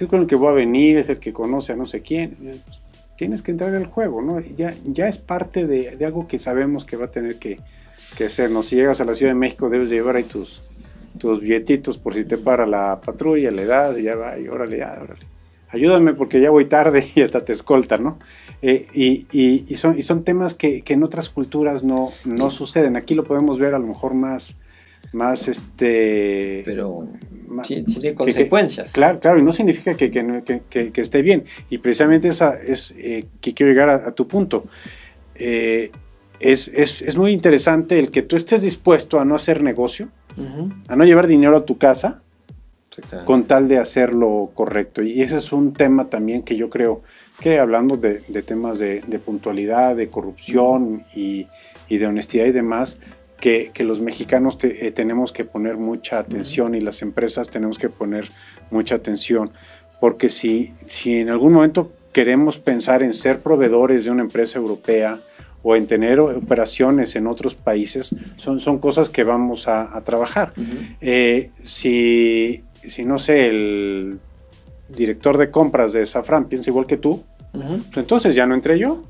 Es 0.00 0.06
con 0.06 0.20
el 0.20 0.26
que 0.26 0.36
voy 0.36 0.48
a 0.48 0.52
venir, 0.52 0.98
es 0.98 1.08
el 1.08 1.18
que 1.18 1.32
conoce 1.32 1.72
a 1.72 1.76
no 1.76 1.86
sé 1.86 2.00
quién. 2.00 2.36
tienes 3.16 3.42
que 3.42 3.50
entrar 3.50 3.74
al 3.74 3.86
juego, 3.86 4.22
¿no? 4.22 4.40
Ya, 4.40 4.74
ya 4.84 5.08
es 5.08 5.18
parte 5.18 5.66
de, 5.66 6.04
algo 6.04 6.28
que 6.28 6.38
sabemos 6.38 6.84
que 6.84 6.96
va 6.96 7.06
a 7.06 7.10
tener 7.10 7.36
que, 7.36 7.58
que 8.16 8.26
hacer. 8.26 8.50
Si 8.62 8.76
llegas 8.76 9.00
a 9.00 9.04
la 9.04 9.14
Ciudad 9.14 9.32
de 9.32 9.38
México, 9.38 9.70
debes 9.70 9.90
llevar 9.90 10.16
ahí 10.16 10.24
tus, 10.24 10.62
tus 11.18 11.40
billetitos 11.40 11.98
por 11.98 12.14
si 12.14 12.24
te 12.24 12.36
para 12.36 12.66
la 12.66 13.00
patrulla, 13.00 13.50
le 13.50 13.64
das 13.64 13.98
y 13.98 14.02
ya 14.02 14.14
va, 14.14 14.38
y 14.38 14.48
órale, 14.48 14.78
ya, 14.78 14.98
órale. 15.02 15.37
Ayúdame 15.70 16.14
porque 16.14 16.40
ya 16.40 16.50
voy 16.50 16.64
tarde 16.64 17.04
y 17.14 17.20
hasta 17.20 17.44
te 17.44 17.52
escolta, 17.52 17.98
¿no? 17.98 18.18
Eh, 18.62 18.86
y, 18.92 19.26
y, 19.32 19.76
son, 19.76 19.98
y 19.98 20.02
son 20.02 20.24
temas 20.24 20.54
que, 20.54 20.82
que 20.82 20.94
en 20.94 21.02
otras 21.02 21.28
culturas 21.30 21.84
no, 21.84 22.10
no 22.24 22.50
suceden. 22.50 22.96
Aquí 22.96 23.14
lo 23.14 23.24
podemos 23.24 23.58
ver 23.58 23.74
a 23.74 23.78
lo 23.78 23.86
mejor 23.86 24.14
más, 24.14 24.58
más 25.12 25.46
este... 25.46 26.62
Pero 26.64 27.06
tiene 27.64 28.14
consecuencias. 28.14 28.92
claro, 28.92 29.20
claro, 29.20 29.38
y 29.38 29.42
no 29.42 29.52
significa 29.52 29.94
que, 29.94 30.10
que, 30.10 30.92
que 30.92 31.00
esté 31.00 31.22
bien. 31.22 31.44
Y 31.70 31.78
precisamente 31.78 32.28
esa 32.28 32.54
es 32.54 32.92
eh, 32.98 33.26
que 33.40 33.54
quiero 33.54 33.72
llegar 33.72 33.88
a, 33.88 34.12
tu 34.12 34.26
punto. 34.26 34.64
Eh, 35.36 35.90
es, 36.40 36.68
es, 36.68 37.02
es, 37.02 37.16
muy 37.16 37.32
interesante 37.32 37.98
el 37.98 38.10
que 38.10 38.22
tú 38.22 38.36
estés 38.36 38.62
dispuesto 38.62 39.20
a 39.20 39.24
no 39.24 39.34
hacer 39.34 39.62
negocio, 39.62 40.08
a 40.86 40.94
no 40.94 41.04
llevar 41.04 41.26
dinero 41.26 41.56
a 41.56 41.64
tu 41.64 41.78
casa 41.78 42.22
con 43.24 43.44
tal 43.44 43.68
de 43.68 43.78
hacerlo 43.78 44.50
correcto. 44.54 45.02
Y 45.02 45.22
ese 45.22 45.36
es 45.36 45.52
un 45.52 45.72
tema 45.72 46.08
también 46.08 46.42
que 46.42 46.56
yo 46.56 46.70
creo 46.70 47.02
que 47.40 47.58
hablando 47.58 47.96
de, 47.96 48.20
temas 48.42 48.78
de, 48.78 49.00
puntualidad, 49.24 49.96
de 49.96 50.08
corrupción 50.08 51.04
y, 51.14 51.46
de 51.88 52.06
honestidad 52.06 52.46
y 52.46 52.52
demás, 52.52 52.98
que, 53.40 53.70
los 53.80 54.00
mexicanos 54.00 54.58
eh, 54.62 54.90
tenemos 54.90 55.32
que 55.32 55.44
poner 55.44 55.76
mucha 55.76 56.18
atención 56.18 56.74
y 56.74 56.80
las 56.80 57.02
empresas 57.02 57.48
tenemos 57.48 57.78
que 57.78 57.88
poner 57.88 58.28
mucha 58.70 58.96
atención, 58.96 59.50
porque 60.00 60.28
si, 60.28 60.66
si 60.66 61.18
en 61.18 61.30
algún 61.30 61.52
momento 61.52 61.92
queremos 62.12 62.58
pensar 62.58 63.02
en 63.02 63.14
ser 63.14 63.40
proveedores 63.40 64.04
de 64.04 64.10
una 64.10 64.22
empresa 64.22 64.58
europea 64.58 65.20
o 65.62 65.76
en 65.76 65.86
tener 65.86 66.20
operaciones 66.20 67.16
en 67.16 67.26
otros 67.26 67.54
países, 67.54 68.14
son, 68.36 68.60
son 68.60 68.78
cosas 68.78 69.10
que 69.10 69.24
vamos 69.24 69.68
a, 69.68 70.00
trabajar. 70.02 70.52
Eh, 71.00 71.50
si, 71.64 72.62
si, 72.88 73.04
no 73.04 73.18
sé, 73.18 73.48
el 73.48 74.18
director 74.88 75.36
de 75.36 75.50
compras 75.50 75.92
de 75.92 76.06
Safran 76.06 76.46
piensa 76.46 76.70
igual 76.70 76.86
que 76.86 76.96
tú, 76.96 77.22
pues 77.52 77.96
entonces 77.96 78.34
ya 78.34 78.46
no 78.46 78.54
entré 78.54 78.78
yo. 78.78 79.02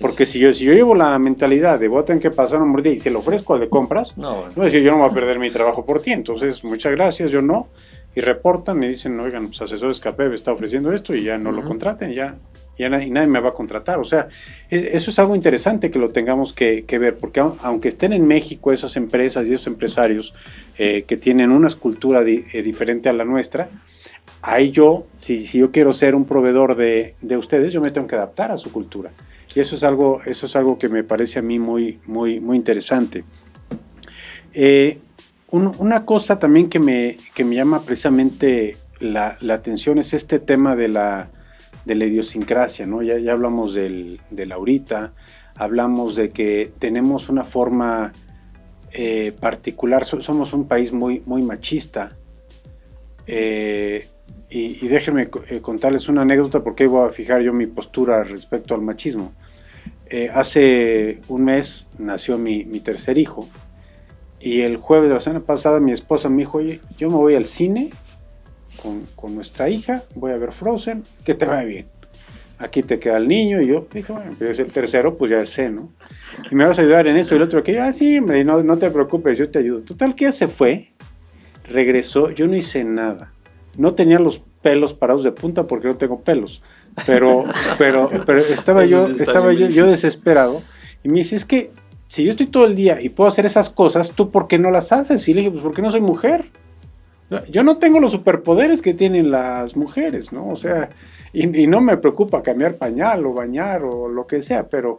Porque 0.00 0.24
si 0.24 0.38
yo, 0.38 0.52
si 0.54 0.64
yo 0.64 0.72
llevo 0.72 0.94
la 0.94 1.18
mentalidad 1.18 1.78
de 1.78 1.88
voy 1.88 2.00
a 2.00 2.04
tener 2.06 2.22
que 2.22 2.30
pasar 2.30 2.62
un 2.62 2.82
día 2.82 2.92
y 2.92 3.00
se 3.00 3.10
lo 3.10 3.18
ofrezco 3.18 3.52
al 3.54 3.60
de 3.60 3.68
compras, 3.68 4.16
no, 4.16 4.44
no 4.56 4.64
decir 4.64 4.82
yo 4.82 4.90
no 4.92 4.98
voy 4.98 5.10
a 5.10 5.12
perder 5.12 5.38
mi 5.38 5.50
trabajo 5.50 5.84
por 5.84 6.00
ti. 6.00 6.12
Entonces, 6.12 6.64
muchas 6.64 6.92
gracias, 6.92 7.30
yo 7.30 7.42
no. 7.42 7.68
Y 8.14 8.20
reportan 8.20 8.82
y 8.82 8.88
dicen, 8.88 9.18
oigan, 9.20 9.48
pues 9.48 9.60
asesor 9.60 9.90
escape 9.90 10.32
está 10.34 10.52
ofreciendo 10.52 10.90
esto 10.92 11.14
y 11.14 11.24
ya 11.24 11.36
no 11.36 11.52
lo 11.52 11.64
contraten, 11.64 12.12
ya, 12.12 12.36
ya 12.78 12.88
nadie, 12.88 13.10
me 13.10 13.40
va 13.40 13.50
a 13.50 13.54
contratar. 13.54 13.98
O 13.98 14.04
sea, 14.04 14.28
eso 14.70 15.10
es 15.10 15.18
algo 15.18 15.34
interesante 15.34 15.90
que 15.90 15.98
lo 15.98 16.10
tengamos 16.10 16.52
que, 16.52 16.84
ver, 16.88 17.16
porque 17.16 17.40
aunque 17.40 17.88
estén 17.88 18.12
en 18.12 18.26
México 18.26 18.72
esas 18.72 18.96
empresas 18.96 19.46
y 19.46 19.54
esos 19.54 19.66
empresarios 19.66 20.34
eh, 20.78 21.04
que 21.06 21.16
tienen 21.16 21.50
una 21.50 21.68
escultura 21.68 22.22
eh, 22.22 22.62
diferente 22.62 23.08
a 23.08 23.12
la 23.12 23.24
nuestra, 23.24 23.68
ahí 24.42 24.70
yo, 24.70 25.06
si, 25.16 25.46
si 25.46 25.58
yo 25.58 25.70
quiero 25.70 25.92
ser 25.92 26.14
un 26.14 26.24
proveedor 26.24 26.76
de, 26.76 27.14
de 27.20 27.36
ustedes, 27.36 27.72
yo 27.72 27.80
me 27.80 27.90
tengo 27.90 28.06
que 28.06 28.16
adaptar 28.16 28.50
a 28.50 28.58
su 28.58 28.72
cultura. 28.72 29.10
Y 29.54 29.60
eso 29.60 29.76
es 29.76 29.84
algo, 29.84 30.20
eso 30.26 30.46
es 30.46 30.56
algo 30.56 30.78
que 30.78 30.88
me 30.88 31.04
parece 31.04 31.38
a 31.38 31.42
mí 31.42 31.58
muy, 31.58 32.00
muy, 32.06 32.40
muy 32.40 32.56
interesante. 32.56 33.24
Eh, 34.52 34.98
una 35.50 36.04
cosa 36.04 36.40
también 36.40 36.68
que 36.68 36.80
me, 36.80 37.16
que 37.32 37.44
me 37.44 37.54
llama 37.54 37.82
precisamente 37.82 38.76
la, 38.98 39.36
atención 39.50 39.98
es 39.98 40.12
este 40.12 40.40
tema 40.40 40.74
de 40.74 40.88
la, 40.88 41.30
de 41.84 41.94
la 41.94 42.06
idiosincrasia, 42.06 42.86
¿no? 42.86 43.02
Ya, 43.02 43.32
hablamos 43.32 43.74
del, 43.74 44.20
de 44.30 44.46
Laurita, 44.46 45.12
hablamos 45.54 46.16
de 46.16 46.30
que 46.30 46.72
tenemos 46.78 47.28
una 47.28 47.44
forma 47.44 48.12
eh, 48.92 49.32
particular, 49.40 50.04
somos 50.04 50.52
un 50.52 50.66
país 50.66 50.92
muy, 50.92 51.22
muy 51.26 51.42
machista. 51.42 52.16
Eh, 53.26 54.08
y, 54.50 54.86
déjenme 54.86 55.30
contarles 55.30 56.08
una 56.08 56.22
anécdota 56.22 56.62
porque 56.62 56.86
voy 56.86 57.08
a 57.08 57.12
fijar 57.12 57.42
yo 57.42 57.52
mi 57.52 57.66
postura 57.66 58.22
respecto 58.22 58.74
al 58.74 58.82
machismo. 58.82 59.32
Eh, 60.10 60.30
hace 60.32 61.20
un 61.28 61.44
mes 61.44 61.88
nació 61.98 62.38
mi, 62.38 62.64
tercer 62.80 63.18
hijo 63.18 63.48
y 64.38 64.60
el 64.60 64.76
jueves 64.76 65.08
de 65.08 65.14
la 65.14 65.20
semana 65.20 65.44
pasada 65.44 65.80
mi 65.80 65.92
esposa 65.92 66.28
me 66.28 66.38
dijo, 66.38 66.58
oye, 66.58 66.80
yo 66.98 67.08
me 67.08 67.16
voy 67.16 67.34
al 67.34 67.46
cine 67.46 67.90
con, 68.80 69.34
nuestra 69.34 69.68
hija, 69.68 70.02
voy 70.14 70.32
a 70.32 70.36
ver 70.36 70.52
Frozen, 70.52 71.04
que 71.24 71.34
te 71.34 71.46
va 71.46 71.64
bien. 71.64 71.86
Aquí 72.58 72.82
te 72.82 72.98
queda 72.98 73.16
el 73.16 73.26
niño 73.26 73.60
y 73.60 73.66
yo 73.66 73.86
dije, 73.92 74.12
bueno, 74.12 74.34
pues 74.38 74.50
es 74.50 74.58
el 74.60 74.72
tercero, 74.72 75.16
pues 75.16 75.30
ya 75.30 75.44
sé, 75.44 75.70
¿no? 75.70 75.90
Y 76.50 76.54
me 76.54 76.66
vas 76.66 76.78
a 76.78 76.82
ayudar 76.82 77.06
en 77.06 77.16
esto 77.16 77.34
y 77.34 77.36
el 77.36 77.42
otro, 77.42 77.62
que 77.62 77.74
yo, 77.74 77.82
ah, 77.82 77.92
sí, 77.92 78.18
hombre, 78.18 78.44
no, 78.44 78.62
no 78.62 78.78
te 78.78 78.90
preocupes, 78.90 79.36
yo 79.38 79.50
te 79.50 79.58
ayudo. 79.58 79.80
Total 79.80 80.14
que 80.14 80.26
ya 80.26 80.32
se 80.32 80.48
fue, 80.48 80.92
regresó, 81.68 82.30
yo 82.30 82.46
no 82.46 82.54
hice 82.54 82.84
nada. 82.84 83.32
No 83.76 83.94
tenía 83.94 84.20
los 84.20 84.40
pelos 84.62 84.94
parados 84.94 85.24
de 85.24 85.32
punta 85.32 85.66
porque 85.66 85.88
no 85.88 85.96
tengo 85.96 86.20
pelos. 86.20 86.62
Pero, 87.06 87.44
pero, 87.78 88.08
pero 88.24 88.40
estaba 88.40 88.84
yo, 88.86 89.08
estaba 89.08 89.52
yo, 89.52 89.68
yo 89.68 89.86
desesperado. 89.86 90.62
Y 91.02 91.08
me 91.08 91.18
dice, 91.18 91.36
es 91.36 91.44
que 91.44 91.72
si 92.06 92.24
yo 92.24 92.30
estoy 92.30 92.46
todo 92.46 92.66
el 92.66 92.76
día 92.76 93.00
y 93.00 93.08
puedo 93.08 93.28
hacer 93.28 93.44
esas 93.46 93.70
cosas, 93.70 94.12
¿tú 94.12 94.30
por 94.30 94.46
qué 94.46 94.58
no 94.58 94.70
las 94.70 94.92
haces? 94.92 95.28
Y 95.28 95.34
le 95.34 95.40
dije, 95.40 95.50
pues 95.50 95.62
porque 95.62 95.82
no 95.82 95.90
soy 95.90 96.00
mujer. 96.00 96.50
Yo 97.50 97.64
no 97.64 97.78
tengo 97.78 98.00
los 98.00 98.12
superpoderes 98.12 98.82
que 98.82 98.94
tienen 98.94 99.30
las 99.30 99.76
mujeres, 99.76 100.32
¿no? 100.32 100.48
O 100.48 100.56
sea, 100.56 100.90
y, 101.32 101.66
no 101.66 101.80
me 101.80 101.96
preocupa 101.96 102.42
cambiar 102.42 102.76
pañal 102.76 103.24
o 103.26 103.32
bañar 103.32 103.82
o 103.82 104.08
lo 104.08 104.26
que 104.26 104.42
sea, 104.42 104.68
pero, 104.68 104.98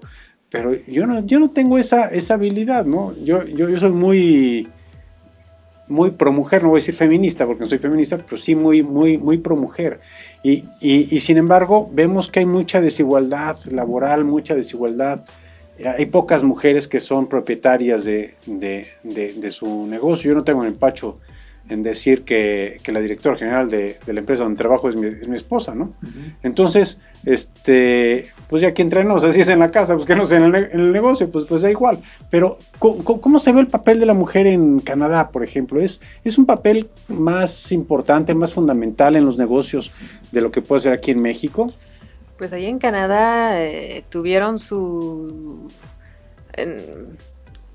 pero 0.50 0.74
yo, 0.88 1.06
no, 1.06 1.26
yo 1.26 1.40
no 1.40 1.52
tengo 1.52 1.78
esa, 1.78 2.08
esa 2.08 2.34
habilidad, 2.34 2.86
¿no? 2.86 3.14
Yo, 3.24 3.46
yo, 3.46 3.78
soy 3.80 3.92
muy, 3.92 4.68
muy 5.88 6.12
pro 6.12 6.34
mujer, 6.34 6.64
no 6.64 6.70
voy 6.70 6.80
a 6.80 6.82
decir 6.82 6.96
feminista 6.96 7.46
porque 7.46 7.62
no 7.62 7.70
soy 7.70 7.78
feminista, 7.78 8.18
pero 8.18 8.38
sí 8.38 8.56
muy, 8.56 8.82
muy, 8.82 9.18
muy 9.18 9.38
pro 9.38 9.56
mujer. 9.56 10.02
Y, 10.44 10.66
y, 10.82 11.20
sin 11.22 11.38
embargo, 11.38 11.90
vemos 11.94 12.30
que 12.30 12.40
hay 12.40 12.46
mucha 12.46 12.82
desigualdad 12.82 13.58
laboral, 13.66 14.26
mucha 14.26 14.56
desigualdad. 14.56 15.26
Hay 15.98 16.06
pocas 16.08 16.44
mujeres 16.44 16.88
que 16.88 17.00
son 17.00 17.28
propietarias 17.28 18.04
de, 18.04 18.34
de, 18.46 18.88
de 19.04 19.52
su 19.52 19.88
negocio. 19.88 20.32
Yo 20.32 20.36
no 20.36 20.44
tengo 20.44 20.62
un 20.62 20.68
empacho 20.68 21.20
en 21.70 21.84
decir 21.84 22.24
que, 22.24 22.80
que 22.84 22.92
la 22.92 23.02
directora 23.02 23.38
general 23.38 23.70
de, 23.70 23.98
de, 24.06 24.14
la 24.14 24.20
empresa 24.20 24.44
donde 24.44 24.58
trabajo 24.58 24.90
es 24.90 24.96
mi, 24.96 25.08
es 25.08 25.28
mi 25.28 25.36
esposa, 25.36 25.74
¿no? 25.74 25.94
Entonces, 26.44 27.00
este, 27.26 28.28
pues 28.48 28.62
ya 28.62 28.74
que 28.74 28.84
entrenamos, 28.84 29.24
así 29.24 29.42
es 29.42 29.50
en 29.50 29.60
la 29.60 29.72
casa, 29.72 29.96
pues 29.96 30.06
que 30.06 30.16
no 30.16 30.26
sé 30.26 30.36
en 30.36 30.54
el, 30.54 30.92
negocio, 30.92 31.30
pues, 31.32 31.46
pues 31.46 31.64
da 31.64 31.72
igual. 31.72 32.00
Pero, 32.30 32.60
¿cómo, 32.78 33.40
se 33.40 33.52
ve 33.52 33.62
el 33.62 33.68
papel 33.68 34.00
de 34.00 34.06
la 34.06 34.14
mujer 34.14 34.46
en 34.46 34.80
Canadá, 34.80 35.30
por 35.30 35.44
ejemplo? 35.44 35.82
¿Es, 35.82 36.02
¿Es 36.24 36.38
un 36.38 36.46
papel 36.46 36.90
más 37.08 37.72
importante, 37.72 38.36
más 38.36 38.54
fundamental 38.54 39.16
en 39.16 39.26
los 39.26 39.38
negocios 39.38 39.92
de 40.32 40.42
lo 40.42 40.52
que 40.52 40.62
puede 40.62 40.82
ser 40.82 40.94
aquí 40.94 41.12
en 41.12 41.22
México? 41.22 41.74
Pues 42.38 42.54
ahí 42.54 42.68
en 42.68 42.80
Canadá 42.80 43.64
eh, 43.64 44.04
tuvieron 44.10 44.60
su 44.60 45.68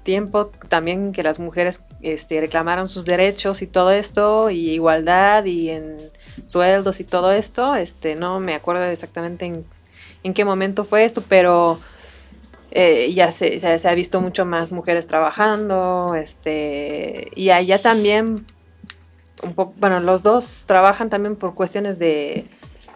tiempo 0.02 0.46
también 0.68 1.12
que 1.12 1.22
las 1.22 1.38
mujeres 1.38 1.82
este, 2.02 2.40
reclamaron 2.40 2.88
sus 2.88 3.04
derechos 3.04 3.62
y 3.62 3.66
todo 3.66 3.92
esto, 3.92 4.50
y 4.50 4.70
igualdad 4.70 5.44
y 5.44 5.70
en 5.70 5.96
sueldos 6.44 7.00
y 7.00 7.04
todo 7.04 7.32
esto. 7.32 7.74
Este, 7.74 8.16
no 8.16 8.40
me 8.40 8.54
acuerdo 8.54 8.84
exactamente 8.84 9.46
en, 10.22 10.34
qué 10.34 10.44
momento 10.44 10.84
fue 10.84 11.04
esto, 11.04 11.22
pero 11.28 11.78
eh, 12.70 13.12
ya 13.14 13.30
se, 13.30 13.58
se, 13.58 13.88
ha 13.88 13.94
visto 13.94 14.20
mucho 14.20 14.44
más 14.44 14.72
mujeres 14.72 15.06
trabajando, 15.06 16.14
este, 16.14 17.28
y 17.34 17.50
allá 17.50 17.80
también, 17.80 18.46
un 19.42 19.54
poco, 19.54 19.74
bueno, 19.78 20.00
los 20.00 20.22
dos 20.22 20.64
trabajan 20.66 21.10
también 21.10 21.36
por 21.36 21.54
cuestiones 21.54 21.98
de 21.98 22.46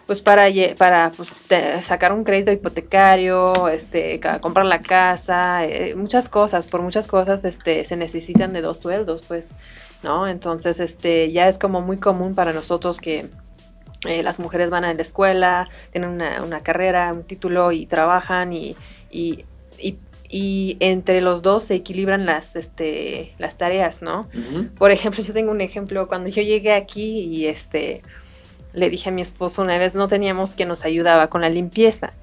pues 0.05 0.21
para, 0.21 0.47
para 0.77 1.11
pues, 1.11 1.39
sacar 1.81 2.13
un 2.13 2.23
crédito 2.23 2.51
hipotecario, 2.51 3.67
este, 3.69 4.19
comprar 4.39 4.65
la 4.65 4.81
casa, 4.81 5.65
eh, 5.65 5.95
muchas 5.95 6.29
cosas, 6.29 6.67
por 6.67 6.81
muchas 6.81 7.07
cosas 7.07 7.43
este, 7.43 7.85
se 7.85 7.95
necesitan 7.95 8.53
de 8.53 8.61
dos 8.61 8.79
sueldos, 8.79 9.23
pues, 9.27 9.55
¿no? 10.03 10.27
Entonces, 10.27 10.79
este, 10.79 11.31
ya 11.31 11.47
es 11.47 11.57
como 11.57 11.81
muy 11.81 11.97
común 11.97 12.35
para 12.35 12.53
nosotros 12.53 13.01
que 13.01 13.29
eh, 14.07 14.21
las 14.21 14.37
mujeres 14.37 14.69
van 14.69 14.85
a 14.85 14.93
la 14.93 15.01
escuela, 15.01 15.67
tienen 15.91 16.11
una, 16.11 16.59
carrera, 16.61 17.11
un 17.11 17.23
título 17.23 17.71
y 17.71 17.87
trabajan 17.87 18.53
y, 18.53 18.75
y, 19.09 19.43
entre 20.81 21.21
los 21.21 21.41
dos 21.41 21.63
se 21.63 21.75
equilibran 21.75 22.25
las, 22.25 22.55
este, 22.57 23.33
las 23.39 23.57
tareas, 23.57 24.01
¿no? 24.01 24.27
Por 24.77 24.91
ejemplo, 24.91 25.23
yo 25.23 25.33
tengo 25.33 25.49
un 25.49 25.61
ejemplo, 25.61 26.09
cuando 26.09 26.29
yo 26.29 26.41
llegué 26.41 26.73
aquí 26.73 27.21
y 27.21 27.45
este 27.45 28.01
le 28.75 28.89
dije 28.89 29.09
a 29.09 29.11
mi 29.11 29.21
esposo 29.21 29.61
una 29.61 29.77
vez, 29.77 29.95
no 29.95 30.07
teníamos 30.07 30.55
quien 30.55 30.69
nos 30.69 30.85
ayudaba 30.85 31.29
con 31.29 31.41
la 31.41 31.49
limpieza. 31.49 32.13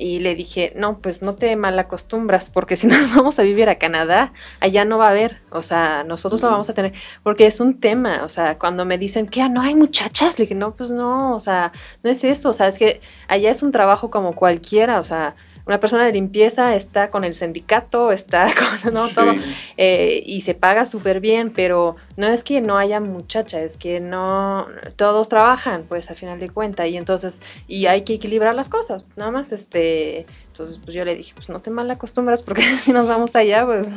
Y 0.00 0.20
le 0.20 0.36
dije, 0.36 0.72
no, 0.76 0.96
pues 0.98 1.22
no 1.22 1.34
te 1.34 1.56
malacostumbras, 1.56 2.50
porque 2.50 2.76
si 2.76 2.86
nos 2.88 3.14
vamos 3.14 3.38
a 3.38 3.42
vivir 3.42 3.68
a 3.68 3.78
Canadá, 3.78 4.32
allá 4.60 4.84
no 4.84 4.96
va 4.96 5.08
a 5.08 5.10
haber, 5.10 5.38
o 5.50 5.60
sea, 5.60 6.04
nosotros 6.04 6.40
lo 6.40 6.50
vamos 6.50 6.70
a 6.70 6.74
tener, 6.74 6.92
porque 7.24 7.46
es 7.46 7.58
un 7.58 7.80
tema, 7.80 8.22
o 8.24 8.28
sea, 8.28 8.58
cuando 8.58 8.84
me 8.84 8.96
dicen 8.96 9.26
que 9.26 9.46
no 9.48 9.60
hay 9.60 9.74
muchachas, 9.74 10.38
le 10.38 10.44
dije, 10.44 10.54
no, 10.54 10.74
pues 10.74 10.90
no, 10.90 11.34
o 11.34 11.40
sea, 11.40 11.72
no 12.04 12.10
es 12.10 12.22
eso, 12.22 12.50
o 12.50 12.52
sea, 12.52 12.68
es 12.68 12.78
que 12.78 13.00
allá 13.26 13.50
es 13.50 13.62
un 13.62 13.72
trabajo 13.72 14.08
como 14.08 14.34
cualquiera, 14.34 15.00
o 15.00 15.04
sea, 15.04 15.34
una 15.68 15.78
persona 15.80 16.06
de 16.06 16.12
limpieza 16.12 16.74
está 16.74 17.10
con 17.10 17.24
el 17.24 17.34
sindicato, 17.34 18.10
está 18.10 18.46
con 18.82 18.94
¿no? 18.94 19.10
todo, 19.10 19.34
eh, 19.76 20.22
y 20.24 20.40
se 20.40 20.54
paga 20.54 20.86
súper 20.86 21.20
bien, 21.20 21.52
pero 21.54 21.96
no 22.16 22.26
es 22.26 22.42
que 22.42 22.62
no 22.62 22.78
haya 22.78 23.00
muchacha, 23.00 23.60
es 23.60 23.76
que 23.76 24.00
no, 24.00 24.66
todos 24.96 25.28
trabajan, 25.28 25.84
pues 25.86 26.10
a 26.10 26.14
final 26.14 26.40
de 26.40 26.48
cuentas, 26.48 26.88
y 26.88 26.96
entonces, 26.96 27.42
y 27.68 27.84
hay 27.84 28.02
que 28.02 28.14
equilibrar 28.14 28.54
las 28.54 28.70
cosas, 28.70 29.04
nada 29.16 29.30
más, 29.30 29.52
este, 29.52 30.24
entonces 30.46 30.80
pues 30.82 30.94
yo 30.94 31.04
le 31.04 31.14
dije, 31.14 31.34
pues 31.34 31.50
no 31.50 31.60
te 31.60 31.70
mal 31.70 31.90
acostumbras, 31.90 32.42
porque 32.42 32.62
si 32.82 32.94
nos 32.94 33.06
vamos 33.06 33.36
allá, 33.36 33.66
pues 33.66 33.88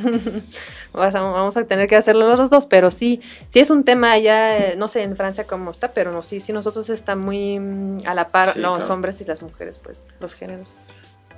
vamos 0.94 1.56
a 1.56 1.64
tener 1.64 1.88
que 1.88 1.96
hacerlo 1.96 2.28
los 2.36 2.50
dos, 2.50 2.66
pero 2.66 2.92
sí, 2.92 3.22
sí 3.48 3.62
es 3.62 3.70
un 3.70 3.86
tema 3.86 4.12
allá, 4.12 4.76
no 4.76 4.90
sé 4.90 5.04
en 5.04 5.16
Francia 5.16 5.48
cómo 5.48 5.72
está, 5.72 5.94
pero 5.94 6.12
no, 6.12 6.22
sí, 6.22 6.42
sí 6.42 6.52
nosotros 6.52 6.90
está 6.90 7.16
muy 7.16 7.60
mm, 7.60 8.00
a 8.06 8.14
la 8.14 8.28
par 8.28 8.58
los 8.58 8.90
hombres 8.90 9.22
y 9.22 9.26
las 9.26 9.42
mujeres, 9.42 9.80
pues, 9.80 10.04
los 10.20 10.34
géneros 10.34 10.68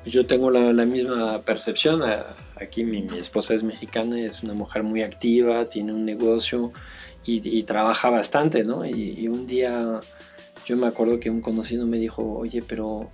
yo 0.06 0.26
tengo 0.26 0.52
la, 0.52 0.86
misma 0.86 1.42
percepción. 1.42 2.02
Aquí 2.56 2.84
mi, 2.84 3.06
esposa 3.18 3.54
es 3.54 3.64
mexicana, 3.64 4.20
es 4.22 4.44
una 4.44 4.54
mujer 4.54 4.84
muy 4.84 5.04
activa, 5.04 5.66
tiene 5.70 5.94
un 5.94 6.06
negocio 6.06 6.72
y, 7.26 7.64
trabaja 7.64 8.10
bastante, 8.10 8.64
¿no? 8.64 8.86
Y, 8.86 9.28
un 9.28 9.48
día 9.48 10.00
yo 10.66 10.78
me 10.78 10.88
acuerdo 10.88 11.20
que 11.20 11.30
un 11.30 11.42
conocido 11.42 11.86
me 11.86 11.98
dijo, 11.98 12.24
oye, 12.24 12.64
pero 12.66 13.10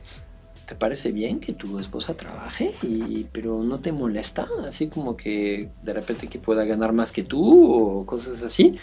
¿te 0.67 0.75
parece 0.75 1.11
bien 1.11 1.39
que 1.39 1.53
tu 1.53 1.79
esposa 1.79 2.15
trabaje? 2.15 2.73
Y, 2.83 3.25
pero 3.31 3.63
no 3.63 3.79
te 3.79 3.91
molesta, 3.91 4.47
así 4.67 4.87
como 4.87 5.15
que 5.17 5.69
de 5.83 5.93
repente 5.93 6.27
que 6.27 6.39
pueda 6.39 6.65
ganar 6.65 6.93
más 6.93 7.11
que 7.11 7.23
tú 7.23 7.73
o 7.73 8.05
cosas 8.05 8.43
así. 8.43 8.75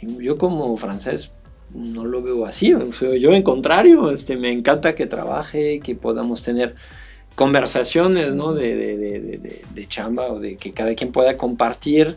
yo 0.00 0.36
como 0.36 0.76
francés 0.76 1.30
no 1.74 2.06
lo 2.06 2.22
veo 2.22 2.46
así, 2.46 2.72
yo 3.20 3.32
en 3.32 3.42
contrario, 3.42 4.10
este, 4.10 4.36
me 4.36 4.50
encanta 4.50 4.94
que 4.94 5.06
trabaje, 5.06 5.80
que 5.80 5.94
podamos 5.94 6.42
tener 6.42 6.74
conversaciones 7.38 8.34
¿no? 8.34 8.52
de, 8.52 9.62
de, 9.72 9.86
chamba 9.86 10.26
o 10.26 10.40
de 10.40 10.56
que 10.56 10.72
cada 10.72 10.96
quien 10.96 11.12
pueda 11.12 11.36
compartir 11.36 12.16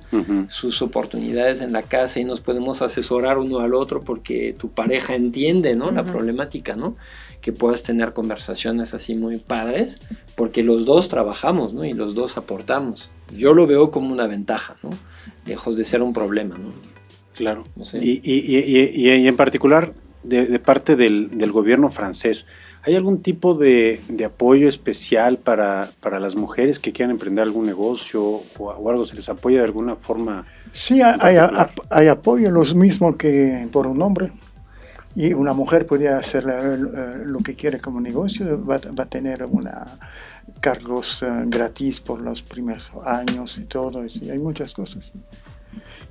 sus 0.49 0.82
oportunidades 0.82 1.61
en 1.61 1.74
la 1.74 1.84
casa 1.84 2.19
y 2.19 2.24
nos 2.24 2.41
podemos 2.41 2.82
asesorar 2.82 3.38
uno 3.38 3.59
al 3.59 3.76
otro 3.76 4.01
porque 4.01 4.55
tu 4.57 4.69
pareja 4.69 5.13
entiende 5.13 5.76
¿no? 5.76 5.91
la 5.91 6.03
problemática, 6.03 6.76
¿no? 6.76 6.95
que 7.39 7.53
puedas 7.53 7.84
tener 7.84 8.13
conversaciones 8.13 8.95
así 8.95 9.13
muy 9.13 9.38
padres 9.38 9.99
porque 10.36 10.63
los 10.63 10.86
dos 10.86 11.07
trabajamos 11.07 11.76
¿no? 11.76 11.86
y 11.86 11.93
los 11.93 12.15
dos 12.15 12.36
aportamos. 12.38 13.11
Yo 13.38 13.53
lo 13.53 13.67
veo 13.67 13.91
como 13.91 14.11
una 14.11 14.26
ventaja, 14.26 14.76
¿no? 14.82 14.89
lejos 15.45 15.76
de 15.76 15.86
ser 15.86 16.01
un 16.01 16.13
problema. 16.13 16.57
¿no? 16.57 16.74
Claro. 17.36 17.63
y, 17.93 18.22
y, 18.24 18.57
y, 18.57 19.07
y, 19.07 19.28
en 19.28 19.38
particular 19.38 19.93
de, 20.24 20.59
parte 20.59 20.95
del, 20.95 21.38
del 21.38 21.51
gobierno 21.51 21.89
francés. 21.89 22.45
¿Hay 22.84 22.95
algún 22.95 23.22
tipo 23.22 23.53
de, 23.53 24.01
apoyo 24.26 24.67
especial 24.67 25.38
para, 25.38 25.89
las 26.01 26.36
mujeres 26.36 26.80
que 26.80 26.91
quieran 26.91 27.11
emprender 27.11 27.43
algún 27.43 27.65
negocio 27.65 28.41
o, 28.57 28.89
algo? 28.89 29.05
¿Se 29.05 29.15
les 29.15 29.30
apoya 29.30 29.59
de 29.59 29.65
alguna 29.65 29.95
forma? 29.95 30.45
Sí, 30.72 31.01
hay, 31.01 31.38
hay, 31.89 32.07
apoyo, 32.07 32.49
lo 32.49 32.63
mismo 32.74 33.15
que 33.15 33.67
por 33.72 33.86
un 33.86 34.01
hombre. 34.01 34.32
Y 35.15 35.34
una 35.34 35.53
mujer 35.53 35.86
puede 35.86 36.07
hacer 36.07 36.45
eh, 36.47 37.24
lo 37.26 37.39
que 37.39 37.53
quiere 37.53 37.80
como 37.80 37.99
negocio, 37.99 38.65
va, 38.65 38.76
a 38.76 39.05
tener 39.05 39.43
una 39.43 39.86
cargos 40.59 41.22
eh, 41.22 41.28
gratis 41.47 41.99
por 41.99 42.22
los 42.22 42.41
primeros 42.41 42.89
años 43.05 43.57
y 43.57 43.65
todo, 43.65 44.05
y 44.05 44.30
hay 44.30 44.39
muchas 44.39 44.74
cosas. 44.74 45.11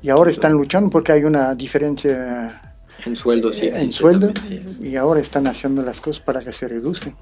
Y 0.03 0.11
ahora 0.11 0.31
están 0.31 0.53
luchando 0.53 0.89
porque 0.91 1.13
hay 1.13 1.25
una 1.25 1.55
diferencia 1.55 2.70
en 3.05 3.17
sueldo, 3.17 3.53
sí. 3.53 3.69
En 3.73 3.91
sueldo. 3.91 4.33
Y 4.81 4.97
ahora 4.97 5.21
están 5.21 5.47
haciendo 5.47 5.83
las 5.83 6.01
cosas 6.01 6.23
para 6.23 6.41
que 6.41 6.53
se 6.53 6.69
reduzcan. 6.69 7.15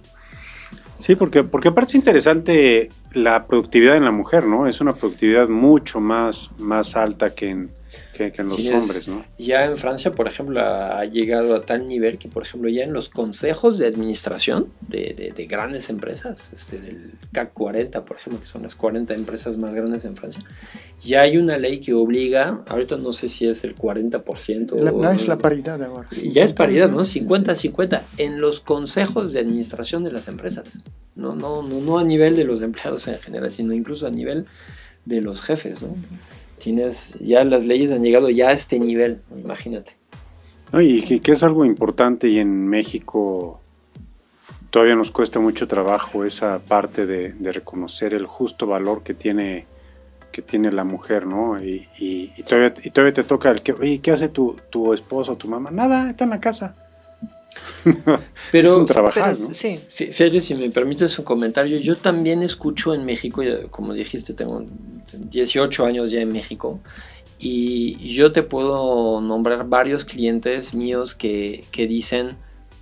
Sí, 0.99 1.15
porque, 1.15 1.45
porque 1.45 1.69
aparte 1.69 1.91
es 1.91 1.95
interesante 1.95 2.91
la 3.13 3.45
productividad 3.45 3.97
en 3.97 4.05
la 4.05 4.11
mujer, 4.11 4.47
¿no? 4.47 4.67
Es 4.67 4.81
una 4.81 4.95
productividad 4.95 5.49
mucho 5.49 6.01
más, 6.01 6.51
más 6.59 6.97
alta 6.97 7.35
que 7.35 7.51
en, 7.51 7.71
que, 8.19 8.43
en 8.43 8.49
los 8.49 8.59
hombres, 8.59 9.09
¿no? 9.09 9.25
Ya 9.39 9.65
en 9.65 9.77
Francia, 9.77 10.13
por 10.13 10.27
ejemplo, 10.27 10.61
ha 10.61 11.05
llegado 11.05 11.55
a 11.55 11.63
tal 11.63 11.87
nivel 11.87 12.19
que, 12.19 12.29
por 12.29 12.43
ejemplo, 12.43 12.69
ya 12.69 12.83
en 12.83 12.93
los 12.93 13.09
consejos 13.09 13.79
de 13.79 13.87
administración 13.87 14.67
de, 14.81 15.33
de, 15.35 15.47
grandes 15.47 15.89
empresas, 15.89 16.53
este, 16.53 16.81
del 16.81 17.13
CAC 17.33 17.53
40, 17.53 18.05
por 18.05 18.17
ejemplo, 18.17 18.41
que 18.41 18.47
son 18.47 18.63
las 18.63 18.75
40 18.75 19.15
empresas 19.15 19.57
más 19.57 19.73
grandes 19.73 20.05
en 20.05 20.17
Francia, 20.17 20.43
ya 21.01 21.23
hay 21.23 21.37
una 21.39 21.57
ley 21.59 21.79
que 21.79 21.95
obliga, 21.95 22.65
ahorita 22.69 22.97
no 22.97 23.13
sé 23.13 23.29
si 23.29 23.47
es 23.47 23.63
el 23.65 23.77
40%. 23.77 24.75
no 24.75 25.11
es 25.13 25.29
la 25.29 25.39
paridad 25.39 25.83
ahora. 25.83 26.09
Ya 26.11 26.43
es 26.43 26.53
paridad, 26.53 26.91
¿no? 26.91 27.01
50-50 27.01 28.03
en 28.19 28.41
los 28.41 28.61
consejos 28.61 29.33
de 29.33 29.41
administración 29.41 30.05
de 30.05 30.13
las 30.13 30.29
empresas. 30.29 30.79
No, 31.15 31.35
no, 31.35 31.63
no, 31.63 31.81
no 31.81 31.99
a 31.99 32.05
nivel 32.05 32.37
de 32.37 32.45
los 32.45 32.61
empleados 32.63 33.07
en 33.09 33.19
general, 33.21 33.51
sino 33.51 33.73
incluso 33.73 34.07
a 34.07 34.11
nivel 34.11 34.47
de 35.05 35.23
los 35.23 35.43
jefes, 35.43 35.83
¿no? 35.83 35.97
Tienes, 36.59 37.15
ya 37.21 37.45
las 37.45 37.65
leyes 37.65 37.91
han 37.91 38.03
llegado 38.03 38.31
ya 38.31 38.49
a 38.49 38.53
este 38.53 38.79
nivel, 38.79 39.23
imagínate. 39.37 39.97
y 40.73 41.21
que, 41.21 41.33
es 41.33 41.43
algo 41.43 41.65
importante 41.65 42.29
y 42.29 42.39
en 42.39 42.67
México 42.67 43.61
todavía 44.71 44.97
nos 44.97 45.11
cuesta 45.11 45.41
mucho 45.41 45.67
trabajo 45.67 46.25
esa 46.25 46.59
parte 46.59 47.07
de, 47.07 47.53
reconocer 47.53 48.15
el 48.15 48.27
justo 48.27 48.67
valor 48.67 49.03
que 49.03 49.15
tiene 49.15 49.67
que 50.31 50.43
tiene 50.43 50.71
la 50.71 50.85
mujer, 50.85 51.27
¿no? 51.27 51.59
Y, 51.61 52.29
todavía, 52.47 52.75
y 52.85 52.91
todavía 52.91 53.15
te 53.15 53.25
toca 53.25 53.51
el 53.51 53.63
que, 53.63 53.73
oye, 53.73 53.99
¿qué 54.01 54.11
hace 54.11 54.29
tu, 54.29 54.57
tu 54.69 54.93
esposo 54.93 55.37
tu 55.37 55.49
mamá? 55.49 55.71
Nada, 55.71 56.11
está 56.11 56.25
en 56.25 56.31
la 56.31 56.39
casa. 56.39 56.75
Pero, 58.53 58.71
es 58.71 58.77
un 58.77 58.87
trabajar, 58.87 59.37
Fíjate, 59.37 60.41
si 60.41 60.55
me 60.55 60.71
permites 60.71 61.19
un 61.19 61.25
comentario, 61.25 61.79
yo 61.79 61.97
también 61.97 62.43
escucho 62.43 62.95
en 62.95 63.05
México, 63.05 63.43
como 63.71 63.93
dijiste, 63.95 64.35
tengo 64.35 64.65
18 65.13 65.87
años 65.87 66.11
ya 66.11 66.21
en 66.21 66.33
México, 66.33 66.81
y 67.39 68.09
yo 68.09 68.33
te 68.33 68.43
puedo 68.43 69.21
nombrar 69.21 69.69
varios 69.69 70.05
clientes 70.05 70.75
míos 70.75 71.15
que, 71.15 71.65
dicen, 71.73 72.37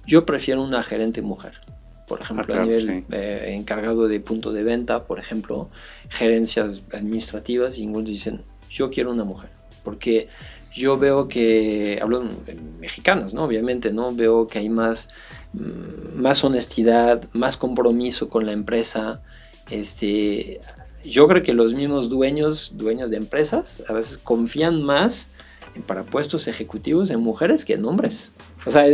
yo 0.06 0.24
prefiero 0.24 0.62
una 0.62 0.82
gerente 0.82 1.20
mujer. 1.20 1.60
Por 2.08 2.20
ejemplo, 2.20 2.54
ah, 2.54 2.58
a 2.58 2.64
nivel 2.64 3.04
eh, 3.10 3.54
encargado 3.56 4.06
de 4.06 4.20
punto 4.20 4.52
de 4.52 4.62
venta, 4.62 5.04
por 5.06 5.18
ejemplo, 5.18 5.70
gerencias 6.08 6.82
administrativas, 6.92 7.78
y 7.78 7.84
algunos 7.84 8.06
dicen, 8.08 8.42
yo 8.70 8.90
quiero 8.90 9.10
una 9.10 9.24
mujer. 9.24 9.50
Porque 9.82 10.28
yo 10.76 10.98
veo 10.98 11.26
que, 11.26 11.98
hablo 12.02 12.22
en 12.46 12.78
mexicanas, 12.78 13.32
¿no? 13.32 13.44
Obviamente, 13.44 13.92
¿no? 13.92 14.14
Veo 14.14 14.46
que 14.46 14.58
hay 14.58 14.68
más, 14.68 15.08
mm, 15.54 16.20
más 16.20 16.44
honestidad, 16.44 17.24
más 17.32 17.56
compromiso 17.56 18.28
con 18.28 18.44
la 18.44 18.52
empresa. 18.52 19.22
Este, 19.70 20.60
yo 21.02 21.26
creo 21.28 21.42
que 21.42 21.54
los 21.54 21.72
mismos 21.72 22.10
dueños, 22.10 22.72
dueños 22.74 23.10
de 23.10 23.16
empresas, 23.16 23.82
a 23.88 23.94
veces 23.94 24.18
confían 24.18 24.82
más 24.82 25.30
para 25.86 26.04
puestos 26.04 26.46
ejecutivos 26.46 27.10
en 27.10 27.20
mujeres 27.20 27.64
que 27.64 27.72
en 27.72 27.84
hombres. 27.86 28.30
O 28.66 28.70
sea, 28.70 28.84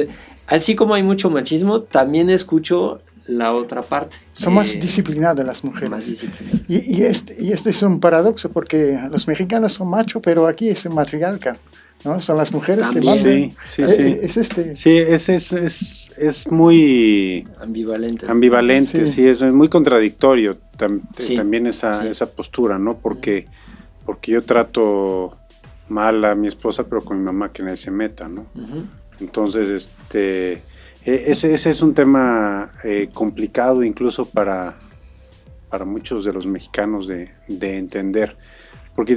así 0.46 0.76
como 0.76 0.94
hay 0.94 1.02
mucho 1.02 1.30
machismo, 1.30 1.82
también 1.82 2.30
escucho 2.30 3.00
la 3.26 3.52
otra 3.52 3.82
parte. 3.82 4.16
Son 4.32 4.54
más 4.54 4.74
eh, 4.74 4.78
disciplinadas 4.78 5.46
las 5.46 5.64
mujeres. 5.64 5.90
Más 5.90 6.06
disciplinadas. 6.06 6.60
Y, 6.68 7.02
este, 7.04 7.36
y 7.40 7.52
este 7.52 7.70
es 7.70 7.82
un 7.82 8.00
paradoxo 8.00 8.50
porque 8.50 8.98
los 9.10 9.26
mexicanos 9.26 9.74
son 9.74 9.88
machos, 9.88 10.22
pero 10.22 10.46
aquí 10.46 10.68
es 10.68 10.88
matriarca. 10.90 11.58
¿no? 12.04 12.18
Son 12.18 12.36
las 12.36 12.52
mujeres 12.52 12.88
que 12.88 13.00
mandan. 13.00 13.22
Sí, 13.24 13.54
sí, 13.68 13.82
eh, 13.82 13.88
sí. 13.88 14.02
Eh, 14.02 14.20
es 14.22 14.36
este. 14.36 14.76
Sí, 14.76 14.90
es, 14.90 15.28
es, 15.28 15.52
es, 15.52 16.12
es 16.18 16.50
muy 16.50 17.46
ambivalente. 17.60 18.26
Ambivalente, 18.28 19.06
sí, 19.06 19.26
es 19.26 19.42
muy 19.42 19.68
contradictorio 19.68 20.56
también 20.76 21.66
esa, 21.68 22.08
esa 22.08 22.26
postura, 22.26 22.78
¿no? 22.78 22.98
Porque, 22.98 23.46
porque 24.04 24.32
yo 24.32 24.42
trato 24.42 25.36
mal 25.88 26.24
a 26.24 26.34
mi 26.34 26.48
esposa, 26.48 26.84
pero 26.84 27.02
con 27.02 27.18
mi 27.18 27.24
mamá 27.24 27.52
que 27.52 27.62
nadie 27.62 27.76
se 27.76 27.90
meta, 27.90 28.28
¿no? 28.28 28.46
Entonces, 29.20 29.70
este 29.70 30.62
ese, 31.04 31.52
ese 31.54 31.70
es 31.70 31.82
un 31.82 31.94
tema 31.94 32.70
eh, 32.84 33.08
complicado 33.12 33.82
incluso 33.82 34.24
para, 34.24 34.76
para 35.68 35.84
muchos 35.84 36.24
de 36.24 36.32
los 36.32 36.46
mexicanos 36.46 37.08
de, 37.08 37.30
entender, 37.48 38.36
porque 38.94 39.16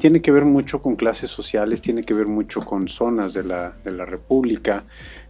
tiene 0.00 0.22
que 0.22 0.30
ver 0.30 0.44
mucho 0.44 0.80
con 0.80 0.96
clases 0.96 1.30
sociales, 1.30 1.82
tiene 1.82 2.02
que 2.02 2.14
ver 2.14 2.26
mucho 2.26 2.60
con 2.60 2.88
zonas 2.88 3.34
de 3.34 3.44
la, 3.44 3.72
de 3.84 3.92
la 3.92 4.06
República. 4.06 4.84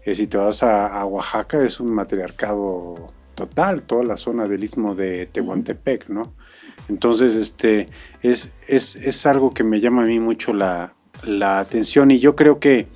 Eh, 0.05 0.14
si 0.14 0.26
te 0.26 0.36
vas 0.36 0.62
a, 0.62 1.05
Oaxaca 1.05 1.64
es 1.64 1.80
un 1.80 1.92
matriarcado 1.92 3.12
total, 3.34 3.82
toda 3.82 4.05
la 4.05 4.16
zona 4.16 4.46
del 4.46 4.62
istmo 4.62 4.94
de 4.94 5.26
Tehuantepec, 5.26 6.09
¿no? 6.09 6.34
Entonces, 6.88 7.34
este, 7.34 7.88
es, 8.22 8.53
es, 8.68 8.96
es 8.96 9.26
algo 9.26 9.53
que 9.53 9.64
me 9.64 9.80
llama 9.80 10.03
a 10.03 10.07
mí 10.07 10.20
mucho 10.20 10.53
la, 10.53 10.92
la 11.24 11.59
atención 11.59 12.11
y 12.11 12.18
yo 12.18 12.36
creo 12.36 12.61
que, 12.61 12.86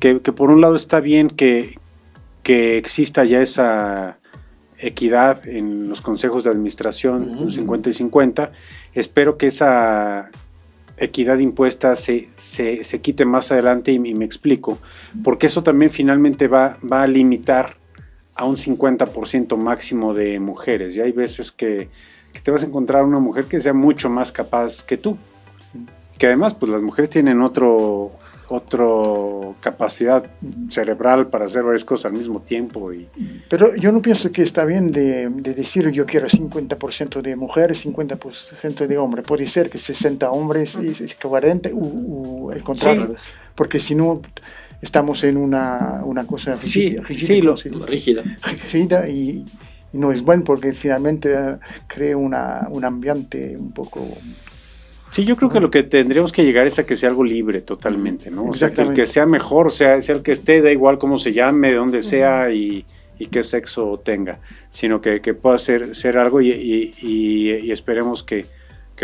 que, 0.00 0.20
que 0.20 0.32
por 0.32 0.50
un 0.50 0.60
lado 0.60 0.76
está 0.76 1.00
bien 1.00 1.28
que, 1.28 1.74
que 2.48 2.78
exista 2.78 3.26
ya 3.26 3.42
esa 3.42 4.20
equidad 4.78 5.46
en 5.46 5.86
los 5.86 6.00
consejos 6.00 6.44
de 6.44 6.50
administración, 6.50 7.50
50 7.50 7.90
y 7.90 7.92
50. 7.92 8.52
Espero 8.94 9.36
que 9.36 9.48
esa 9.48 10.30
equidad 10.96 11.40
impuesta 11.40 11.94
se, 11.94 12.26
se, 12.32 13.00
quite 13.02 13.26
más 13.26 13.52
adelante 13.52 13.92
y, 13.92 13.98
me 13.98 14.24
explico, 14.24 14.78
porque 15.22 15.48
eso 15.48 15.62
también 15.62 15.90
finalmente 15.90 16.48
va, 16.48 16.78
va 16.90 17.02
a 17.02 17.06
limitar 17.06 17.76
a 18.34 18.46
un 18.46 18.56
50% 18.56 19.54
máximo 19.58 20.14
de 20.14 20.40
mujeres. 20.40 20.96
Y 20.96 21.02
hay 21.02 21.12
veces 21.12 21.52
que, 21.52 21.90
que, 22.32 22.40
te 22.40 22.50
vas 22.50 22.62
a 22.62 22.66
encontrar 22.66 23.04
una 23.04 23.18
mujer 23.18 23.44
que 23.44 23.60
sea 23.60 23.74
mucho 23.74 24.08
más 24.08 24.32
capaz 24.32 24.82
que 24.84 24.96
tú. 24.96 25.18
Que 26.16 26.28
además, 26.28 26.54
pues 26.54 26.72
las 26.72 26.80
mujeres 26.80 27.10
tienen 27.10 27.42
otro, 27.42 28.17
otra 28.48 28.86
capacidad 29.60 30.24
cerebral 30.70 31.28
para 31.28 31.44
hacer 31.44 31.62
varias 31.62 31.84
cosas 31.84 32.06
al 32.06 32.18
mismo 32.18 32.40
tiempo. 32.40 32.92
Y... 32.92 33.06
Pero 33.48 33.74
yo 33.76 33.92
no 33.92 34.00
pienso 34.00 34.32
que 34.32 34.42
está 34.42 34.64
bien 34.64 34.90
de, 34.90 35.28
decir 35.28 35.90
yo 35.90 36.06
quiero 36.06 36.28
50% 36.28 37.20
de 37.20 37.36
mujeres, 37.36 37.84
50% 37.84 38.86
de 38.86 38.98
hombres. 38.98 39.26
Puede 39.26 39.46
ser 39.46 39.68
que 39.68 39.78
60 39.78 40.30
hombres 40.30 40.78
y 40.82 41.14
40 41.14 41.70
o, 41.74 42.52
el 42.52 42.62
contrario. 42.62 43.14
Porque 43.54 43.78
si 43.78 43.94
no, 43.94 44.22
estamos 44.80 45.24
en 45.24 45.36
una, 45.36 46.02
una 46.04 46.26
cosa 46.26 46.52
rígida, 46.52 47.02
rígida, 47.02 48.22
rígida 48.70 49.08
y, 49.08 49.44
no 49.92 50.12
es 50.12 50.22
bueno 50.22 50.44
porque 50.44 50.72
finalmente 50.72 51.32
eh, 51.32 51.56
crea 51.86 52.16
una, 52.16 52.68
un 52.70 52.84
ambiente 52.84 53.56
un 53.56 53.72
poco 53.72 54.06
Sí, 55.10 55.24
yo 55.24 55.36
creo 55.36 55.50
que 55.50 55.60
lo 55.60 55.70
que 55.70 55.82
tendríamos 55.82 56.32
que 56.32 56.44
llegar 56.44 56.66
es 56.66 56.78
a 56.78 56.84
que 56.84 56.94
sea 56.94 57.08
algo 57.08 57.24
libre 57.24 57.62
totalmente, 57.62 58.30
¿no? 58.30 58.44
O 58.44 58.54
sea, 58.54 58.70
que 58.70 58.82
el 58.82 58.92
que 58.92 59.06
sea 59.06 59.26
mejor, 59.26 59.72
sea, 59.72 60.00
sea 60.02 60.14
el 60.14 60.22
que 60.22 60.32
esté, 60.32 60.60
da 60.60 60.70
igual 60.70 60.98
cómo 60.98 61.16
se 61.16 61.32
llame, 61.32 61.70
de 61.70 61.76
dónde 61.76 62.02
sea 62.02 62.50
y, 62.50 62.84
y 63.18 63.26
qué 63.26 63.42
sexo 63.42 64.00
tenga, 64.04 64.40
sino 64.70 65.00
que, 65.00 65.20
pueda 65.34 65.58
ser, 65.58 65.94
ser 65.94 66.16
algo 66.16 66.40
y, 66.40 67.70
esperemos 67.70 68.22
que, 68.22 68.46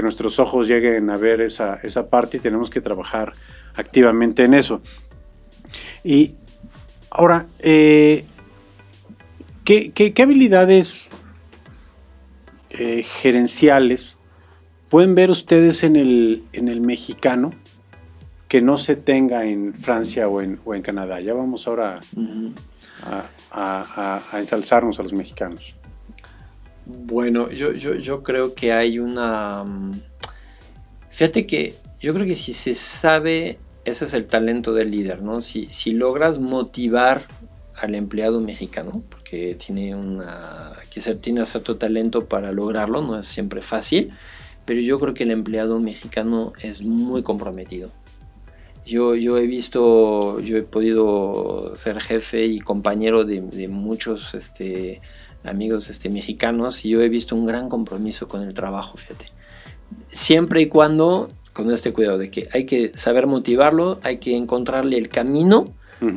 nuestros 0.03 0.41
ojos 0.41 0.67
lleguen 0.67 1.09
a 1.09 1.17
ver 1.17 1.41
esa, 1.41 1.79
esa 1.85 2.11
parte 2.11 2.39
y 2.39 2.41
tenemos 2.41 2.69
que 2.69 2.81
trabajar 2.81 3.33
activamente 3.77 4.43
en 4.43 4.55
eso. 4.55 4.83
Y 6.03 6.35
ahora, 7.11 7.47
eh, 7.61 8.25
¿qué, 9.65 10.13
habilidades 10.21 11.11
eh, 12.71 13.05
gerenciales 13.05 14.19
pueden 14.95 15.17
ver 15.17 15.33
ustedes 15.33 15.83
en 15.83 15.97
el, 15.97 16.45
en 16.53 16.69
el 16.69 16.81
mexicano 16.81 17.51
que 18.47 18.63
no 18.63 18.79
se 18.79 18.95
tenga 18.95 19.45
en 19.45 19.75
Francia 19.75 20.29
o 20.29 20.41
en, 20.41 20.61
o 20.65 20.73
en 20.73 20.83
Canadá? 20.83 21.21
Ya 21.21 21.35
vamos 21.35 21.67
ahora 21.67 21.99
a, 23.51 24.21
ensalzarnos 24.35 25.01
a 25.01 25.03
los 25.03 25.13
mexicanos? 25.13 25.75
Bueno, 26.87 27.51
yo, 27.51 27.73
yo, 27.73 28.23
creo 28.23 28.55
que 28.55 28.73
hay 28.73 29.01
una... 29.01 29.65
Mm, 29.65 30.01
fíjate 31.11 31.45
que 31.45 31.75
yo 32.01 32.15
creo 32.15 32.25
que 32.25 32.37
si 32.37 32.53
se 32.53 32.77
sabe, 32.77 33.59
ese 33.85 34.05
es 34.05 34.15
el 34.15 34.29
talento 34.29 34.75
del 34.75 34.93
líder, 34.93 35.23
¿no? 35.23 35.41
Si, 35.41 35.67
si 35.73 35.91
logras 35.93 36.39
motivar 36.39 37.27
al 37.75 37.97
empleado 37.97 38.41
mexicano, 38.41 39.03
porque 39.11 39.57
tiene 39.57 39.97
una, 39.97 40.75
que 40.89 41.01
tiene 41.17 41.45
cierto 41.47 41.79
talento 41.79 42.27
para 42.27 42.53
lograrlo, 42.53 43.03
no 43.03 43.19
es 43.19 43.27
siempre 43.27 43.61
fácil, 43.61 44.13
pero 44.65 44.81
yo 44.81 44.99
creo 44.99 45.15
que 45.15 45.25
el 45.25 45.31
empleado 45.31 45.79
mexicano 45.81 46.53
es 46.61 46.83
muy 46.83 47.23
comprometido. 47.23 47.91
Yo, 48.87 49.15
yo 49.15 49.39
he 49.39 49.47
visto, 49.47 50.41
yo 50.41 50.59
he 50.59 50.63
podido 50.63 51.73
ser 51.75 52.01
jefe 52.01 52.45
y 52.45 52.61
compañero 52.61 53.25
de, 53.25 53.69
muchos 53.69 54.35
este, 54.35 55.01
amigos 55.43 55.89
este, 55.89 56.11
mexicanos 56.11 56.85
y 56.85 56.91
yo 56.91 57.01
he 57.01 57.09
visto 57.09 57.35
un 57.35 57.47
gran 57.47 57.69
compromiso 57.69 58.29
con 58.29 58.43
el 58.43 58.53
trabajo, 58.53 58.99
fíjate. 58.99 59.27
Siempre 60.11 60.63
y 60.63 60.67
cuando, 60.67 61.29
con 61.55 61.71
este 61.73 61.93
cuidado 61.93 62.19
de 62.19 62.31
que 62.31 62.49
hay 62.53 62.67
que 62.67 62.93
saber 62.95 63.27
motivarlo, 63.27 64.01
hay 64.03 64.19
que 64.19 64.37
encontrarle 64.37 64.99
el 64.99 65.09
camino 65.09 65.67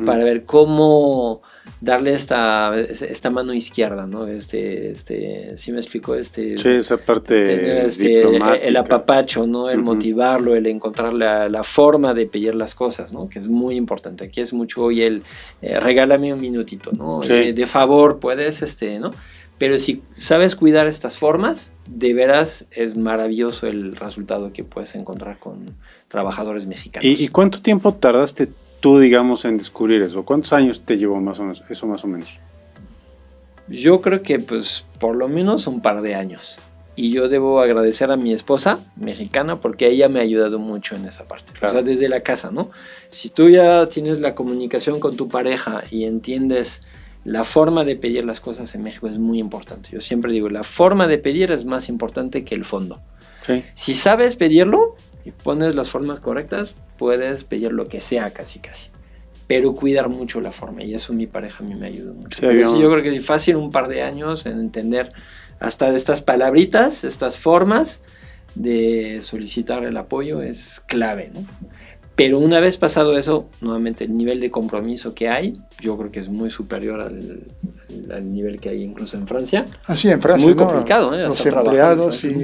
para 0.05 0.25
ver 0.25 0.43
cómo 0.43 1.41
darle 1.79 2.13
esta, 2.13 2.75
esta 2.75 3.29
mano 3.29 3.53
izquierda, 3.53 4.07
¿no? 4.07 4.27
Este, 4.27 4.91
este, 4.91 5.55
¿sí 5.57 5.71
me 5.71 5.79
explico? 5.79 6.15
Este, 6.15 6.57
sí, 6.57 6.69
esa 6.69 6.97
parte 6.97 7.85
este, 7.85 8.23
El 8.67 8.77
apapacho, 8.77 9.45
¿no? 9.45 9.69
El 9.69 9.79
motivarlo, 9.79 10.55
el 10.55 10.65
encontrar 10.67 11.13
la, 11.13 11.49
la, 11.49 11.63
forma 11.63 12.13
de 12.13 12.25
pedir 12.25 12.55
las 12.55 12.73
cosas, 12.73 13.13
¿no? 13.13 13.29
Que 13.29 13.39
es 13.39 13.47
muy 13.47 13.75
importante. 13.75 14.25
Aquí 14.25 14.41
es 14.41 14.53
mucho 14.53 14.83
hoy 14.83 15.03
el 15.03 15.23
eh, 15.61 15.79
regálame 15.79 16.33
un 16.33 16.41
minutito, 16.41 16.91
¿no? 16.91 17.21
Eh, 17.23 17.53
de 17.53 17.65
favor, 17.65 18.19
puedes, 18.19 18.61
este, 18.61 18.99
¿no? 18.99 19.11
Pero 19.57 19.79
si 19.79 20.03
sabes 20.13 20.55
cuidar 20.55 20.87
estas 20.87 21.17
formas, 21.17 21.73
de 21.89 22.13
veras 22.13 22.67
es 22.71 22.95
maravilloso 22.95 23.65
el 23.65 23.95
resultado 23.95 24.53
que 24.53 24.63
puedes 24.63 24.93
encontrar 24.95 25.39
con 25.39 25.75
trabajadores 26.07 26.67
mexicanos. 26.67 27.05
¿Y, 27.05 27.23
y 27.23 27.27
cuánto 27.29 27.61
tiempo 27.61 27.93
tardaste 27.93 28.49
tú, 28.79 28.99
digamos, 28.99 29.45
en 29.45 29.57
descubrir 29.57 30.01
eso? 30.01 30.23
¿Cuántos 30.23 30.53
años 30.53 30.81
te 30.81 30.97
llevó 30.97 31.19
más 31.21 31.39
o 31.39 31.43
menos, 31.43 31.63
eso 31.69 31.87
más 31.87 32.03
o 32.03 32.07
menos? 32.07 32.39
Yo 33.67 34.01
creo 34.01 34.21
que 34.21 34.39
pues 34.39 34.85
por 34.99 35.15
lo 35.15 35.27
menos 35.27 35.67
un 35.67 35.81
par 35.81 36.01
de 36.01 36.15
años. 36.15 36.59
Y 36.95 37.11
yo 37.11 37.29
debo 37.29 37.61
agradecer 37.61 38.11
a 38.11 38.17
mi 38.17 38.33
esposa 38.33 38.79
mexicana 38.95 39.61
porque 39.61 39.87
ella 39.87 40.09
me 40.09 40.19
ha 40.19 40.23
ayudado 40.23 40.57
mucho 40.57 40.95
en 40.95 41.05
esa 41.05 41.27
parte. 41.27 41.53
O 41.63 41.69
sea, 41.69 41.83
desde 41.83 42.09
la 42.09 42.21
casa, 42.21 42.49
¿no? 42.49 42.71
Si 43.09 43.29
tú 43.29 43.49
ya 43.49 43.87
tienes 43.87 44.19
la 44.19 44.33
comunicación 44.33 44.99
con 44.99 45.15
tu 45.15 45.27
pareja 45.27 45.83
y 45.91 46.05
entiendes 46.05 46.81
la 47.23 47.43
forma 47.43 47.83
de 47.83 47.97
pedir 47.97 48.25
las 48.25 48.39
cosas 48.39 48.73
en 48.73 48.81
México 48.81 49.07
es 49.07 49.19
muy 49.19 49.39
importante. 49.39 49.89
Yo 49.91 50.01
siempre 50.01 50.31
digo, 50.31 50.49
la 50.49 50.63
forma 50.63 51.07
de 51.07 51.19
pedir 51.19 51.51
es 51.51 51.65
más 51.65 51.87
importante 51.87 52.43
que 52.43 52.55
el 52.55 52.65
fondo. 52.65 52.99
Sí. 53.45 53.63
Si 53.75 53.93
sabes 53.93 54.35
pedirlo, 54.35 54.95
y 55.27 55.31
pones 55.31 55.75
las 55.75 55.89
formas 55.89 56.21
correctas, 56.21 56.73
puedes 56.97 57.43
pedir 57.43 57.71
lo 57.71 57.87
que 57.87 58.01
sea 58.01 58.31
casi 58.31 58.59
casi. 58.59 58.89
Pero 59.47 59.73
cuidar 59.73 60.09
mucho 60.09 60.41
la 60.41 60.51
forma 60.51 60.83
y 60.83 60.93
eso 60.93 61.13
mi 61.13 61.25
pareja 61.25 61.63
a 61.63 61.67
mí 61.67 61.73
me 61.75 61.87
ayuda 61.87 62.13
mucho. 62.13 62.51
yo 62.51 62.91
creo 62.91 63.01
que 63.01 63.15
es 63.15 63.25
fácil 63.25 63.55
un 63.55 63.71
par 63.71 63.87
de 63.87 64.01
años 64.01 64.45
en 64.45 64.59
entender 64.59 65.13
hasta 65.59 65.89
estas 65.95 66.21
palabritas, 66.21 67.03
estas 67.03 67.37
formas 67.37 68.01
de 68.55 69.19
solicitar 69.21 69.85
el 69.85 69.95
apoyo 69.97 70.41
es 70.41 70.81
clave, 70.85 71.31
¿no? 71.33 71.45
Pero 72.17 72.39
una 72.39 72.59
vez 72.59 72.77
pasado 72.77 73.15
eso, 73.15 73.47
nuevamente 73.61 74.03
el 74.03 74.15
nivel 74.15 74.39
de 74.39 74.49
compromiso 74.49 75.13
que 75.13 75.29
hay, 75.29 75.53
yo 75.79 75.95
creo 75.99 76.11
que 76.11 76.19
es 76.19 76.29
muy 76.29 76.49
superior 76.49 76.99
al, 76.99 78.33
nivel 78.33 78.59
que 78.59 78.69
hay 78.69 78.81
incluso 78.81 79.17
en 79.17 79.27
Francia. 79.27 79.65
Así 79.85 80.09
en 80.09 80.19
Francia. 80.19 80.49
Es 80.49 80.55
muy 80.55 80.65
complicado, 80.65 81.13
¿eh? 81.13 81.25
Los 81.25 81.45
empleados, 81.45 82.15
si, 82.17 82.35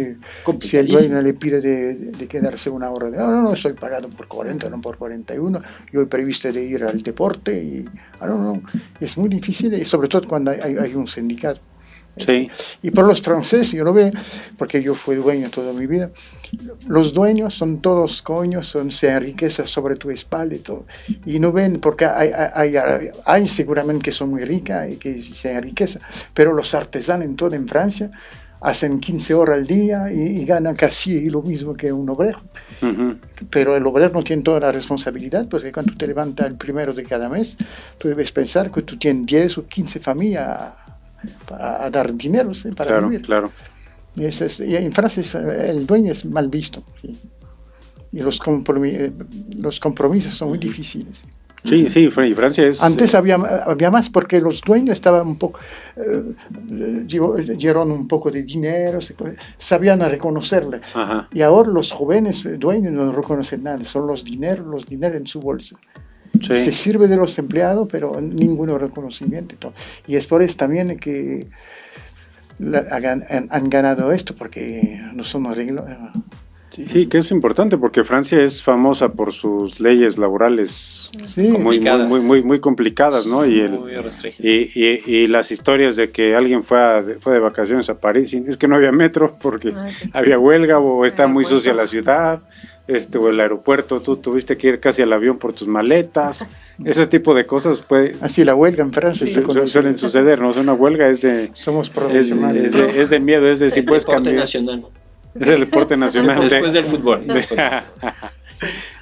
si, 0.59 0.77
el 0.77 0.87
dueño 0.87 1.19
le 1.21 1.33
pide 1.33 1.59
de, 1.59 2.27
quedarse 2.27 2.69
una 2.69 2.91
hora, 2.91 3.09
de, 3.09 3.17
no, 3.17 3.31
no, 3.31 3.41
no, 3.41 3.55
soy 3.55 3.73
pagado 3.73 4.09
por 4.09 4.27
40, 4.27 4.69
no 4.69 4.79
por 4.79 4.95
41, 4.95 5.59
yo 5.91 6.01
he 6.01 6.05
previsto 6.05 6.51
de 6.51 6.63
ir 6.63 6.83
al 6.83 7.01
deporte 7.01 7.57
y, 7.59 7.83
no, 8.21 8.37
no, 8.37 8.61
es 8.99 9.17
muy 9.17 9.27
difícil, 9.27 9.73
y 9.73 9.85
sobre 9.85 10.07
todo 10.07 10.27
cuando 10.27 10.51
hay, 10.51 10.77
hay 10.77 10.93
un 10.93 11.07
sindicato. 11.07 11.72
Sí. 12.15 12.49
Y 12.83 12.91
por 12.91 13.07
los 13.07 13.21
franceses, 13.21 13.71
yo 13.71 13.83
lo 13.83 13.93
veo, 13.93 14.11
porque 14.57 14.83
yo 14.83 14.93
fui 14.93 15.15
dueño 15.15 15.49
toda 15.49 15.73
mi 15.73 15.87
vida, 15.87 16.11
los 16.85 17.11
dueños 17.13 17.55
son 17.55 17.81
todos 17.81 18.21
coños, 18.21 18.67
son, 18.67 18.91
se 18.91 19.09
enriquecen 19.09 19.65
sobre 19.65 19.95
tu 19.95 20.11
espalda 20.11 20.55
y 20.55 20.59
todo. 20.59 20.85
Y 21.25 21.39
no 21.39 21.51
ven, 21.51 21.79
porque 21.79 22.05
hay, 22.05 22.29
hay, 22.53 22.75
hay, 23.25 23.47
seguramente 23.47 24.03
que 24.03 24.11
son 24.11 24.29
muy 24.29 24.45
ricas 24.45 24.91
y 24.91 24.97
que 24.97 25.23
se 25.23 25.53
enriquecen, 25.53 26.01
pero 26.33 26.53
los 26.53 26.75
artesanos 26.75 27.25
en 27.25 27.35
todo 27.35 27.55
en 27.55 27.67
Francia 27.67 28.11
hacen 28.61 28.99
15 28.99 29.33
horas 29.33 29.57
al 29.57 29.67
día 29.67 30.11
y, 30.11 30.45
ganan 30.45 30.75
casi 30.75 31.29
lo 31.29 31.41
mismo 31.41 31.73
que 31.73 31.91
un 31.91 32.09
obrero. 32.09 32.39
Pero 33.49 33.75
el 33.75 33.85
obrero 33.85 34.11
no 34.13 34.23
tiene 34.23 34.41
toda 34.41 34.59
la 34.59 34.71
responsabilidad, 34.71 35.47
porque 35.49 35.71
cuando 35.71 35.93
te 35.95 36.07
levantas 36.07 36.47
el 36.47 36.55
primero 36.55 36.93
de 36.93 37.03
cada 37.03 37.27
mes, 37.27 37.57
tú 37.97 38.07
debes 38.07 38.31
pensar 38.31 38.71
que 38.71 38.81
tú 38.81 38.97
tienes 38.97 39.25
10 39.25 39.57
o 39.57 39.67
15 39.67 39.99
familias 39.99 40.73
a, 41.51 41.89
dar 41.89 42.13
dinero 42.13 42.51
para 42.75 42.91
claro, 42.91 43.09
vivir. 43.09 43.25
Claro. 43.25 43.51
Y, 44.15 44.25
en 44.75 44.91
Francia 44.91 45.23
el 45.65 45.85
dueño 45.85 46.11
es 46.11 46.25
mal 46.25 46.47
visto. 46.47 46.83
Y 48.11 48.19
los, 48.19 48.39
eh, 48.45 49.11
los 49.57 49.79
compromisos 49.79 50.35
son 50.35 50.49
muy 50.49 50.59
difíciles. 50.59 51.23
Sí, 51.63 51.89
sí, 51.89 52.11
Francia 52.11 52.67
es... 52.67 52.83
Antes 52.83 53.13
eh, 53.13 53.17
había, 53.17 53.35
había 53.35 53.89
más 53.89 54.09
porque 54.09 54.41
los 54.41 54.61
dueños 54.61 54.97
estaban 54.97 55.25
un 55.25 55.37
poco, 55.37 55.59
eh, 55.95 56.33
dieron 57.55 57.89
un 57.89 58.07
poco 58.07 58.29
de 58.29 58.43
dinero, 58.43 58.99
sabían 59.57 60.01
reconocerle. 60.01 60.81
Y 61.33 61.41
ahora 61.41 61.69
los 61.69 61.91
jóvenes 61.91 62.45
dueños 62.59 62.91
no 62.91 63.11
reconocen 63.13 63.63
nada, 63.63 63.83
son 63.85 64.07
los 64.07 64.25
dineros, 64.25 64.67
los 64.67 64.85
dineros 64.85 65.17
en 65.17 65.27
su 65.27 65.39
bolsa. 65.39 65.77
Se 66.41 66.71
sirve 66.71 67.07
de 67.07 67.15
los 67.15 67.37
empleados, 67.37 67.87
pero 67.91 68.19
ninguno 68.19 68.77
reconocimiento. 68.77 69.73
Y, 70.07 70.13
y 70.13 70.15
es 70.15 70.27
por 70.27 70.41
eso 70.41 70.57
también 70.57 70.97
que 70.97 71.47
han, 73.49 73.69
ganado 73.69 74.11
esto, 74.11 74.35
porque 74.35 75.01
no 75.13 75.23
son 75.23 75.47
arreglos. 75.47 75.85
Sí, 76.87 77.05
que 77.05 77.19
es 77.19 77.29
importante 77.29 77.77
porque 77.77 78.03
Francia 78.03 78.41
es 78.41 78.63
famosa 78.63 79.13
por 79.13 79.31
sus 79.31 79.79
leyes 79.79 80.17
laborales 80.17 81.11
muy, 81.37 81.79
muy, 81.79 82.43
muy, 82.43 82.59
complicadas, 82.59 83.27
¿no? 83.27 83.45
Y, 83.45 83.59
el, 83.59 83.79
y, 84.39 85.27
las 85.27 85.51
historias 85.51 85.95
de 85.95 86.09
que 86.09 86.35
alguien 86.35 86.63
fue, 86.63 87.17
fue 87.19 87.33
de 87.33 87.39
vacaciones 87.39 87.91
a 87.91 87.99
París 87.99 88.33
y 88.33 88.37
es 88.47 88.57
que 88.57 88.67
no 88.67 88.75
había 88.75 88.91
metro 88.91 89.37
porque 89.39 89.71
ah, 89.75 89.85
había 90.13 90.39
huelga 90.39 90.79
o 90.79 91.05
está 91.05 91.27
muy 91.27 91.45
sucia 91.45 91.75
la 91.75 91.85
ciudad 91.85 92.41
este, 92.87 93.17
o 93.17 93.29
el 93.29 93.39
aeropuerto, 93.39 94.01
tú 94.01 94.17
tuviste 94.17 94.57
que 94.57 94.67
ir 94.67 94.79
casi 94.79 95.01
al 95.01 95.13
avión 95.13 95.37
por 95.37 95.53
tus 95.53 95.67
maletas, 95.67 96.45
ese 96.85 97.05
tipo 97.07 97.33
de 97.33 97.45
cosas. 97.45 97.81
Pues, 97.81 98.21
Así 98.21 98.43
la 98.43 98.55
huelga 98.55 98.83
en 98.83 98.91
Francia. 98.91 99.27
suelen 99.67 99.97
suceder, 99.97 100.41
¿no? 100.41 100.49
Es 100.49 100.57
una 100.57 100.73
huelga, 100.73 101.09
es 101.09 101.21
de, 101.21 101.51
Somos 101.53 101.89
profesionales. 101.89 102.73
Es, 102.75 103.09
de, 103.09 103.19
miedo, 103.19 103.47
es 103.47 103.59
de 103.59 103.69
si 103.69 103.81
puedes 103.81 104.05
cambiar. 104.05 104.35
nacional. 104.35 104.85
Es 105.33 105.47
el 105.47 105.61
deporte 105.61 105.97
nacional. 105.97 106.47
Después 106.49 106.73
del 106.73 106.85
fútbol. 106.85 107.25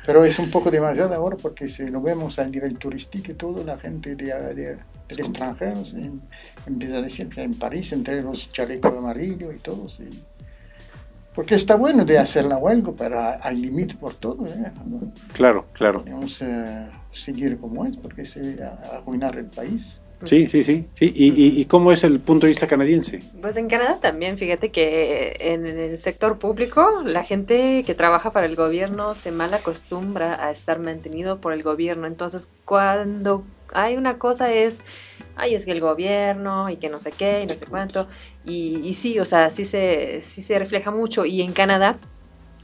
Pero 0.06 0.26
es 0.26 0.40
un 0.40 0.50
poco 0.50 0.72
demasiado 0.72 1.14
ahora 1.14 1.38
porque 1.38 1.68
si 1.68 1.88
lo 1.88 2.02
vemos 2.02 2.40
a 2.40 2.46
nivel 2.46 2.78
turístico 2.78 3.32
y 3.32 3.36
todo, 3.36 3.64
la 3.64 3.78
gente 3.78 4.16
de, 4.16 4.34
de, 4.56 4.78
extranjeros 5.10 5.96
empieza 6.66 6.98
a 6.98 7.02
decir 7.04 7.30
que 7.30 7.44
en 7.44 7.54
París, 7.54 7.94
entre 7.94 8.22
los 8.24 8.52
chalecos 8.52 8.98
amarillos 8.98 9.54
y 9.56 9.60
todo, 9.60 9.88
sí. 9.88 10.10
Porque 11.34 11.56
está 11.56 11.76
bueno 11.76 12.04
de 12.04 12.18
hacer 12.18 12.46
la 12.46 12.58
huelga, 12.58 12.92
pero 12.98 13.20
hay 13.42 13.58
límite 13.58 13.96
por 13.96 14.16
todo. 14.16 14.46
¿eh? 14.46 14.72
Claro, 15.34 15.66
claro. 15.72 16.02
Podemos 16.02 16.42
eh, 16.42 16.88
seguir 17.14 17.58
como 17.58 17.86
es, 17.86 17.96
porque 17.98 18.26
se 18.26 18.58
arruinar 18.64 19.38
el 19.38 19.46
país. 19.46 20.02
Sí, 20.24 20.48
sí, 20.48 20.64
sí. 20.64 20.88
sí. 20.94 21.12
¿Y, 21.16 21.62
y, 21.62 21.66
cómo 21.66 21.92
es 21.92 22.04
el 22.04 22.20
punto 22.20 22.46
de 22.46 22.50
vista 22.50 22.68
canadiense? 22.68 23.22
Pues 23.42 23.58
en 23.58 23.68
Canadá 23.68 24.00
también, 24.00 24.38
fíjate 24.38 24.70
que 24.70 25.36
en 25.40 25.66
el 25.66 25.98
sector 25.98 26.38
público, 26.38 27.02
la 27.04 27.24
gente 27.24 27.84
que 27.84 27.96
trabaja 27.96 28.32
para 28.32 28.46
el 28.46 28.56
gobierno 28.56 29.16
se 29.16 29.32
mal 29.32 29.54
acostumbra 29.54 30.46
a 30.46 30.52
estar 30.52 30.78
mantenido 30.80 31.40
por 31.40 31.54
el 31.54 31.64
gobierno. 31.64 32.06
Entonces, 32.06 32.52
cuando 32.66 33.44
hay 33.74 33.98
una 33.98 34.20
cosa 34.20 34.54
es 34.54 34.84
ay, 35.36 35.56
es 35.56 35.66
que 35.66 35.72
el 35.72 35.82
gobierno 35.82 36.70
y 36.70 36.78
que 36.78 36.90
no 36.90 37.00
sé 37.00 37.12
qué 37.12 37.42
y 37.42 37.48
no 37.48 37.54
sé 37.54 37.66
cuánto. 37.66 38.08
Y, 38.46 38.80
y 38.84 38.94
sí, 38.94 39.20
o 39.20 39.26
sea, 39.26 39.50
sí 39.50 39.66
se, 39.66 40.22
sí 40.22 40.42
se 40.42 40.58
refleja 40.60 40.92
mucho. 40.92 41.26
Y 41.26 41.42
en 41.42 41.54
Canadá, 41.54 41.98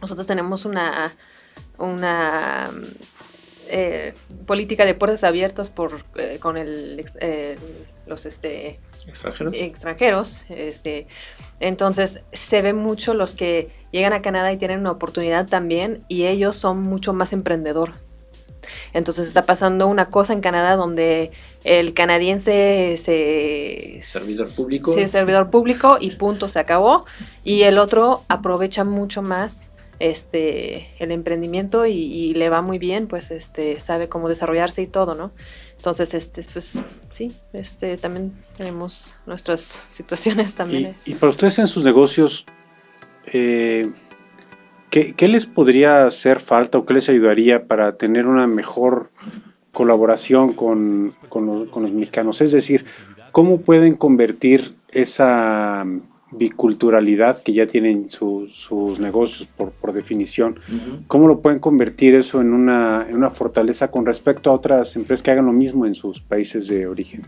nosotros 0.02 0.28
tenemos 0.28 0.66
una, 0.66 1.14
una 1.78 2.70
eh, 3.70 4.14
política 4.46 4.86
de 4.86 4.96
puertas 4.96 5.24
abiertas 5.24 5.70
por, 5.70 6.04
eh, 6.16 6.38
con 6.40 6.58
el, 6.58 7.04
eh, 7.20 7.58
los 8.06 8.26
este, 8.26 8.80
¿Extranjeros? 9.08 9.54
extranjeros. 9.56 10.46
Este, 10.50 11.08
entonces 11.60 12.22
se 12.32 12.62
ve 12.62 12.74
mucho 12.74 13.14
los 13.14 13.36
que 13.36 13.70
llegan 13.92 14.14
a 14.14 14.22
Canadá 14.22 14.52
y 14.52 14.58
tienen 14.58 14.80
una 14.80 14.92
oportunidad 14.92 15.48
también 15.48 16.02
y 16.08 16.26
ellos 16.28 16.56
son 16.56 16.82
mucho 16.82 17.14
más 17.14 17.34
emprendedor. 17.34 17.94
Entonces 18.94 19.28
está 19.28 19.44
pasando 19.44 19.88
una 19.88 20.10
cosa 20.10 20.34
en 20.34 20.42
Canadá 20.42 20.76
donde 20.76 21.32
el 21.64 21.94
canadiense 21.94 22.96
se... 22.98 24.00
Servidor 24.04 24.50
público. 24.50 24.94
Sí, 24.94 25.08
servidor 25.08 25.50
público 25.50 25.98
y 26.00 26.12
punto, 26.12 26.48
se 26.48 26.60
acabó. 26.60 27.06
Y 27.44 27.64
el 27.64 27.78
otro 27.78 28.24
aprovecha 28.28 28.84
mucho 28.84 29.22
más 29.22 29.62
este 30.00 30.90
el 31.00 31.12
emprendimiento 31.12 31.88
y, 31.88 31.94
y 31.94 32.34
le 32.36 32.50
va 32.50 32.62
muy 32.62 32.78
bien, 32.78 33.08
pues 33.08 33.32
este 33.32 33.80
sabe 33.80 34.08
cómo 34.08 34.30
desarrollarse 34.30 34.84
y 34.84 34.88
todo, 34.88 35.16
¿no? 35.16 35.32
Entonces, 35.78 36.14
este, 36.16 36.44
pues 36.52 36.82
sí, 37.10 37.32
este 37.54 37.98
también 37.98 38.34
tenemos 38.58 39.16
nuestras 39.26 39.62
situaciones 39.88 40.56
también. 40.56 40.96
Y, 41.06 41.12
y 41.12 41.16
para 41.16 41.30
ustedes 41.30 41.60
en 41.60 41.68
sus 41.68 41.84
negocios, 41.84 42.46
eh, 43.26 43.92
¿qué, 44.90 45.14
qué 45.14 45.28
les 45.28 45.46
podría 45.46 46.06
hacer 46.06 46.40
falta 46.40 46.78
o 46.78 46.86
qué 46.86 46.94
les 46.94 47.10
ayudaría 47.10 47.66
para 47.68 47.98
tener 47.98 48.26
una 48.28 48.48
mejor 48.48 49.10
colaboración 49.72 50.54
con, 50.54 51.14
con 51.30 51.46
los, 51.46 51.70
con 51.70 51.84
los 51.84 51.92
mexicanos? 51.92 52.42
Es 52.42 52.52
decir, 52.52 52.86
¿cómo 53.32 53.62
pueden 53.62 53.96
convertir 53.96 54.76
esa 54.90 55.86
biculturalidad 56.32 57.42
que 57.42 57.54
ya 57.54 57.66
tienen 57.68 58.10
su- 58.10 58.48
sus 58.52 59.00
negocios 59.00 59.48
por, 59.48 59.72
por 59.72 59.94
definición. 59.94 60.60
¿cómo 61.08 61.26
lo 61.28 61.40
pueden 61.40 61.60
convertir 61.60 62.16
eso 62.16 62.42
en 62.42 62.54
una, 62.54 63.06
en 63.10 63.16
una 63.16 63.30
fortaleza 63.30 63.90
con 63.90 64.06
respecto 64.06 64.50
a 64.50 64.54
otras 64.54 64.94
empresas 64.98 65.24
que 65.24 65.32
hagan 65.32 65.46
lo 65.46 65.54
mismo 65.54 65.86
en 65.86 65.96
sus 65.96 66.20
países 66.20 66.68
de 66.68 66.86
origen? 66.86 67.22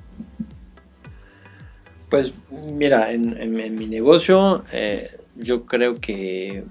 Pues 2.10 2.34
mira, 2.74 3.12
en, 3.14 3.38
en- 3.42 3.60
en 3.60 3.76
mi 3.76 3.86
negocio 3.88 4.64
eh, 4.74 5.12
yo 5.38 5.66
creo 5.66 5.96
que 5.96 6.64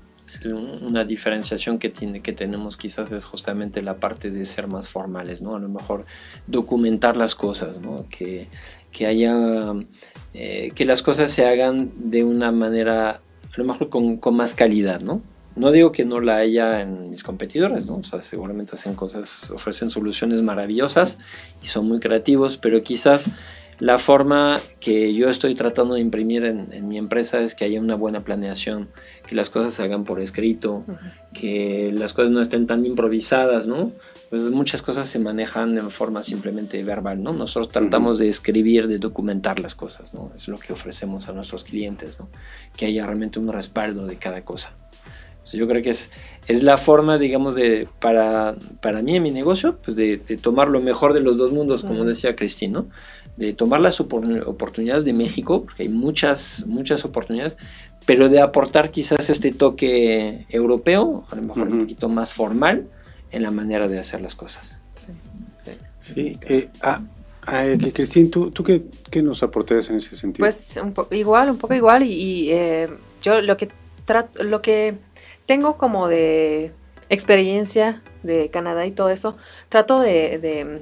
una 0.44 1.04
diferenciación 1.04 1.78
que, 1.78 1.88
tiene, 1.88 2.20
que 2.20 2.32
tenemos 2.32 2.76
quizás 2.76 3.10
es 3.12 3.24
justamente 3.24 3.82
la 3.82 3.96
parte 3.96 4.30
de 4.30 4.44
ser 4.44 4.68
más 4.68 4.88
formales, 4.88 5.42
¿no? 5.42 5.56
A 5.56 5.58
lo 5.58 5.68
mejor 5.68 6.06
documentar 6.46 7.16
las 7.16 7.34
cosas, 7.34 7.80
¿no? 7.80 8.06
Que, 8.08 8.48
que 8.92 9.06
haya, 9.06 9.34
eh, 10.34 10.70
que 10.74 10.84
las 10.84 11.02
cosas 11.02 11.32
se 11.32 11.46
hagan 11.46 11.90
de 11.96 12.24
una 12.24 12.52
manera, 12.52 13.10
a 13.10 13.56
lo 13.56 13.64
mejor 13.64 13.88
con, 13.88 14.18
con 14.18 14.36
más 14.36 14.54
calidad, 14.54 15.00
¿no? 15.00 15.22
No 15.56 15.72
digo 15.72 15.90
que 15.90 16.04
no 16.04 16.20
la 16.20 16.36
haya 16.36 16.82
en 16.82 17.10
mis 17.10 17.24
competidores, 17.24 17.86
¿no? 17.86 17.96
O 17.96 18.02
sea, 18.04 18.22
seguramente 18.22 18.76
hacen 18.76 18.94
cosas, 18.94 19.50
ofrecen 19.50 19.90
soluciones 19.90 20.40
maravillosas 20.42 21.18
y 21.62 21.66
son 21.66 21.88
muy 21.88 21.98
creativos, 21.98 22.58
pero 22.58 22.82
quizás 22.84 23.28
la 23.80 23.98
forma 23.98 24.60
que 24.80 25.14
yo 25.14 25.28
estoy 25.28 25.54
tratando 25.54 25.94
de 25.94 26.00
imprimir 26.00 26.44
en, 26.44 26.72
en 26.72 26.88
mi 26.88 26.98
empresa 26.98 27.40
es 27.40 27.54
que 27.54 27.64
haya 27.64 27.80
una 27.80 27.96
buena 27.96 28.22
planeación, 28.24 28.88
que 29.28 29.34
las 29.34 29.50
cosas 29.50 29.74
se 29.74 29.82
hagan 29.82 30.04
por 30.04 30.20
escrito, 30.20 30.84
Ujú. 30.86 30.96
que 31.34 31.92
las 31.94 32.12
cosas 32.14 32.32
no 32.32 32.40
estén 32.40 32.66
tan 32.66 32.86
improvisadas, 32.86 33.66
¿no? 33.66 33.92
Pues 34.30 34.42
muchas 34.50 34.80
cosas 34.82 35.08
se 35.08 35.18
manejan 35.18 35.74
de 35.74 35.82
forma 35.82 36.22
simplemente 36.22 36.82
verbal, 36.82 37.22
¿no? 37.22 37.32
Nosotros 37.32 37.68
tratamos 37.70 38.18
de 38.18 38.28
escribir, 38.28 38.88
de 38.88 38.98
documentar 38.98 39.60
las 39.60 39.74
cosas, 39.74 40.14
¿no? 40.14 40.30
Es 40.34 40.48
lo 40.48 40.58
que 40.58 40.72
ofrecemos 40.72 41.28
a 41.28 41.32
nuestros 41.32 41.64
clientes, 41.64 42.18
¿no? 42.18 42.28
Que 42.76 42.86
haya 42.86 43.04
realmente 43.06 43.38
un 43.38 43.52
respaldo 43.52 44.06
de 44.06 44.16
cada 44.16 44.42
cosa. 44.44 44.72
So, 45.42 45.56
yo 45.56 45.66
creo 45.66 45.82
que 45.82 45.90
es, 45.90 46.10
es 46.46 46.62
la 46.62 46.76
forma, 46.76 47.16
digamos, 47.16 47.54
de, 47.54 47.88
para, 48.00 48.54
para 48.82 49.00
mí 49.00 49.16
en 49.16 49.22
mi 49.22 49.30
negocio, 49.30 49.78
pues 49.82 49.96
de, 49.96 50.18
de 50.18 50.36
tomar 50.36 50.68
lo 50.68 50.80
mejor 50.80 51.14
de 51.14 51.20
los 51.20 51.38
dos 51.38 51.52
mundos, 51.52 51.82
como 51.84 52.00
Ujú. 52.00 52.08
decía 52.08 52.36
Cristín, 52.36 52.72
¿no? 52.72 52.86
De 53.38 53.54
tomar 53.54 53.80
las 53.80 53.98
opor- 54.00 54.42
oportunidades 54.46 55.04
de 55.06 55.12
México, 55.14 55.62
porque 55.62 55.84
hay 55.84 55.88
muchas, 55.88 56.64
muchas 56.66 57.04
oportunidades, 57.06 57.56
pero 58.08 58.30
de 58.30 58.40
aportar 58.40 58.90
quizás 58.90 59.28
este 59.28 59.52
toque 59.52 60.46
europeo, 60.48 61.26
a 61.30 61.36
lo 61.36 61.42
mejor 61.42 61.68
un 61.68 61.80
poquito 61.80 62.08
más 62.08 62.32
formal, 62.32 62.86
en 63.30 63.42
la 63.42 63.50
manera 63.50 63.86
de 63.86 63.98
hacer 63.98 64.22
las 64.22 64.34
cosas. 64.34 64.80
Sí. 65.62 65.72
Sí, 66.00 66.38
eh, 66.48 66.68
ah, 66.80 67.02
ah, 67.42 67.66
eh, 67.66 67.76
que 67.76 67.92
Cristín, 67.92 68.30
¿tú, 68.30 68.50
tú 68.50 68.64
qué, 68.64 68.84
qué 69.10 69.20
nos 69.20 69.42
aportarías 69.42 69.90
en 69.90 69.96
ese 69.96 70.16
sentido? 70.16 70.46
Pues 70.46 70.78
un 70.82 70.94
igual, 71.10 71.50
un 71.50 71.58
poco 71.58 71.74
igual 71.74 72.02
y, 72.02 72.12
y, 72.14 72.50
eh, 72.50 72.88
yo 73.20 73.42
lo 73.42 73.58
que 73.58 73.68
trato, 74.06 74.42
lo 74.42 74.62
que 74.62 74.94
tengo 75.44 75.76
como 75.76 76.08
de 76.08 76.72
experiencia 77.10 78.00
de 78.22 78.48
Canadá 78.48 78.86
y 78.86 78.92
todo 78.92 79.10
eso, 79.10 79.36
trato 79.68 80.00
de, 80.00 80.38
de- 80.38 80.80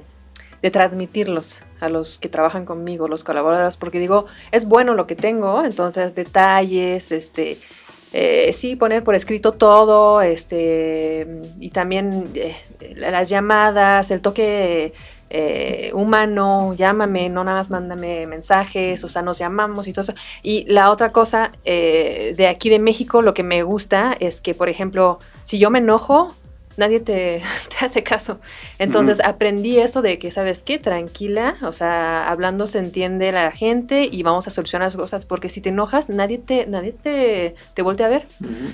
de 0.61 0.71
transmitirlos 0.71 1.59
a 1.79 1.89
los 1.89 2.19
que 2.19 2.29
trabajan 2.29 2.65
conmigo, 2.65 3.07
los 3.07 3.23
colaboradores, 3.23 3.77
porque 3.77 3.99
digo, 3.99 4.25
es 4.51 4.65
bueno 4.65 4.93
lo 4.93 5.07
que 5.07 5.15
tengo, 5.15 5.63
entonces 5.63 6.15
detalles, 6.15 7.11
este, 7.11 7.57
eh, 8.13 8.53
sí, 8.53 8.75
poner 8.75 9.03
por 9.03 9.15
escrito 9.15 9.51
todo, 9.51 10.21
este, 10.21 11.27
y 11.59 11.71
también 11.71 12.29
eh, 12.35 12.55
las 12.95 13.29
llamadas, 13.29 14.11
el 14.11 14.21
toque 14.21 14.93
eh, 15.29 15.91
humano, 15.93 16.73
llámame, 16.73 17.27
no 17.29 17.43
nada 17.43 17.57
más 17.57 17.69
mándame 17.69 18.25
mensajes, 18.25 19.03
o 19.03 19.09
sea, 19.09 19.21
nos 19.21 19.37
llamamos 19.39 19.87
y 19.87 19.93
todo 19.93 20.03
eso. 20.03 20.13
Y 20.41 20.63
la 20.71 20.89
otra 20.89 21.11
cosa 21.11 21.51
de 21.65 22.47
aquí 22.49 22.69
de 22.69 22.79
México, 22.79 23.21
lo 23.21 23.33
que 23.33 23.43
me 23.43 23.61
gusta 23.63 24.15
es 24.19 24.39
que, 24.41 24.53
por 24.53 24.69
ejemplo, 24.69 25.19
si 25.43 25.59
yo 25.59 25.69
me 25.69 25.79
enojo, 25.79 26.33
nadie 26.77 26.99
te, 26.99 27.41
te 27.79 27.85
hace 27.85 28.03
caso. 28.03 28.39
Entonces 28.79 29.19
aprendí 29.19 29.79
eso 29.79 30.01
de 30.01 30.17
que, 30.19 30.31
¿sabes 30.31 30.63
qué? 30.63 30.79
Tranquila, 30.79 31.57
o 31.63 31.73
sea, 31.73 32.29
hablando 32.29 32.67
se 32.67 32.79
entiende 32.79 33.31
la 33.31 33.51
gente 33.51 34.07
y 34.09 34.23
vamos 34.23 34.47
a 34.47 34.51
solucionar 34.51 34.85
las 34.85 34.95
cosas, 34.95 35.25
porque 35.25 35.49
si 35.49 35.59
te 35.59 35.69
enojas, 35.69 36.07
nadie 36.07 36.37
te, 36.37 36.65
nadie 36.67 36.93
te, 36.93 37.55
te 37.73 37.81
voltea 37.81 38.05
a 38.05 38.09
ver. 38.09 38.27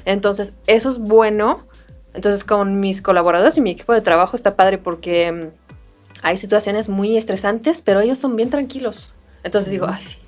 Entonces, 0.06 0.54
eso 0.68 0.90
es 0.90 1.00
bueno. 1.00 1.60
Entonces, 2.14 2.44
con 2.44 2.80
mis 2.80 3.02
colaboradores 3.02 3.58
y 3.58 3.62
mi 3.62 3.72
equipo 3.72 3.92
de 3.94 4.02
trabajo 4.02 4.36
está 4.36 4.56
padre 4.56 4.78
porque 4.78 5.32
mm, 5.32 5.48
hay 6.22 6.38
situaciones 6.38 6.88
muy 6.88 7.18
estresantes, 7.18 7.82
pero 7.82 8.02
ellos 8.02 8.20
son 8.20 8.36
bien 8.36 8.50
tranquilos. 8.52 9.10
Entonces 9.44 9.72
digo, 9.72 9.88
ay, 9.90 10.02
sí, 10.02 10.20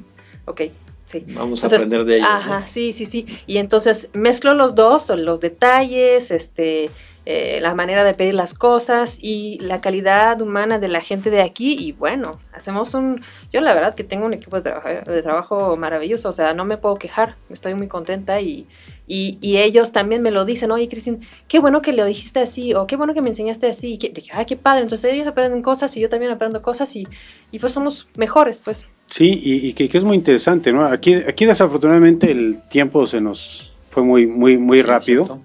ok, 0.45 0.61
sí. 1.05 1.23
Vamos 1.30 1.63
a 1.63 1.67
aprender 1.67 2.03
de 2.05 2.17
ellos. 2.17 2.28
¿no? 2.28 2.36
Ajá, 2.36 2.67
sí, 2.67 2.91
sí, 2.91 3.05
sí. 3.05 3.26
Y 3.45 3.57
entonces 3.57 4.09
mezclo 4.13 4.53
los 4.53 4.76
dos, 4.76 5.09
los 5.09 5.39
detalles, 5.39 6.32
este, 6.32 6.89
eh, 7.26 7.59
la 7.61 7.73
manera 7.73 8.03
de 8.03 8.13
pedir 8.13 8.36
las 8.36 8.53
cosas 8.53 9.17
y 9.19 9.57
la 9.59 9.82
calidad 9.82 10.39
humana 10.41 10.78
de 10.80 10.88
la 10.88 11.01
gente 11.01 11.30
de 11.30 11.41
aquí. 11.41 11.76
Y 11.80 11.91
bueno, 11.91 12.39
hacemos 12.53 12.93
un. 12.93 13.21
Yo 13.51 13.61
la 13.61 13.73
verdad 13.73 13.95
que 13.95 14.03
tengo 14.03 14.26
un 14.26 14.34
equipo 14.34 14.57
de, 14.57 14.61
trabajo, 14.61 14.89
de 14.89 15.21
trabajo 15.21 15.78
maravilloso, 15.78 16.30
o 16.30 16.34
sea, 16.34 16.53
no 16.53 16.65
me 16.65 16.78
puedo 16.78 16.95
quejar, 16.95 17.36
estoy 17.49 17.73
muy 17.73 17.88
contenta 17.88 18.39
y, 18.41 18.67
y, 19.07 19.38
y 19.41 19.57
ellos 19.57 19.91
también 19.91 20.21
me 20.21 20.32
lo 20.32 20.45
dicen, 20.45 20.71
oye, 20.71 20.88
Cristín, 20.88 21.21
qué 21.47 21.59
bueno 21.59 21.82
que 21.82 21.93
lo 21.93 22.05
dijiste 22.05 22.39
así, 22.39 22.73
o 22.73 22.86
qué 22.88 22.95
bueno 22.95 23.13
que 23.13 23.21
me 23.21 23.30
enseñaste 23.30 23.67
así, 23.67 23.93
y 23.93 23.97
que, 23.97 24.09
dije, 24.09 24.32
ay, 24.34 24.45
qué 24.45 24.55
padre. 24.55 24.84
Entonces 24.84 25.11
ellos 25.11 25.28
aprenden 25.28 25.61
cosas 25.61 25.95
y 25.97 26.01
yo 26.01 26.09
también 26.09 26.32
aprendo 26.32 26.61
cosas 26.61 26.95
y, 26.95 27.07
y 27.51 27.59
pues 27.59 27.71
somos 27.73 28.07
mejores, 28.15 28.61
pues. 28.63 28.88
Sí, 29.07 29.39
y, 29.43 29.67
y 29.67 29.73
que, 29.73 29.89
que 29.89 29.97
es 29.97 30.03
muy 30.03 30.15
interesante, 30.17 30.71
¿no? 30.71 30.86
Aquí, 30.86 31.13
aquí 31.13 31.45
desafortunadamente 31.45 32.32
el 32.32 32.59
tiempo 32.69 33.05
se 33.07 33.21
nos 33.21 33.71
fue 33.89 34.03
muy, 34.03 34.28
muy, 34.28 34.57
muy 34.57 34.80
Sí, 34.80 34.84
rápido. 34.84 35.39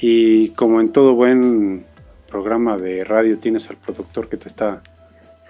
Y 0.00 0.50
como 0.50 0.80
en 0.80 0.90
todo 0.92 1.14
buen 1.14 1.84
programa 2.28 2.76
de 2.76 3.04
radio, 3.04 3.38
tienes 3.38 3.70
al 3.70 3.76
productor 3.76 4.28
que 4.28 4.36
te 4.36 4.48
está 4.48 4.82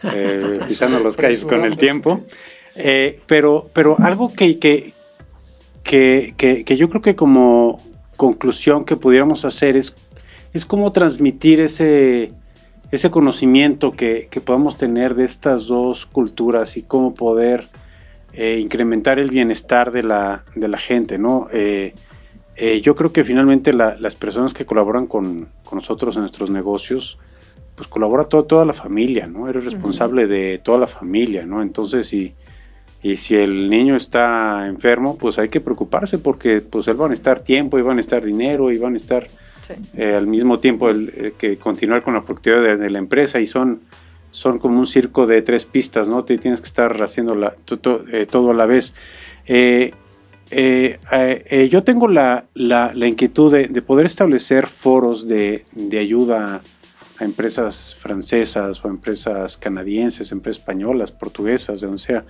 eh, 0.03 0.61
pisando 0.69 1.01
los 1.01 1.17
calles 1.17 1.45
con 1.45 1.65
el 1.65 1.77
tiempo. 1.77 2.21
Eh, 2.75 3.21
pero, 3.27 3.71
pero 3.73 3.97
algo 3.99 4.33
que, 4.33 4.59
que, 4.59 4.93
que, 5.83 6.35
que- 6.65 6.77
yo 6.77 6.89
creo 6.91 7.03
que 7.03 7.17
como 7.17 7.81
conclusión 8.17 8.85
que 8.85 8.97
pudiéramos 8.97 9.45
hacer 9.45 9.77
es, 9.77 9.97
es 10.53 10.67
cómo 10.67 10.93
transmitir 10.93 11.61
ese, 11.61 12.33
ese 12.91 13.11
conocimiento 13.11 13.93
que, 13.93 14.29
que 14.31 14.41
podamos 14.41 14.77
tener 14.77 15.15
de 15.15 15.25
estas 15.25 15.67
dos 15.67 16.07
culturas 16.07 16.77
y 16.77 16.83
cómo 16.83 17.15
poder 17.15 17.67
eh, 18.33 18.59
incrementar 18.61 19.19
el 19.19 19.31
bienestar 19.31 19.91
de 19.91 20.03
la, 20.03 20.45
de 20.55 20.69
la 20.69 20.79
gente, 20.79 21.19
¿no? 21.19 21.49
Eh, 22.57 22.81
yo 22.81 22.97
creo 22.97 23.13
que 23.13 23.23
finalmente 23.25 23.73
la- 23.73 23.97
las 24.01 24.15
personas 24.15 24.55
que 24.55 24.65
colaboran 24.65 25.07
con, 25.07 25.49
con 25.65 25.77
nosotros 25.77 26.17
en 26.17 26.23
nuestros 26.23 26.51
negocios, 26.51 27.19
pues 27.75 27.87
colabora 27.89 28.25
todo- 28.25 28.45
toda 28.45 28.65
la 28.65 28.73
familia, 28.73 29.27
¿no? 29.27 29.49
Eres 29.49 29.65
responsable 29.65 30.27
de 30.27 30.59
toda 30.59 30.79
la 30.79 30.87
familia, 30.87 31.45
¿no? 31.45 31.61
Entonces, 31.61 32.07
si, 32.07 32.33
y 33.03 33.19
si 33.19 33.37
el 33.37 33.69
niño 33.69 33.95
está 33.95 34.67
enfermo, 34.67 35.19
pues 35.19 35.39
hay 35.39 35.51
que 35.51 35.61
preocuparse 35.61 36.17
porque 36.19 36.63
pues 36.63 36.89
él 36.89 36.99
va 37.01 37.07
a 37.07 37.09
necesitar 37.11 37.41
tiempo 37.41 37.79
y 37.79 37.83
va 37.83 37.93
a 37.93 37.95
necesitar 37.95 38.25
dinero 38.25 38.73
y 38.73 38.79
va 38.79 38.89
a 38.89 38.91
necesitar 38.91 39.27
Sí. 39.67 39.75
eh, 39.97 40.15
al 40.15 40.27
mismo 40.29 40.61
tiempo 40.61 40.89
el, 40.89 41.13
eh, 41.15 41.35
que 41.37 41.59
continuar 41.59 42.03
con 42.03 42.15
la 42.15 42.23
productividad 42.23 42.63
de, 42.63 42.77
de 42.77 42.89
la 42.89 42.99
empresa 43.01 43.41
y 43.41 43.47
son, 43.47 43.81
son 44.31 44.59
como 44.61 44.79
un 44.79 44.87
circo 44.87 45.27
de 45.27 45.43
tres 45.43 45.65
pistas, 45.65 46.09
¿no? 46.09 46.25
Te 46.25 46.39
tienes 46.39 46.61
que 46.61 46.67
estar 46.69 47.03
haciendo 47.03 47.35
la, 47.35 47.55
eh, 48.13 48.27
todo 48.31 48.53
a 48.53 48.55
la 48.55 48.65
vez. 48.67 48.95
Eh, 49.47 49.93
eh, 50.51 51.69
yo 51.71 51.83
tengo 51.83 52.09
la, 52.09 52.45
inquietud 52.95 53.53
de, 53.53 53.69
de, 53.69 53.83
poder 53.83 54.07
establecer 54.07 54.67
foros 54.67 55.27
de, 55.27 55.65
ayuda 55.99 56.63
a 57.19 57.25
empresas 57.25 57.97
francesas 57.99 58.85
o 58.85 58.89
empresas 58.89 59.57
canadienses, 59.57 60.33
empresas 60.33 60.61
españolas, 60.61 61.13
portuguesas, 61.13 61.81
de 61.81 61.87
donde 61.87 62.03
sea, 62.03 62.25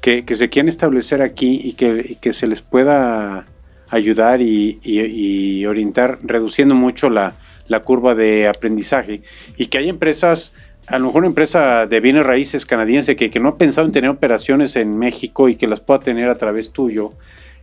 que, 0.00 0.24
se 0.34 0.48
quieran 0.50 0.68
establecer 0.68 1.22
aquí 1.22 1.60
y 1.64 1.72
que, 1.72 2.32
se 2.32 2.46
les 2.46 2.60
pueda 2.60 3.46
ayudar 3.90 4.42
y, 4.42 5.64
orientar, 5.66 6.18
reduciendo 6.22 6.74
mucho 6.74 7.08
la, 7.08 7.36
la 7.68 7.80
curva 7.80 8.14
de 8.14 8.48
aprendizaje. 8.48 9.22
Y 9.56 9.66
que 9.66 9.78
hay 9.78 9.88
empresas 9.88 10.52
a 10.86 10.98
lo 10.98 11.06
mejor 11.06 11.20
una 11.20 11.28
empresa 11.28 11.86
de 11.86 12.00
bienes 12.00 12.26
raíces 12.26 12.66
canadiense 12.66 13.16
que, 13.16 13.30
que, 13.30 13.40
no 13.40 13.48
ha 13.48 13.56
pensado 13.56 13.86
en 13.86 13.92
tener 13.92 14.10
operaciones 14.10 14.76
en 14.76 14.98
México 14.98 15.48
y 15.48 15.56
que 15.56 15.66
las 15.66 15.80
pueda 15.80 16.00
tener 16.00 16.28
a 16.28 16.36
través 16.36 16.72
tuyo 16.72 17.14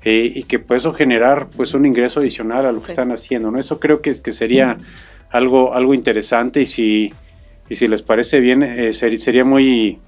eh, 0.04 0.32
y 0.34 0.44
que 0.44 0.60
puede 0.60 0.80
eso 0.80 0.94
generar 0.94 1.48
pues 1.56 1.74
un 1.74 1.86
ingreso 1.86 2.20
adicional 2.20 2.66
a 2.66 2.72
lo 2.72 2.82
que 2.82 2.92
están 2.92 3.12
haciendo, 3.12 3.52
¿no? 3.52 3.60
Eso 3.60 3.80
creo 3.80 4.02
que, 4.02 4.20
que 4.22 4.32
sería 4.32 4.78
algo, 5.30 5.74
algo 5.74 5.94
interesante 5.94 6.62
y 6.62 6.66
si, 6.66 7.14
y 7.70 7.76
si 7.76 7.88
les 7.88 8.02
parece 8.02 8.40
bien, 8.40 8.64
eh, 8.64 8.94
sería 8.94 9.46
muy, 9.46 10.00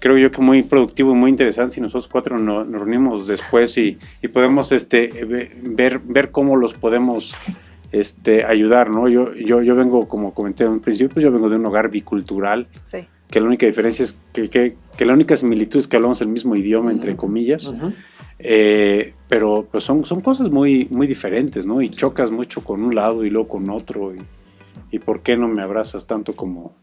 creo 0.00 0.16
yo 0.18 0.30
que 0.30 0.40
muy 0.40 0.62
productivo 0.62 1.12
y 1.12 1.14
muy 1.14 1.30
interesante 1.30 1.74
si 1.74 1.80
nosotros 1.80 2.08
cuatro 2.08 2.38
nos, 2.38 2.66
nos 2.66 2.80
reunimos 2.80 3.26
después 3.26 3.76
y, 3.78 3.98
y 4.22 4.28
podemos 4.28 4.72
este, 4.72 5.10
ver, 5.62 6.00
ver 6.00 6.30
cómo 6.30 6.56
los 6.56 6.74
podemos 6.74 7.34
este, 7.92 8.44
ayudar, 8.44 8.90
¿no? 8.90 9.08
Yo, 9.08 9.34
yo, 9.34 9.62
yo 9.62 9.74
vengo, 9.74 10.08
como 10.08 10.34
comenté 10.34 10.64
en 10.64 10.80
principio, 10.80 11.14
pues 11.14 11.22
yo 11.22 11.32
vengo 11.32 11.48
de 11.48 11.56
un 11.56 11.66
hogar 11.66 11.90
bicultural, 11.90 12.66
que 13.30 13.40
la 13.40 13.46
única 13.46 13.66
diferencia 13.66 14.04
es 14.04 14.18
que, 14.32 14.48
que, 14.48 14.76
que, 14.96 15.04
la 15.04 15.12
única 15.12 15.36
similitud 15.36 15.80
es 15.80 15.88
que 15.88 15.96
hablamos 15.96 16.20
el 16.20 16.28
mismo 16.28 16.56
idioma, 16.56 16.90
entre 16.90 17.16
comillas, 17.16 17.72
eh, 18.38 19.14
pero 19.28 19.68
pues 19.70 19.84
son, 19.84 20.04
son 20.04 20.20
cosas 20.20 20.50
muy, 20.50 20.86
muy 20.90 21.06
diferentes, 21.06 21.66
¿no? 21.66 21.82
Y 21.82 21.90
chocas 21.90 22.30
mucho 22.30 22.62
con 22.62 22.82
un 22.82 22.94
lado 22.94 23.24
y 23.24 23.30
luego 23.30 23.48
con 23.48 23.68
otro, 23.70 24.14
y, 24.14 24.18
y 24.90 24.98
¿por 24.98 25.22
qué 25.22 25.36
no 25.36 25.48
me 25.48 25.62
abrazas 25.62 26.06
tanto 26.06 26.34
como 26.34 26.74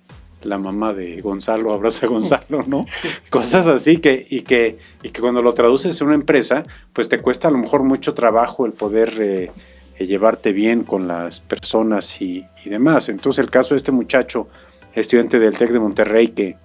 la 0.43 0.59
mamá 0.59 0.93
de 0.93 1.21
Gonzalo 1.21 1.73
abraza 1.73 2.05
a 2.05 2.09
Gonzalo, 2.09 2.63
¿no? 2.67 2.85
Cosas 3.31 3.65
así 3.67 3.97
que 3.97 4.25
y, 4.29 4.41
que, 4.41 4.77
y 5.01 5.09
que 5.09 5.21
cuando 5.21 5.41
lo 5.41 5.53
traduces 5.53 5.99
en 5.99 6.07
una 6.07 6.15
empresa, 6.15 6.63
pues 6.93 7.09
te 7.09 7.19
cuesta 7.19 7.47
a 7.47 7.51
lo 7.51 7.57
mejor 7.57 7.83
mucho 7.83 8.13
trabajo 8.13 8.65
el 8.65 8.73
poder... 8.73 9.13
Eh, 9.19 9.51
eh, 9.97 10.07
llevarte 10.07 10.51
bien 10.51 10.83
con 10.83 11.07
las 11.07 11.39
personas 11.39 12.21
y, 12.21 12.45
demás. 12.65 13.07
Entonces 13.07 13.43
el 13.43 13.49
caso 13.49 13.73
de 13.73 13.77
este 13.77 13.93
muchacho, 13.93 14.49
estudiante 14.95 15.39
del 15.39 15.57
TEC 15.57 15.71
de 15.71 15.79
Monterrey, 15.79 16.29
que, 16.29 16.57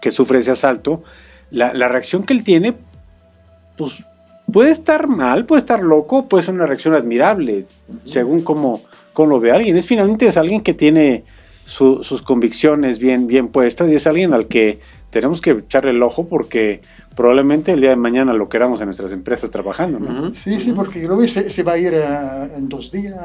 que 0.00 0.10
sufre 0.10 0.38
ese 0.38 0.50
asalto, 0.50 1.02
la, 1.50 1.88
reacción 1.88 2.22
que 2.22 2.32
él 2.32 2.44
tiene, 2.44 2.74
pues 3.76 4.04
puede 4.52 4.70
estar 4.70 5.06
mal, 5.06 5.46
puede 5.46 5.60
estar 5.60 5.82
loco, 5.82 6.26
puede 6.26 6.44
ser 6.44 6.54
una 6.54 6.66
reacción 6.66 6.94
admirable, 6.94 7.66
según 8.04 8.42
cómo, 8.42 8.82
cómo, 9.12 9.30
lo 9.30 9.40
ve 9.40 9.52
alguien. 9.52 9.76
Es 9.76 9.86
finalmente 9.86 10.26
es 10.26 10.36
alguien 10.36 10.60
que 10.60 10.74
tiene 10.74 11.24
sus 11.64 12.22
convicciones 12.22 12.98
bien, 12.98 13.26
bien 13.26 13.48
puestas 13.48 13.90
y 13.90 13.94
es 13.94 14.06
alguien 14.06 14.34
al 14.34 14.48
que 14.48 14.80
tenemos 15.10 15.40
que 15.40 15.50
echarle 15.50 15.90
el 15.90 16.02
ojo 16.02 16.26
porque 16.26 16.80
probablemente 17.14 17.72
el 17.72 17.80
día 17.80 17.90
de 17.90 17.96
mañana 17.96 18.32
lo 18.32 18.48
queramos 18.48 18.80
en 18.80 18.86
nuestras 18.86 19.12
empresas 19.12 19.50
trabajando. 19.50 19.98
¿no? 19.98 20.34
Sí, 20.34 20.60
sí, 20.60 20.72
porque 20.72 21.04
creo 21.04 21.18
que 21.18 21.28
se, 21.28 21.62
va 21.62 21.72
a 21.72 21.78
ir 21.78 21.92
eh, 21.94 22.50
en 22.56 22.68
dos 22.68 22.90
días 22.90 23.16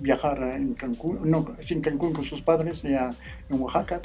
viajar 0.00 0.42
en 0.54 0.74
Cancún, 0.74 1.18
no, 1.24 1.44
en 1.68 1.80
Cancún 1.80 2.12
con 2.12 2.24
sus 2.24 2.42
padres 2.42 2.82
ya 2.82 3.10
en 3.50 3.60
Oaxaca, 3.60 4.00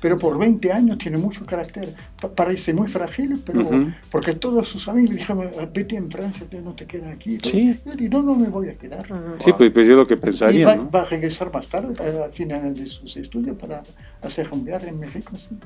pero 0.00 0.16
por 0.18 0.38
20 0.38 0.72
años 0.72 0.98
tiene 0.98 1.18
mucho 1.18 1.44
carácter, 1.44 1.94
parece 2.34 2.72
muy 2.72 2.88
frágil, 2.88 3.42
pero 3.44 3.88
porque 4.10 4.34
todos 4.34 4.68
sus 4.68 4.88
amigos 4.88 5.10
le 5.10 5.16
dijeron, 5.16 5.50
vete 5.72 5.96
en 5.96 6.10
Francia, 6.10 6.46
no 6.62 6.72
te 6.72 6.86
quedas 6.86 7.08
aquí. 7.08 7.38
Sí. 7.42 7.78
Y 7.98 8.08
no, 8.08 8.22
no 8.22 8.34
me 8.34 8.48
voy 8.48 8.68
a 8.68 8.78
quedar. 8.78 9.06
Sí, 9.38 9.52
pues, 9.56 9.70
pues, 9.72 9.86
yo 9.86 9.96
lo 9.96 10.06
que 10.06 10.16
pensaría. 10.16 10.60
Y 10.60 10.64
va, 10.64 10.76
va, 10.76 11.02
a 11.02 11.04
regresar 11.04 11.52
más 11.52 11.68
tarde, 11.68 11.94
al 12.02 12.32
final 12.32 12.74
de 12.74 12.86
sus 12.86 13.16
estudios, 13.16 13.58
para 13.58 13.82
hacer 14.22 14.48
un 14.52 14.64
viaje 14.64 14.88
en 14.88 15.00
México. 15.00 15.32
¿sí? 15.36 15.56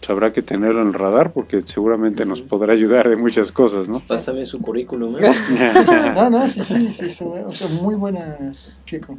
Pues 0.00 0.10
habrá 0.10 0.32
que 0.32 0.40
tenerlo 0.40 0.80
en 0.80 0.88
el 0.88 0.94
radar 0.94 1.32
porque 1.32 1.60
seguramente 1.62 2.24
nos 2.24 2.40
podrá 2.40 2.72
ayudar 2.72 3.08
de 3.08 3.16
muchas 3.16 3.52
cosas, 3.52 3.90
¿no? 3.90 4.00
Pásame 4.00 4.46
su 4.46 4.60
currículum. 4.60 5.18
¿eh? 5.18 5.30
no, 6.14 6.30
no, 6.30 6.48
sí, 6.48 6.64
sí, 6.64 6.90
sí, 6.90 7.24
o 7.24 7.52
sea, 7.52 7.68
muy 7.68 7.94
buena 7.94 8.54
chico. 8.86 9.18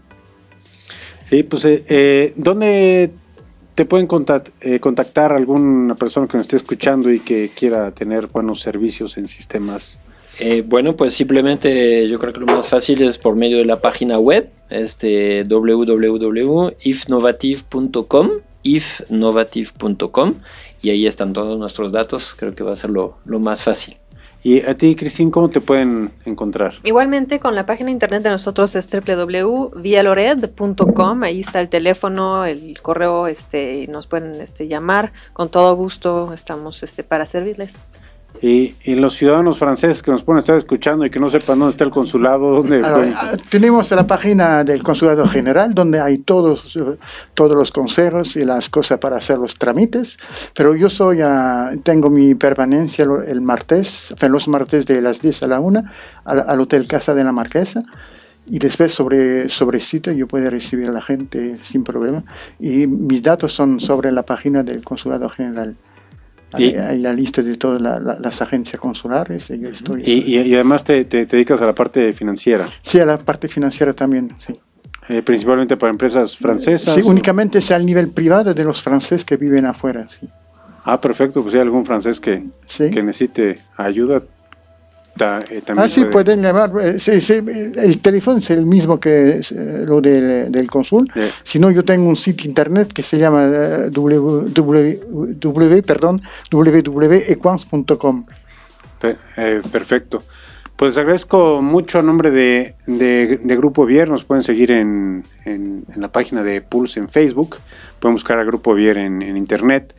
Sí, 1.32 1.44
pues, 1.44 1.66
eh, 1.66 1.84
eh, 1.88 2.34
¿dónde 2.36 3.12
te 3.76 3.86
pueden 3.86 4.08
eh, 4.62 4.80
contactar 4.80 5.32
alguna 5.32 5.94
persona 5.96 6.28
que 6.28 6.36
nos 6.36 6.48
esté 6.48 6.58
escuchando 6.58 7.10
y 7.12 7.22
que 7.22 7.50
quiera 7.56 7.92
tener 7.92 8.28
buenos 8.28 8.60
servicios 8.62 9.18
en 9.18 9.28
sistemas? 9.28 10.02
bueno, 10.66 10.96
pues 10.96 11.14
simplemente 11.14 12.10
yo 12.10 12.18
creo 12.18 12.34
que 12.34 12.40
lo 12.40 12.48
más 12.48 12.68
fácil 12.68 13.04
es 13.04 13.20
por 13.20 13.36
medio 13.36 13.60
de 13.60 13.66
la 13.66 13.80
página 13.80 14.18
web, 14.18 14.50
este 14.72 15.44
www.ifnovative.com 15.44 18.30
ifnovative.com 18.64 20.34
y 20.82 20.90
ahí 20.90 21.08
están 21.08 21.32
todos 21.34 21.60
nuestros 21.60 21.92
datos. 21.92 22.34
Creo 22.38 22.56
que 22.56 22.64
va 22.64 22.72
a 22.74 22.76
ser 22.76 22.90
lo, 22.90 23.18
más 23.26 23.64
fácil. 23.64 23.98
¿Y 24.44 24.62
a 24.62 24.76
ti, 24.76 24.96
Cristín, 24.96 25.30
cómo 25.30 25.52
te 25.52 25.62
pueden 25.62 26.10
encontrar? 26.26 26.74
Igualmente, 26.84 27.40
con 27.40 27.54
la 27.54 27.68
página 27.68 27.92
internet 27.92 28.24
de 28.24 28.32
nosotros 28.32 28.76
es 28.76 28.90
www.vialored.com. 28.90 31.24
Ahí 31.24 31.42
está 31.42 31.62
el 31.62 31.70
teléfono, 31.70 32.46
el 32.46 32.82
correo, 32.82 33.28
este, 33.28 33.86
nos 33.88 34.08
pueden 34.08 34.42
este, 34.42 34.68
llamar. 34.68 35.14
Con 35.34 35.50
todo 35.50 35.76
gusto 35.76 36.34
estamos 36.34 36.82
este, 36.82 37.04
para 37.04 37.28
servirles. 37.28 37.74
Y, 38.42 38.74
los 38.96 39.16
ciudadanos 39.16 39.60
franceses 39.60 40.02
que 40.02 40.12
nos 40.12 40.24
pueden 40.24 40.40
estar 40.40 40.58
escuchando 40.58 41.06
y 41.06 41.12
que 41.12 41.20
no 41.20 41.30
sepan 41.30 41.60
dónde 41.60 41.72
está 41.72 41.84
el 41.84 41.92
consulado, 41.92 42.62
¿dónde 42.62 42.82
ah, 42.84 43.38
tenemos 43.50 43.92
la 43.92 44.08
página 44.08 44.64
del 44.64 44.82
consulado 44.82 45.28
general 45.28 45.76
donde 45.76 46.00
hay 46.00 46.18
todos, 46.18 46.78
todos 47.36 47.56
los 47.56 47.72
consejos 47.72 48.36
y 48.36 48.44
las 48.44 48.70
cosas 48.70 48.98
para 48.98 49.18
hacer 49.18 49.38
los 49.38 49.58
trámites, 49.58 50.18
pero 50.56 50.76
yo 50.76 50.90
soy, 50.90 51.22
uh, 51.22 51.80
tengo 51.84 52.10
mi 52.10 52.34
permanencia 52.34 53.06
el 53.28 53.42
martes, 53.42 54.14
los 54.20 54.48
martes 54.48 54.88
de 54.88 55.02
las 55.02 55.22
10 55.22 55.44
a 55.44 55.48
la 55.48 55.60
1 55.60 55.84
al, 56.26 56.60
Hotel 56.60 56.88
Casa 56.88 57.14
de 57.14 57.24
la 57.24 57.32
Marquesa. 57.32 57.82
Y 58.48 58.58
después 58.58 58.92
sobre, 58.92 59.50
sobre 59.50 59.80
sitio 59.80 60.12
yo 60.14 60.28
puedo 60.28 60.50
recibir 60.50 60.88
a 60.88 60.92
la 60.92 61.02
gente 61.02 61.58
sin 61.64 61.84
problema. 61.84 62.24
Y 62.60 62.88
mis 62.88 63.22
datos 63.22 63.54
son 63.54 63.80
sobre 63.80 64.12
la 64.12 64.24
página 64.24 64.64
del 64.64 64.84
consulado 64.84 65.30
general. 65.30 65.76
Y, 66.58 66.76
hay 66.76 67.00
la 67.00 67.14
lista 67.14 67.42
de 67.42 67.56
todas 67.56 67.82
las 67.82 68.42
agencias 68.42 68.80
consulares. 68.80 69.50
Y, 69.50 69.66
estoy, 69.66 70.02
y, 70.06 70.54
además 70.54 70.84
te, 70.84 71.06
te, 71.06 71.26
dedicas 71.26 71.62
a 71.62 71.66
la 71.66 71.76
parte 71.76 72.14
financiera. 72.14 72.68
Sí, 72.82 73.00
a 73.00 73.06
la 73.06 73.18
parte 73.18 73.48
financiera 73.48 73.94
también, 73.94 74.34
sí. 74.40 74.54
Eh, 75.10 75.22
principalmente 75.24 75.78
para 75.78 75.90
empresas 75.90 76.38
francesas. 76.38 76.94
Sí, 76.94 77.02
únicamente 77.04 77.58
es 77.58 77.72
al 77.72 77.86
nivel 77.86 78.10
privado 78.10 78.54
de 78.54 78.64
los 78.64 78.82
franceses 78.82 79.26
que 79.26 79.36
viven 79.36 79.66
afuera. 79.66 80.08
Sí. 80.10 80.30
Ah, 80.84 81.00
perfecto. 81.00 81.42
Pues 81.42 81.54
si 81.54 81.58
hay 81.58 81.64
algún 81.64 81.86
francés 81.86 82.20
que, 82.20 82.44
que 82.78 83.04
necesite 83.04 83.60
ayuda, 83.78 84.24
eh, 85.20 85.62
ah, 85.78 85.88
sí, 85.88 86.06
pueden 86.06 86.42
llamar. 86.42 86.72
Eh, 86.82 86.98
el 87.76 88.02
teléfono 88.02 88.38
es 88.38 88.50
el 88.50 88.66
mismo 88.66 89.00
que 89.00 89.40
eh, 89.40 89.84
lo 89.86 90.02
del, 90.02 90.52
del 90.52 90.70
consul. 90.70 91.12
Si 91.44 91.60
no, 91.60 91.70
yo 91.72 91.84
tengo 91.84 92.08
un 92.08 92.16
sitio 92.16 92.48
internet 92.48 92.92
que 92.94 93.04
se 93.04 93.18
llama 93.18 93.46
www, 93.92 94.50
www.equans.com. 96.52 98.26
perfecto. 99.72 100.24
Pues 100.76 100.98
agradezco 100.98 101.62
mucho 101.62 102.00
a 102.00 102.02
nombre 102.02 102.32
de, 102.32 102.74
de, 102.88 103.56
Grupo 103.56 103.86
Vier. 103.86 104.10
Nos 104.10 104.24
pueden 104.24 104.42
seguir 104.42 104.72
en, 104.72 105.24
en, 105.46 105.86
la 105.96 106.08
página 106.08 106.42
de 106.42 106.62
Pulse 106.62 107.00
en 107.00 107.08
Facebook. 107.08 107.58
Pueden 108.00 108.16
buscar 108.16 108.40
a 108.40 108.44
Grupo 108.44 108.74
Vier 108.74 108.98
en, 108.98 109.22
en 109.22 109.38
internet. 109.38 109.94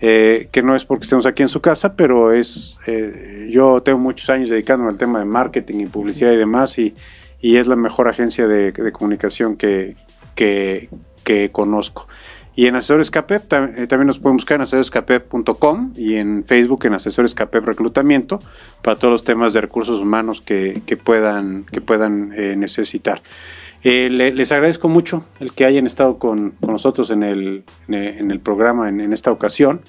Eh, 0.00 0.48
que 0.52 0.62
no 0.62 0.76
es 0.76 0.84
porque 0.84 1.04
estemos 1.04 1.26
aquí 1.26 1.42
en 1.42 1.48
su 1.48 1.60
casa, 1.60 1.94
pero 1.94 2.32
es, 2.32 2.78
eh, 2.86 3.48
yo 3.50 3.82
tengo 3.82 3.98
muchos 3.98 4.30
años 4.30 4.48
dedicándome 4.48 4.90
al 4.90 4.98
tema 4.98 5.18
de 5.18 5.24
marketing 5.24 5.80
y 5.80 5.86
publicidad 5.86 6.32
y 6.32 6.36
demás, 6.36 6.78
y, 6.78 6.94
y 7.40 7.56
es 7.56 7.66
la 7.66 7.76
mejor 7.76 8.08
agencia 8.08 8.46
de, 8.46 8.72
comunicación 8.92 9.56
que, 9.56 9.96
que, 10.34 10.88
conozco. 11.52 12.08
Y 12.54 12.66
en 12.66 12.74
Asesores 12.74 13.10
CAPEP 13.10 13.52
eh, 13.52 13.86
también 13.86 14.06
nos 14.06 14.18
pueden 14.18 14.36
buscar 14.36 14.56
en 14.56 14.62
asesorescapep.com 14.62 15.92
y 15.96 16.14
en 16.14 16.44
Facebook 16.44 16.86
en 16.86 16.94
Asesores 16.94 17.34
CAPEP 17.34 17.66
Reclutamiento 17.66 18.40
para 18.82 18.98
todos 18.98 19.12
los 19.12 19.24
temas 19.24 19.52
de 19.52 19.60
recursos 19.60 20.00
humanos 20.00 20.40
que, 20.40 20.82
que 20.86 20.96
puedan, 20.96 21.64
que 21.64 21.80
puedan 21.80 22.30
necesitar. 22.58 23.22
Eh, 23.84 24.08
les 24.10 24.52
agradezco 24.52 24.88
mucho 24.88 25.24
el 25.38 25.52
que 25.52 25.64
hayan 25.64 25.86
estado 25.86 26.18
con, 26.18 26.54
nosotros 26.60 27.10
en 27.10 27.22
el, 27.22 27.64
en 27.88 28.30
el 28.30 28.40
programa 28.40 28.88
en, 28.88 29.12
esta 29.12 29.30
ocasión. 29.30 29.82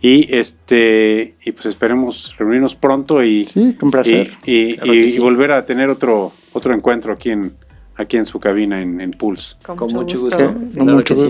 Y 0.00 0.34
este 0.34 1.34
y 1.42 1.52
pues 1.52 1.64
esperemos 1.66 2.34
reunirnos 2.36 2.74
pronto 2.74 3.24
y, 3.24 3.46
sí, 3.46 3.74
con 3.74 3.90
placer. 3.90 4.32
y, 4.44 4.76
y, 4.90 5.18
volver 5.18 5.52
a 5.52 5.64
tener 5.64 5.88
otro, 5.88 6.32
otro 6.52 6.74
encuentro 6.74 7.14
aquí 7.14 7.30
en 7.30 7.54
aquí 7.96 8.16
en 8.16 8.26
su 8.26 8.40
cabina 8.40 8.80
en, 8.80 9.00
en 9.00 9.12
Pulse. 9.12 9.56
Con, 9.64 9.92
mucho 9.92 10.18
gusto. 10.18 10.52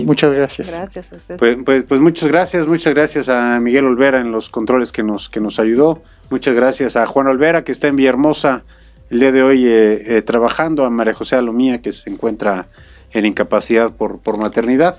Muchas 0.03 0.33
gracias. 0.33 0.67
Gracias 0.69 1.11
a 1.11 1.15
usted. 1.15 1.37
Pues, 1.37 1.57
pues, 1.63 1.83
pues, 1.83 2.01
muchas 2.01 2.27
gracias, 2.29 2.67
muchas 2.67 2.93
gracias 2.93 3.29
a 3.29 3.59
Miguel 3.59 3.85
Olvera 3.85 4.19
en 4.19 4.31
los 4.31 4.49
controles 4.49 4.91
que 4.91 5.03
nos, 5.03 5.29
que 5.29 5.39
nos 5.39 5.59
ayudó. 5.59 6.01
Muchas 6.29 6.55
gracias 6.55 6.95
a 6.95 7.05
Juan 7.05 7.27
Olvera 7.27 7.63
que 7.63 7.71
está 7.71 7.87
en 7.87 7.95
Villahermosa 7.95 8.63
el 9.09 9.19
día 9.19 9.31
de 9.31 9.43
hoy 9.43 9.65
eh, 9.65 10.17
eh, 10.17 10.21
trabajando, 10.21 10.85
a 10.85 10.89
María 10.89 11.13
José 11.13 11.35
Alomía 11.35 11.81
que 11.81 11.91
se 11.91 12.09
encuentra 12.09 12.67
en 13.11 13.25
incapacidad 13.25 13.91
por, 13.91 14.19
por 14.19 14.37
maternidad. 14.37 14.97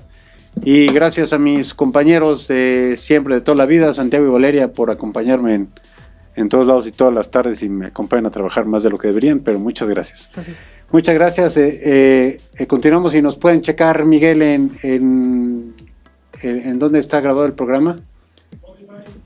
Y 0.63 0.87
gracias 0.87 1.33
a 1.33 1.37
mis 1.37 1.73
compañeros 1.73 2.47
de 2.47 2.95
siempre, 2.97 3.35
de 3.35 3.41
toda 3.41 3.55
la 3.55 3.65
vida, 3.65 3.93
Santiago 3.93 4.25
y 4.25 4.29
Valeria, 4.29 4.73
por 4.73 4.89
acompañarme 4.89 5.53
en, 5.53 5.67
en 6.35 6.49
todos 6.49 6.65
lados 6.65 6.87
y 6.87 6.91
todas 6.91 7.13
las 7.13 7.29
tardes 7.29 7.61
y 7.63 7.69
me 7.69 7.87
acompañan 7.87 8.27
a 8.27 8.31
trabajar 8.31 8.65
más 8.65 8.83
de 8.83 8.89
lo 8.89 8.97
que 8.97 9.07
deberían, 9.07 9.39
pero 9.39 9.59
muchas 9.59 9.89
gracias. 9.89 10.29
Muchas 10.91 11.15
gracias. 11.15 11.57
Eh, 11.57 12.39
continuamos 12.67 13.13
y 13.13 13.21
nos 13.21 13.35
pueden 13.37 13.61
checar, 13.61 14.05
Miguel, 14.05 14.41
en, 14.41 14.71
en, 14.83 15.73
en, 16.41 16.79
dónde 16.79 16.99
está 16.99 17.19
grabado 17.19 17.45
el 17.45 17.53
programa. 17.53 17.97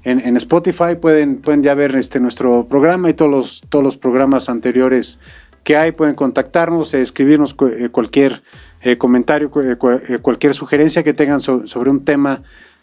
En, 0.03 0.35
Spotify 0.37 0.95
pueden, 0.99 1.35
pueden 1.37 1.61
ya 1.61 1.75
ver 1.75 1.95
este 1.95 2.19
nuestro 2.19 2.65
programa 2.67 3.09
y 3.09 3.13
todos 3.13 3.29
los, 3.29 3.61
todos 3.69 3.83
los 3.83 3.97
programas 3.97 4.49
anteriores 4.49 5.19
que 5.63 5.77
hay. 5.77 5.91
Pueden 5.91 6.15
contactarnos, 6.15 6.93
escribirnos 6.93 7.53
cualquier 7.53 8.41
eh, 8.81 8.97
comentario, 8.97 9.51
eh, 9.61 9.77
eh, 10.09 10.17
cualquier 10.19 10.55
sugerencia 10.55 11.03
que 11.03 11.13
tengan 11.13 11.39
sobre 11.39 11.89
un 11.91 12.03
tema 12.03 12.41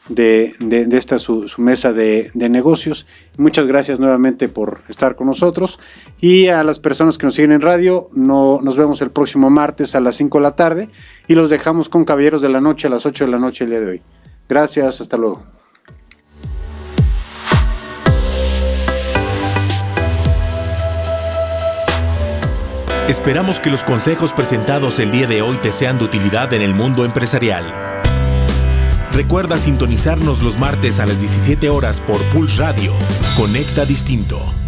de, 0.09 0.55
esta 0.93 1.19
su, 1.19 1.47
mesa 1.59 1.93
de, 1.93 2.31
negocios. 2.35 3.07
Muchas 3.37 3.67
gracias 3.67 4.01
nuevamente 4.01 4.49
por 4.49 4.83
estar 4.89 5.17
con 5.17 5.27
nosotros 5.27 5.79
y 6.21 6.49
a 6.49 6.63
las 6.65 6.79
personas 6.79 7.19
que 7.19 7.27
nos 7.27 7.35
siguen 7.35 7.53
en 7.53 7.61
radio, 7.61 8.09
no, 8.13 8.61
nos 8.63 8.77
vemos 8.77 9.03
el 9.03 9.11
próximo 9.11 9.51
martes 9.51 9.95
a 9.95 10.01
las 10.01 10.17
5 10.17 10.39
de 10.39 10.43
la 10.43 10.53
tarde 10.53 10.89
y 11.27 11.35
los 11.35 11.51
dejamos 11.51 11.89
con 11.89 12.05
Caballeros 12.05 12.43
de 12.43 12.49
la 12.49 12.61
Noche 12.61 12.87
a 12.87 12.91
las 12.91 13.07
8 13.07 13.25
de 13.25 13.31
la 13.31 13.39
noche 13.39 13.65
el 13.65 13.71
día 13.71 13.81
de 13.81 13.91
hoy. 13.91 14.03
Gracias, 14.49 15.01
hasta 15.01 15.17
luego. 15.17 15.58
Esperamos 23.09 23.59
que 23.59 23.71
los 23.71 23.85
consejos 23.85 24.35
presentados 24.35 24.99
el 24.99 25.11
día 25.11 25.27
de 25.27 25.41
hoy 25.41 25.57
te 25.57 25.73
sean 25.73 25.99
de 25.99 26.05
utilidad 26.05 26.53
en 26.53 26.61
el 26.61 26.75
mundo 26.75 27.07
empresarial. 27.07 27.65
Recuerda 29.13 29.59
sintonizarnos 29.59 30.43
los 30.43 30.59
martes 30.59 31.01
a 31.01 31.07
las 31.07 31.19
17 31.19 31.71
horas 31.71 32.01
por 32.01 32.23
Pulse 32.25 32.59
Radio. 32.59 32.93
Conecta 33.35 33.87
Distinto. 33.87 34.68